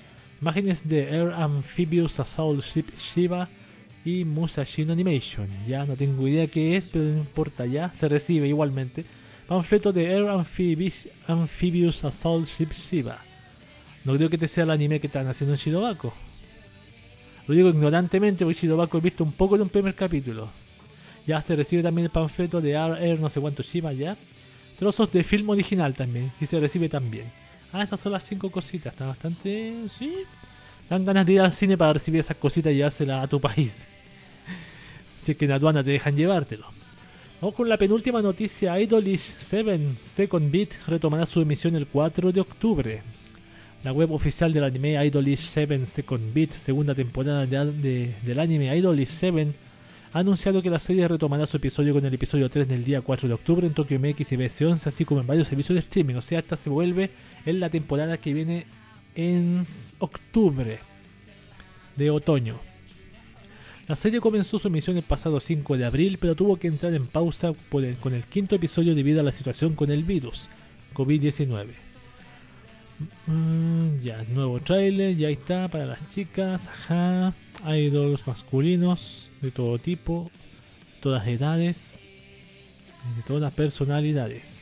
[0.43, 3.49] Imágenes de Air Amphibious Assault Ship Shiba
[4.05, 8.49] y Musashino Animation, ya no tengo idea qué es, pero no importa ya, se recibe
[8.49, 9.05] igualmente.
[9.51, 13.18] Panfleto de Air Amphibious, Amphibious Assault Ship Shiba.
[14.05, 16.14] No creo que este sea el anime que están haciendo en Shirobako.
[17.48, 20.48] Lo digo ignorantemente porque Shirobako he visto un poco de un primer capítulo.
[21.27, 24.16] Ya se recibe también el panfleto de Air, Air no sé cuánto Shiba ya.
[24.78, 26.31] Trozos de film original también.
[26.40, 27.24] Y se recibe también.
[27.72, 28.93] Ah, esas son las cinco cositas.
[28.93, 29.74] Está bastante...
[29.89, 30.14] Sí.
[30.89, 33.74] Dan ganas de ir al cine para recibir esas cositas y llevárselas a tu país.
[35.27, 36.80] es que en aduana te dejan llevártelo.
[37.40, 38.78] Vamos con la penúltima noticia.
[38.78, 43.02] Idolish 7 Second Beat retomará su emisión el 4 de octubre.
[43.82, 48.76] La web oficial del anime Idolish 7 Second Beat, segunda temporada de- de- del anime
[48.76, 49.52] Idolish 7,
[50.12, 53.26] ha anunciado que la serie retomará su episodio con el episodio 3 del día 4
[53.28, 56.16] de octubre en Tokyo MX y BS11, así como en varios servicios de streaming.
[56.16, 57.10] O sea, esta se vuelve
[57.46, 58.66] en la temporada que viene
[59.14, 59.64] en
[59.98, 60.78] octubre
[61.96, 62.60] de otoño.
[63.90, 67.08] La serie comenzó su emisión el pasado 5 de abril, pero tuvo que entrar en
[67.08, 70.48] pausa con el quinto episodio debido a la situación con el virus
[70.94, 71.74] COVID-19.
[73.26, 77.34] Mm, ya, nuevo trailer, ya está para las chicas, ajá,
[77.66, 80.30] idols masculinos de todo tipo,
[81.00, 81.98] todas edades,
[83.16, 84.60] de todas personalidades.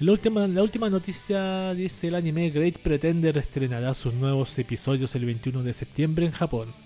[0.00, 5.24] La última, la última noticia dice el anime Great Pretender estrenará sus nuevos episodios el
[5.24, 6.85] 21 de septiembre en Japón.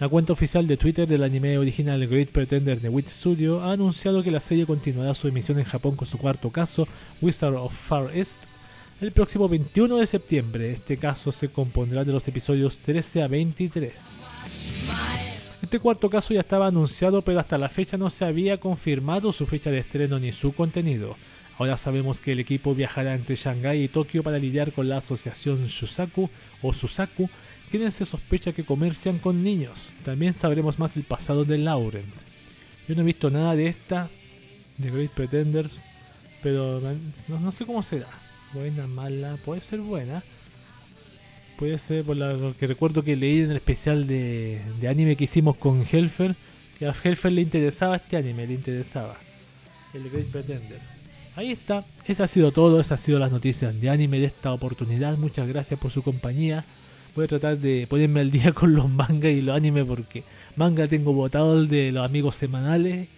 [0.00, 4.22] La cuenta oficial de Twitter del anime original Great Pretender de Wit Studio ha anunciado
[4.22, 6.86] que la serie continuará su emisión en Japón con su cuarto caso,
[7.20, 8.38] Wizard of Far East,
[9.00, 10.70] el próximo 21 de septiembre.
[10.70, 13.92] Este caso se compondrá de los episodios 13 a 23.
[15.62, 19.46] Este cuarto caso ya estaba anunciado, pero hasta la fecha no se había confirmado su
[19.46, 21.16] fecha de estreno ni su contenido.
[21.58, 25.66] Ahora sabemos que el equipo viajará entre Shanghái y Tokio para lidiar con la asociación
[25.66, 26.30] Shusaku
[26.62, 27.28] o Susaku,
[27.68, 29.94] quienes se sospecha que comercian con niños.
[30.04, 32.14] También sabremos más del pasado de Laurent.
[32.88, 34.08] Yo no he visto nada de esta,
[34.78, 35.82] de Great Pretenders,
[36.42, 36.80] pero
[37.28, 38.08] no, no sé cómo será.
[38.52, 40.22] Buena, mala, puede ser buena.
[41.58, 45.24] Puede ser por lo que recuerdo que leí en el especial de, de anime que
[45.24, 46.36] hicimos con Helfer,
[46.78, 49.16] que a Helfer le interesaba este anime, le interesaba.
[49.92, 50.80] El Great Pretender.
[51.34, 54.52] Ahí está, eso ha sido todo, esas han sido las noticias de anime de esta
[54.52, 55.16] oportunidad.
[55.18, 56.64] Muchas gracias por su compañía.
[57.18, 60.22] Voy a tratar de ponerme al día con los mangas y los animes porque
[60.54, 63.08] manga tengo botado el de los amigos semanales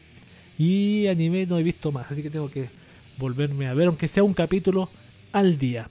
[0.58, 2.70] y anime no he visto más, así que tengo que
[3.18, 4.88] volverme a ver, aunque sea un capítulo
[5.32, 5.90] al día.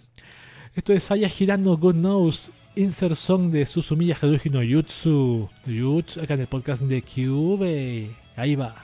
[0.76, 6.34] Esto es Saya girando God Knows, insert song de Susumiya Haruhi no Jutsu, Jutsu, acá
[6.34, 8.10] en el podcast de Cube.
[8.36, 8.82] Ahí va.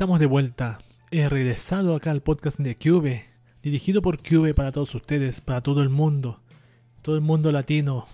[0.00, 0.78] Estamos de vuelta.
[1.10, 3.26] He regresado acá al podcast de Cube,
[3.62, 6.40] dirigido por Cube para todos ustedes, para todo el mundo,
[7.02, 8.06] todo el mundo latino.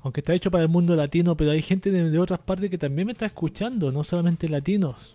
[0.00, 3.06] Aunque está hecho para el mundo latino, pero hay gente de, otras partes que también
[3.06, 5.14] me está escuchando, no solamente latinos.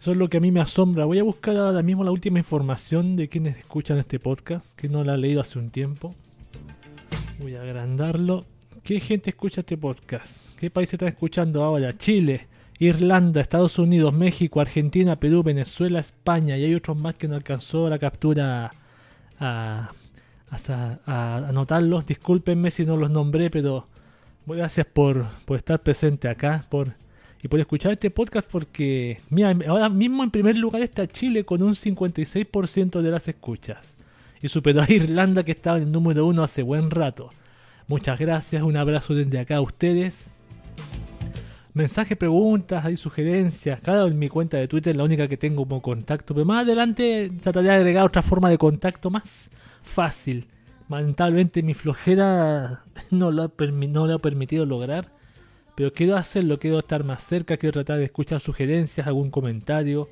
[0.00, 1.04] Eso es lo que a mí me asombra.
[1.04, 5.04] Voy a buscar ahora mismo la última información de quienes escuchan este podcast, que no
[5.04, 6.12] la he leído hace un tiempo.
[7.38, 8.46] Voy a agrandarlo.
[8.82, 10.58] ¿Qué gente escucha este podcast?
[10.58, 11.96] ¿Qué países están escuchando ahora?
[11.96, 12.48] Chile,
[12.78, 17.88] Irlanda, Estados Unidos, México, Argentina, Perú, Venezuela, España y hay otros más que no alcanzó
[17.88, 18.72] la captura
[19.38, 19.92] a,
[21.06, 22.06] a, anotarlos.
[22.06, 23.86] Discúlpenme si no los nombré, pero
[24.46, 26.94] gracias por, por estar presente acá por,
[27.42, 31.62] y por escuchar este podcast porque mira, ahora mismo en primer lugar está Chile con
[31.62, 33.94] un 56% de las escuchas
[34.42, 37.30] y superó a Irlanda que estaba en el número uno hace buen rato.
[37.86, 40.34] Muchas gracias, un abrazo desde acá a ustedes.
[41.74, 43.80] Mensajes, preguntas, hay sugerencias.
[43.80, 46.32] Cada en mi cuenta de Twitter, la única que tengo como contacto.
[46.32, 49.50] Pero más adelante trataré de agregar otra forma de contacto más
[49.82, 50.46] fácil.
[50.88, 53.52] Lamentablemente mi flojera no lo ha,
[53.88, 55.10] no lo ha permitido lograr.
[55.74, 60.08] Pero quiero hacerlo, quiero estar más cerca, quiero tratar de escuchar sugerencias, algún comentario.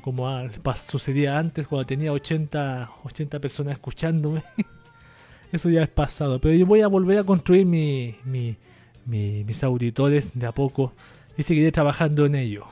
[0.00, 0.30] Como
[0.76, 4.44] sucedía antes cuando tenía 80, 80 personas escuchándome.
[5.50, 6.40] Eso ya es pasado.
[6.40, 8.56] Pero yo voy a volver a construir mi, mi,
[9.06, 10.92] mi- mis auditores de a poco
[11.36, 12.66] y seguiré trabajando en ello.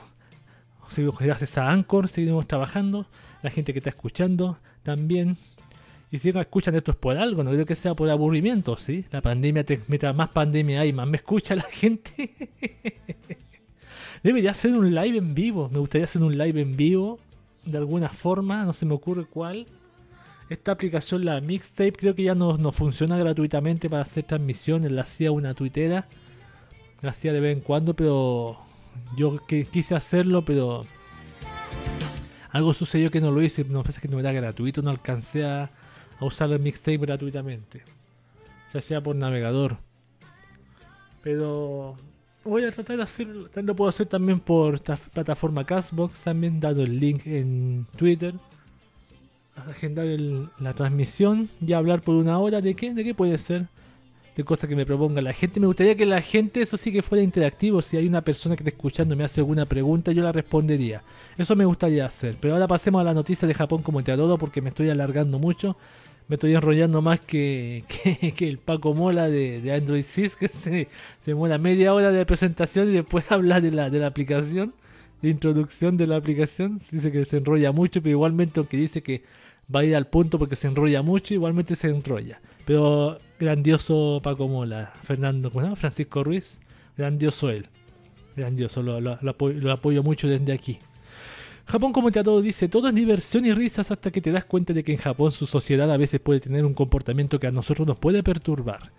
[1.19, 3.07] Gracias a Anchor seguiremos trabajando.
[3.41, 5.37] La gente que está escuchando también.
[6.11, 9.03] Y si no escuchan esto es por algo, no creo que sea por aburrimiento, ¿sí?
[9.11, 12.31] La pandemia, te, mientras más pandemia hay, más me escucha la gente.
[14.23, 15.69] Debería hacer un live en vivo.
[15.71, 17.19] Me gustaría hacer un live en vivo
[17.65, 19.65] de alguna forma, no se me ocurre cuál.
[20.49, 24.91] Esta aplicación, la Mixtape, creo que ya no, no funciona gratuitamente para hacer transmisiones.
[24.91, 26.07] La hacía una tuitera.
[27.03, 28.57] La hacía de vez en cuando, pero
[29.15, 30.85] yo quise hacerlo, pero
[32.49, 33.63] algo sucedió que no lo hice.
[33.65, 35.69] No parece que no era gratuito, no alcancé a,
[36.19, 37.83] a usar el Mixtape gratuitamente.
[38.73, 39.77] Ya sea por navegador.
[41.21, 41.95] Pero
[42.43, 43.49] voy a tratar de hacerlo.
[43.53, 46.23] Lo puedo hacer también por esta plataforma Castbox.
[46.23, 48.33] También dado el link en Twitter
[49.67, 53.67] agendar el- la transmisión y hablar por una hora de qué, de qué puede ser,
[54.35, 55.59] de cosas que me proponga la gente.
[55.59, 57.81] Me gustaría que la gente, eso sí que fuera interactivo.
[57.81, 61.03] Si hay una persona que está escuchando y me hace alguna pregunta, yo la respondería.
[61.37, 62.37] Eso me gustaría hacer.
[62.39, 65.39] Pero ahora pasemos a la noticia de Japón como te adoro porque me estoy alargando
[65.39, 65.77] mucho.
[66.27, 67.83] Me estoy enrollando más que,
[68.35, 70.87] que, el Paco Mola de, Android Sys, que se, se
[71.25, 74.73] demora media hora de presentación y después habla de la, de la aplicación,
[75.21, 76.79] de introducción de la aplicación.
[76.91, 79.23] Dice que se enrolla mucho, pero igualmente aunque dice que
[79.73, 82.39] va a ir al punto porque se enrolla mucho, igualmente se enrolla.
[82.65, 85.75] Pero grandioso Paco Mola, Fernando, ¿cómo se llama?
[85.75, 86.59] Francisco Ruiz,
[86.97, 87.67] grandioso él.
[88.35, 90.79] Grandioso, lo, apoyo, mucho desde aquí.
[91.65, 94.45] Japón, como te a todo, dice, todo es diversión y risas hasta que te das
[94.45, 97.51] cuenta de que en Japón su sociedad a veces puede tener un comportamiento que a
[97.51, 98.91] nosotros nos puede perturbar.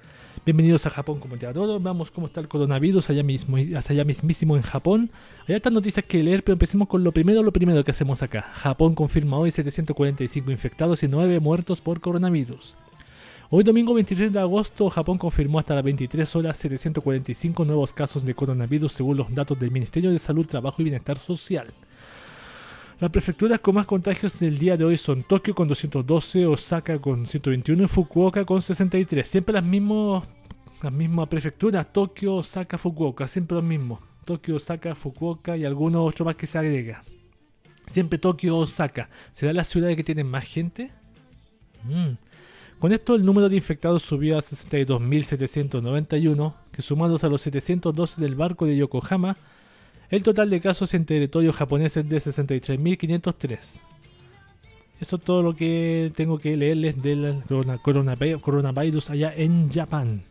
[0.47, 4.05] Bienvenidos a Japón, como te a todo, vamos cómo está el coronavirus allá mismo, allá
[4.05, 5.11] mismísimo en Japón.
[5.49, 8.43] Hay tantas noticias que leer, pero empecemos con lo primero, lo primero que hacemos acá.
[8.43, 12.77] Japón confirma hoy 745 infectados y 9 muertos por coronavirus.
[13.51, 18.35] Hoy domingo 23 de agosto, Japón confirmó hasta las 23 horas 745 nuevos casos de
[18.35, 21.67] coronavirus según los datos del Ministerio de Salud, Trabajo y Bienestar Social.
[23.01, 27.27] Las prefecturas con más contagios del día de hoy son Tokio con 212, Osaka con
[27.27, 29.29] 121 y Fukuoka con 63.
[29.29, 30.25] Siempre las mismas,
[31.29, 34.01] prefecturas, Tokio, Osaka, Fukuoka, siempre los mismos.
[34.25, 37.05] Tokio, Osaka, Fukuoka y algunos otros más que se agrega.
[37.89, 39.11] Siempre Tokio, Osaka.
[39.35, 40.91] ¿Será la ciudad que tienen más gente?
[41.85, 42.15] Mm.
[42.85, 48.35] Con esto el número de infectados subió a 62.791, que sumados a los 712 del
[48.35, 49.39] barco de Yokohama,
[50.11, 53.81] el total de casos en territorio japonés es de 63.503.
[55.01, 60.25] Eso es todo lo que tengo que leerles del corona- corona- coronavirus allá en Japón.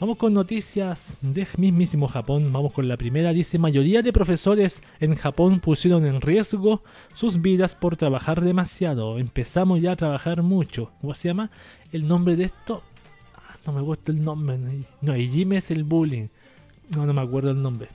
[0.00, 2.50] Vamos con noticias de mismísimo Japón.
[2.54, 3.34] Vamos con la primera.
[3.34, 6.82] Dice, mayoría de profesores en Japón pusieron en riesgo
[7.12, 9.18] sus vidas por trabajar demasiado.
[9.18, 10.90] Empezamos ya a trabajar mucho.
[11.02, 11.50] ¿Cómo se llama?
[11.92, 12.82] El nombre de esto...
[13.36, 14.58] Ah, no me gusta el nombre.
[15.02, 16.28] No, Ijime es el bullying.
[16.96, 17.88] No, no me acuerdo el nombre.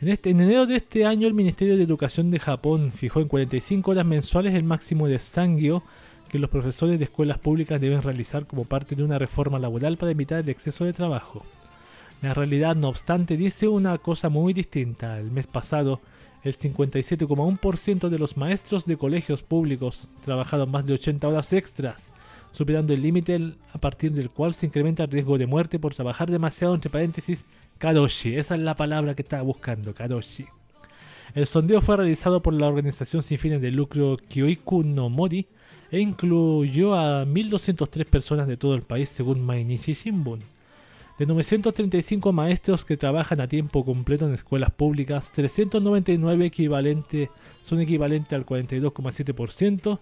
[0.00, 3.28] En, este, en enero de este año, el Ministerio de Educación de Japón fijó en
[3.28, 5.82] 45 horas mensuales el máximo de sangio
[6.32, 10.12] que los profesores de escuelas públicas deben realizar como parte de una reforma laboral para
[10.12, 11.44] evitar el exceso de trabajo.
[12.22, 15.18] La realidad, no obstante, dice una cosa muy distinta.
[15.18, 16.00] El mes pasado,
[16.42, 22.08] el 57,1% de los maestros de colegios públicos trabajaron más de 80 horas extras,
[22.50, 26.30] superando el límite a partir del cual se incrementa el riesgo de muerte por trabajar
[26.30, 27.44] demasiado, entre paréntesis,
[27.76, 28.36] karoshi.
[28.36, 30.46] Esa es la palabra que estaba buscando, karoshi.
[31.34, 35.46] El sondeo fue realizado por la organización sin fines de lucro Kyoiku no Mori
[35.92, 40.40] e incluyó a 1.203 personas de todo el país según Mainichi Shimbun.
[41.18, 47.30] De 935 maestros que trabajan a tiempo completo en escuelas públicas, 399 equivalente,
[47.62, 49.98] son equivalente al 42,7%,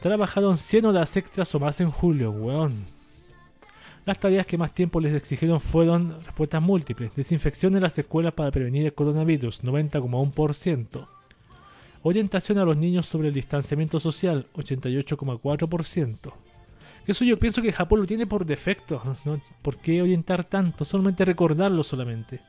[0.00, 2.86] trabajaron 100 horas extras o más en julio, weón.
[4.06, 8.52] Las tareas que más tiempo les exigieron fueron respuestas múltiples, desinfección de las escuelas para
[8.52, 11.08] prevenir el coronavirus, 90,1%,
[12.04, 16.32] orientación a los niños sobre el distanciamiento social, 88,4%.
[17.06, 19.40] Eso yo pienso que Japón lo tiene por defecto, ¿no?
[19.62, 20.84] ¿Por qué orientar tanto?
[20.84, 22.40] Solamente recordarlo solamente.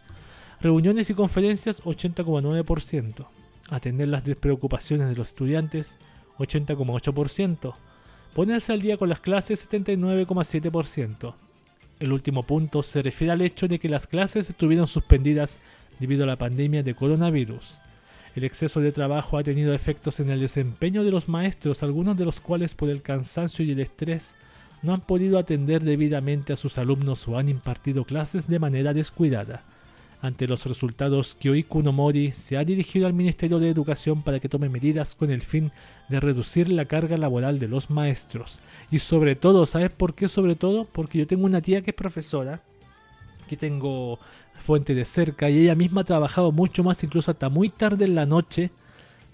[0.59, 3.27] Reuniones y conferencias, 80,9%.
[3.69, 5.97] Atender las despreocupaciones de los estudiantes,
[6.37, 7.75] 80,8%.
[8.33, 11.33] Ponerse al día con las clases, 79,7%.
[11.99, 15.59] El último punto se refiere al hecho de que las clases estuvieron suspendidas
[15.99, 17.79] debido a la pandemia de coronavirus.
[18.35, 22.25] El exceso de trabajo ha tenido efectos en el desempeño de los maestros, algunos de
[22.25, 24.35] los cuales por el cansancio y el estrés
[24.81, 29.63] no han podido atender debidamente a sus alumnos o han impartido clases de manera descuidada.
[30.21, 34.49] Ante los resultados, Kyoiku no Mori se ha dirigido al Ministerio de Educación para que
[34.49, 35.71] tome medidas con el fin
[36.09, 38.59] de reducir la carga laboral de los maestros.
[38.91, 40.27] Y sobre todo, ¿sabes por qué?
[40.27, 42.61] Sobre todo porque yo tengo una tía que es profesora,
[43.47, 44.19] que tengo
[44.59, 48.15] fuente de cerca, y ella misma ha trabajado mucho más, incluso hasta muy tarde en
[48.15, 48.71] la noche,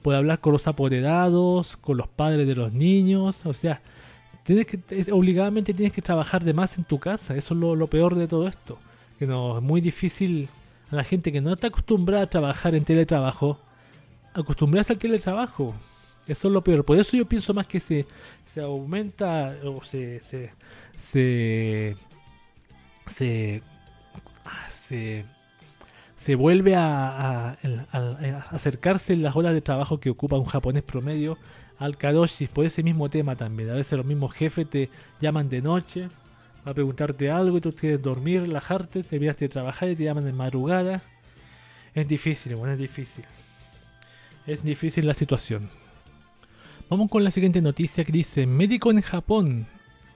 [0.02, 3.82] puede hablar con los apoderados, con los padres de los niños, o sea,
[4.44, 4.80] tienes que,
[5.12, 8.48] obligadamente tienes que trabajar de más en tu casa, eso es lo, peor de todo
[8.48, 8.78] esto,
[9.20, 10.50] que no, es muy difícil
[10.92, 13.60] a la gente que no está acostumbrada a trabajar en teletrabajo,
[14.34, 15.76] acostumbrarse al teletrabajo.
[16.28, 16.86] Eso es lo peor.
[16.86, 18.06] Por eso yo pienso más que se,
[18.46, 20.22] se aumenta o se,
[20.98, 21.96] se,
[26.18, 27.58] se, vuelve a, a-
[27.94, 31.38] a acercarse en las horas de trabajo que ocupa un japonés promedio
[31.80, 33.70] al kadoshi por ese mismo tema también.
[33.72, 34.90] A veces los mismos jefes te
[35.20, 36.10] llaman de noche
[36.64, 40.34] a preguntarte algo y tú quieres dormir, relajarte, te de trabajar y te llaman de
[40.34, 41.02] madrugada.
[41.96, 43.26] Es difícil, bueno, es difícil.
[44.46, 45.70] Es difícil la situación.
[46.90, 49.68] Vamos con la siguiente noticia que dice, médico en Japón.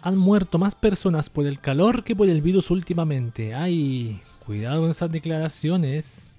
[0.02, 3.56] Han muerto más personas por el calor que por el virus últimamente.
[3.56, 6.30] Ay, cuidado con esas declaraciones.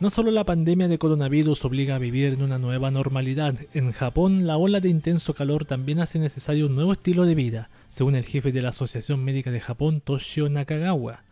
[0.00, 4.46] No solo la pandemia de coronavirus obliga a vivir en una nueva normalidad, en Japón
[4.46, 8.24] la ola de intenso calor también hace necesario un nuevo estilo de vida, según el
[8.24, 11.22] jefe de la Asociación Médica de Japón, Toshio Nakagawa.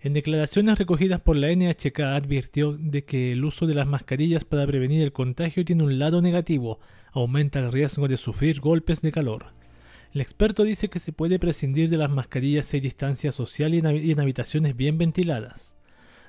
[0.00, 4.66] En declaraciones recogidas por la NHK advirtió de que el uso de las mascarillas para
[4.66, 6.80] prevenir el contagio tiene un lado negativo,
[7.12, 9.55] aumenta el riesgo de sufrir golpes de calor.
[10.16, 13.80] El experto dice que se puede prescindir de las mascarillas si hay distancia social y
[13.80, 15.74] en, en habitaciones bien ventiladas.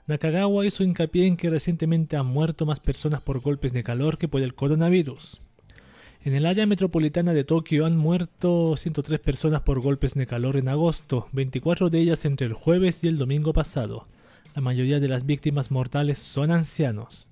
[0.07, 4.27] Nakagawa hizo hincapié en que recientemente han muerto más personas por golpes de calor que
[4.27, 5.39] por el coronavirus.
[6.21, 10.67] En el área metropolitana de Tokio han muerto 103 personas por golpes de calor en
[10.67, 14.05] agosto, 24 de ellas entre el jueves y el domingo pasado.
[14.53, 17.29] La mayoría de las víctimas mortales son ancianos.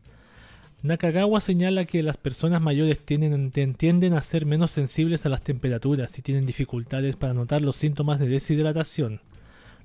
[0.85, 6.19] Nakagawa señala que las personas mayores tienden, tienden a ser menos sensibles a las temperaturas
[6.19, 9.19] y tienen dificultades para notar los síntomas de deshidratación.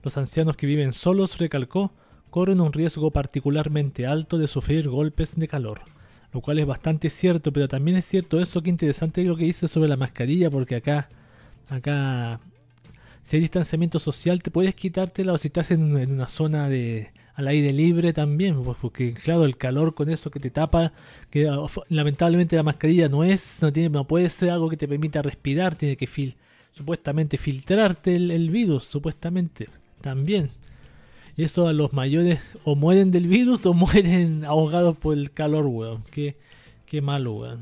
[0.02, 1.94] Los ancianos que viven solos, recalcó,
[2.28, 5.80] corren un riesgo particularmente alto de sufrir golpes de calor.
[6.34, 9.68] Lo cual es bastante cierto, pero también es cierto eso, que interesante lo que dice
[9.68, 11.08] sobre la mascarilla, porque acá,
[11.70, 12.40] acá,
[13.22, 17.10] si hay distanciamiento social, te puedes quitártela o si estás en, en una zona de
[17.34, 20.92] al aire libre también, pues, porque claro, el calor con eso que te tapa,
[21.30, 24.88] que ah, lamentablemente la mascarilla no es, no tiene, no puede ser algo que te
[24.88, 26.36] permita respirar, tiene que fil,
[26.72, 29.68] supuestamente filtrarte el, virus, supuestamente,
[30.00, 30.50] también.
[31.36, 35.66] Y eso a los mayores o mueren del virus o mueren ahogados por el calor,
[35.66, 36.04] weón.
[36.10, 36.36] Qué,
[36.86, 37.60] qué malo, weón.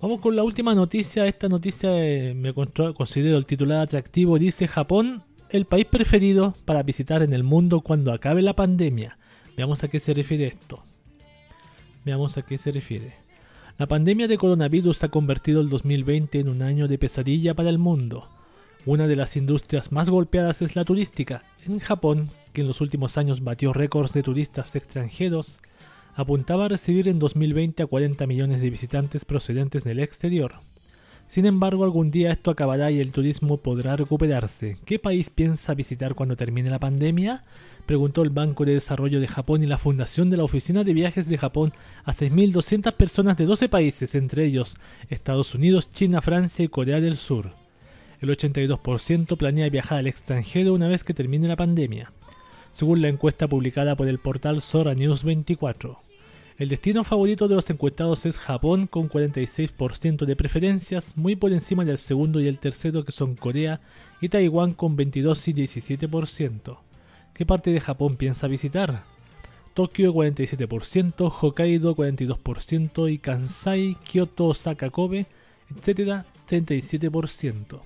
[0.00, 1.26] Vamos con la última noticia.
[1.26, 4.38] Esta noticia eh, me considero el titular atractivo.
[4.38, 9.18] Dice Japón, el país preferido para visitar en el mundo cuando acabe la pandemia.
[9.56, 10.82] Veamos a qué se refiere esto.
[12.04, 13.14] Veamos a qué se refiere.
[13.76, 17.78] La pandemia de coronavirus ha convertido el 2020 en un año de pesadilla para el
[17.78, 18.28] mundo.
[18.86, 21.44] Una de las industrias más golpeadas es la turística.
[21.66, 25.58] En Japón, que en los últimos años batió récords de turistas extranjeros,
[26.14, 30.54] apuntaba a recibir en 2020 a 40 millones de visitantes procedentes del exterior.
[31.30, 34.78] Sin embargo, algún día esto acabará y el turismo podrá recuperarse.
[34.84, 37.44] ¿Qué país piensa visitar cuando termine la pandemia?
[37.86, 41.28] Preguntó el Banco de Desarrollo de Japón y la Fundación de la Oficina de Viajes
[41.28, 44.78] de Japón a 6.200 personas de 12 países, entre ellos
[45.08, 47.52] Estados Unidos, China, Francia y Corea del Sur.
[48.20, 52.10] El 82% planea viajar al extranjero una vez que termine la pandemia,
[52.72, 55.96] según la encuesta publicada por el portal Sora News 24.
[56.60, 61.86] El destino favorito de los encuestados es Japón con 46% de preferencias, muy por encima
[61.86, 63.80] del segundo y el tercero que son Corea
[64.20, 66.76] y Taiwán con 22 y 17%.
[67.32, 69.04] ¿Qué parte de Japón piensa visitar?
[69.72, 75.24] Tokio 47%, Hokkaido 42% y Kansai, Kyoto, Osaka, Kobe,
[75.74, 76.26] etc.
[76.46, 77.80] 37%.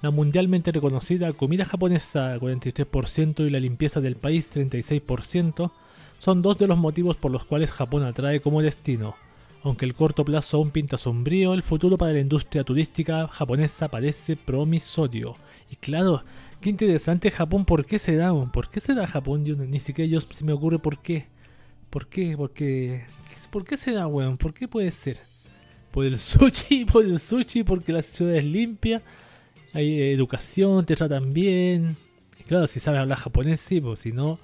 [0.00, 5.72] La mundialmente reconocida comida japonesa 43% y la limpieza del país 36%
[6.18, 9.16] son dos de los motivos por los cuales Japón atrae como destino.
[9.62, 14.36] Aunque el corto plazo aún pinta sombrío, el futuro para la industria turística japonesa parece
[14.36, 15.36] promisorio.
[15.70, 16.22] Y claro,
[16.60, 18.32] qué interesante Japón, ¿por qué se da?
[18.52, 19.44] ¿Por qué se da Japón?
[19.44, 21.26] Yo, ni siquiera yo se me ocurre por qué.
[21.90, 22.36] ¿Por qué?
[23.50, 24.36] ¿Por qué se da, weón?
[24.36, 25.18] ¿Por qué puede ser?
[25.90, 26.84] ¿Por el sushi?
[26.92, 27.64] ¿Por el sushi?
[27.64, 29.02] Porque la ciudad es limpia,
[29.72, 31.96] hay educación, te tratan bien.
[32.38, 34.38] Y claro, si sabes hablar japonés, sí, pues si no...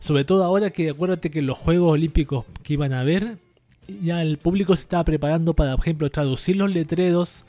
[0.00, 3.38] Sobre todo ahora que acuérdate que los Juegos Olímpicos que iban a haber,
[4.02, 7.46] ya el público se estaba preparando para, por ejemplo, traducir los letreros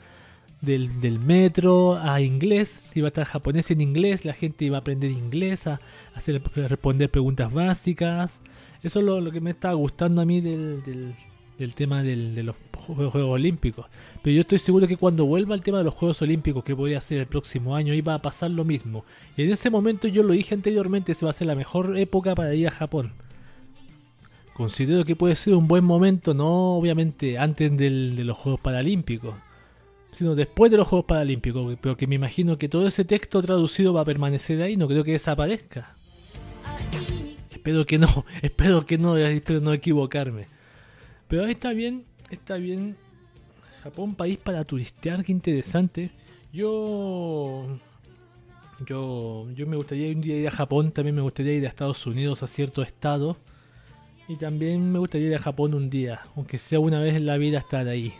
[0.60, 2.84] del, del metro a inglés.
[2.94, 5.80] Iba a estar japonés en inglés, la gente iba a aprender inglés, a,
[6.14, 8.40] hacer, responder preguntas básicas.
[8.82, 11.14] Eso es lo, lo que me estaba gustando a mí del, del,
[11.58, 12.56] del tema de los
[12.94, 13.86] Juegos Olímpicos.
[14.22, 17.00] Pero yo estoy seguro que cuando vuelva el tema de los Juegos Olímpicos, que podría
[17.00, 19.04] ser el próximo año, iba a pasar lo mismo.
[19.36, 22.34] Y en ese momento yo lo dije anteriormente, se va a ser la mejor época
[22.34, 23.12] para ir a Japón.
[24.54, 29.34] Considero que puede ser un buen momento, no obviamente antes del, de los Juegos Paralímpicos,
[30.10, 33.92] sino después de los Juegos Paralímpicos, pero que me imagino que todo ese texto traducido
[33.92, 35.94] va a permanecer ahí, no creo que desaparezca.
[37.50, 40.46] Espero que no, espero que no, espero no equivocarme.
[41.28, 42.96] Pero ahí está bien, está bien.
[43.82, 46.10] Japón, país para turistear, qué interesante.
[46.52, 47.78] Yo.
[48.86, 52.06] Yo, yo me gustaría un día ir a Japón, también me gustaría ir a Estados
[52.06, 53.36] Unidos, a ciertos estados.
[54.26, 57.36] Y también me gustaría ir a Japón un día, aunque sea una vez en la
[57.36, 58.12] vida estar ahí.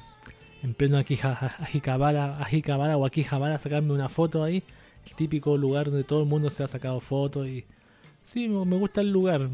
[0.63, 1.57] En pleno Akihabara,
[2.41, 4.63] Akihabara o Akihabara, sacarme una foto ahí.
[5.07, 7.65] El típico lugar donde todo el mundo se ha sacado fotos y...
[8.25, 9.49] Sí, me gusta el lugar.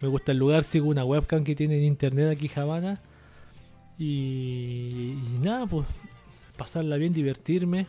[0.00, 3.00] Me gusta el lugar, sigo una webcam que tiene en internet aquí Habana.
[3.98, 5.86] Y, nada, pues
[6.56, 7.86] pasarla bien, divertirme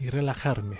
[0.00, 0.78] y relajarme.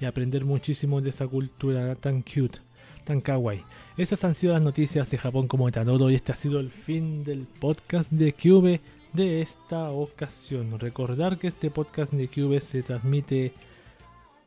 [0.00, 2.58] Y aprender muchísimo de esa cultura tan cute,
[3.04, 3.64] tan kawaii.
[3.96, 7.24] Esas han sido las noticias de Japón como Tanoro y este ha sido el fin
[7.24, 8.80] del podcast de Cube
[9.14, 10.78] de esta ocasión.
[10.78, 13.54] Recordar que este podcast de Cube se transmite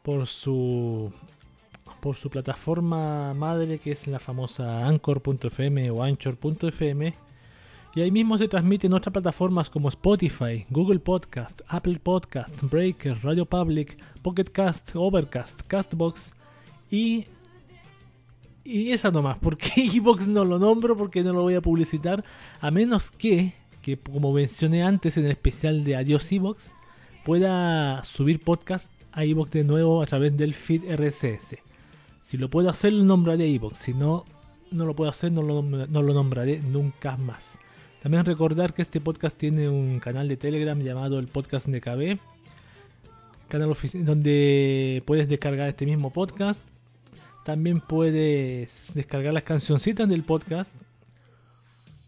[0.04, 1.12] por su
[2.00, 7.14] por su plataforma madre que es la famosa anchor.fm o anchor.fm
[7.96, 13.46] y ahí mismo se transmiten otras plataformas como Spotify, Google Podcast, Apple Podcast, Breaker, Radio
[13.46, 16.34] Public, Pocket Cast, Overcast, Castbox
[16.92, 17.26] y
[18.64, 22.24] y esa nomás, porque Evox no lo nombro porque no lo voy a publicitar
[22.62, 26.74] a menos que que como mencioné antes en el especial de Adiós Evox
[27.24, 31.58] pueda subir podcast a Evox de nuevo a través del feed RSS.
[32.22, 33.80] Si lo puedo hacer, lo nombraré Evox.
[33.80, 34.26] Si no,
[34.72, 37.58] no lo puedo hacer, no lo, no lo nombraré nunca más.
[38.02, 42.18] También recordar que este podcast tiene un canal de Telegram llamado el Podcast NKB.
[43.50, 46.64] Canal donde puedes descargar este mismo podcast.
[47.44, 50.76] También puedes descargar las cancioncitas del podcast.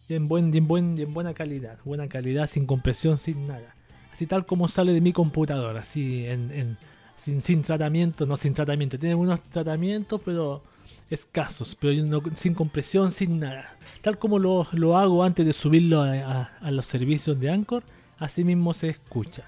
[0.07, 1.77] En, buen, en, buen, en buena calidad.
[1.83, 3.75] Buena calidad, sin compresión, sin nada.
[4.13, 5.81] Así tal como sale de mi computadora.
[5.81, 6.77] Así en, en
[7.17, 8.97] sin, sin tratamiento, no sin tratamiento.
[8.97, 10.63] Tiene unos tratamientos, pero
[11.11, 13.77] escasos, pero sin compresión, sin nada.
[14.01, 17.83] Tal como lo, lo hago antes de subirlo a, los servicios de Anchor,
[18.17, 19.43] así mismo se escucha.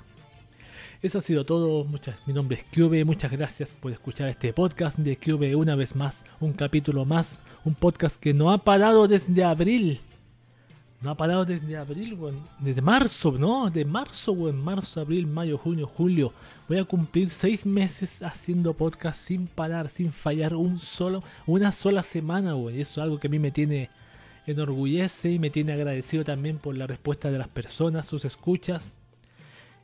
[1.02, 1.84] Eso ha sido todo.
[1.84, 3.04] Muchas, mi nombre es Cube.
[3.04, 6.24] Muchas gracias por escuchar este podcast de Cube una vez más.
[6.40, 7.40] Un capítulo más.
[7.66, 10.00] Un podcast que no ha parado desde abril.
[11.04, 12.40] No ha parado desde abril, weón.
[12.60, 13.70] Desde marzo, ¿no?
[13.70, 14.64] De marzo, weón.
[14.64, 16.32] Marzo, abril, mayo, junio, julio.
[16.70, 22.04] Voy a cumplir seis meses haciendo podcast sin parar, sin fallar un solo, una sola
[22.04, 22.76] semana, weón.
[22.76, 23.90] Y eso es algo que a mí me tiene
[24.48, 28.96] enorgullece y me tiene agradecido también por la respuesta de las personas, sus escuchas.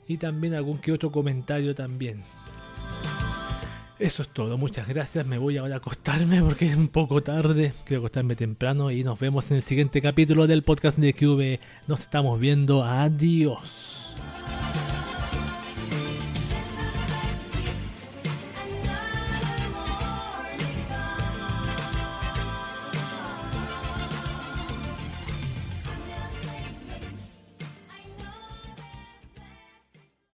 [0.07, 2.23] Y también algún que otro comentario también.
[3.99, 5.26] Eso es todo, muchas gracias.
[5.26, 7.73] Me voy ahora a acostarme porque es un poco tarde.
[7.84, 11.59] Quiero acostarme temprano y nos vemos en el siguiente capítulo del podcast de QV.
[11.85, 12.85] Nos estamos viendo.
[12.85, 14.15] Adiós.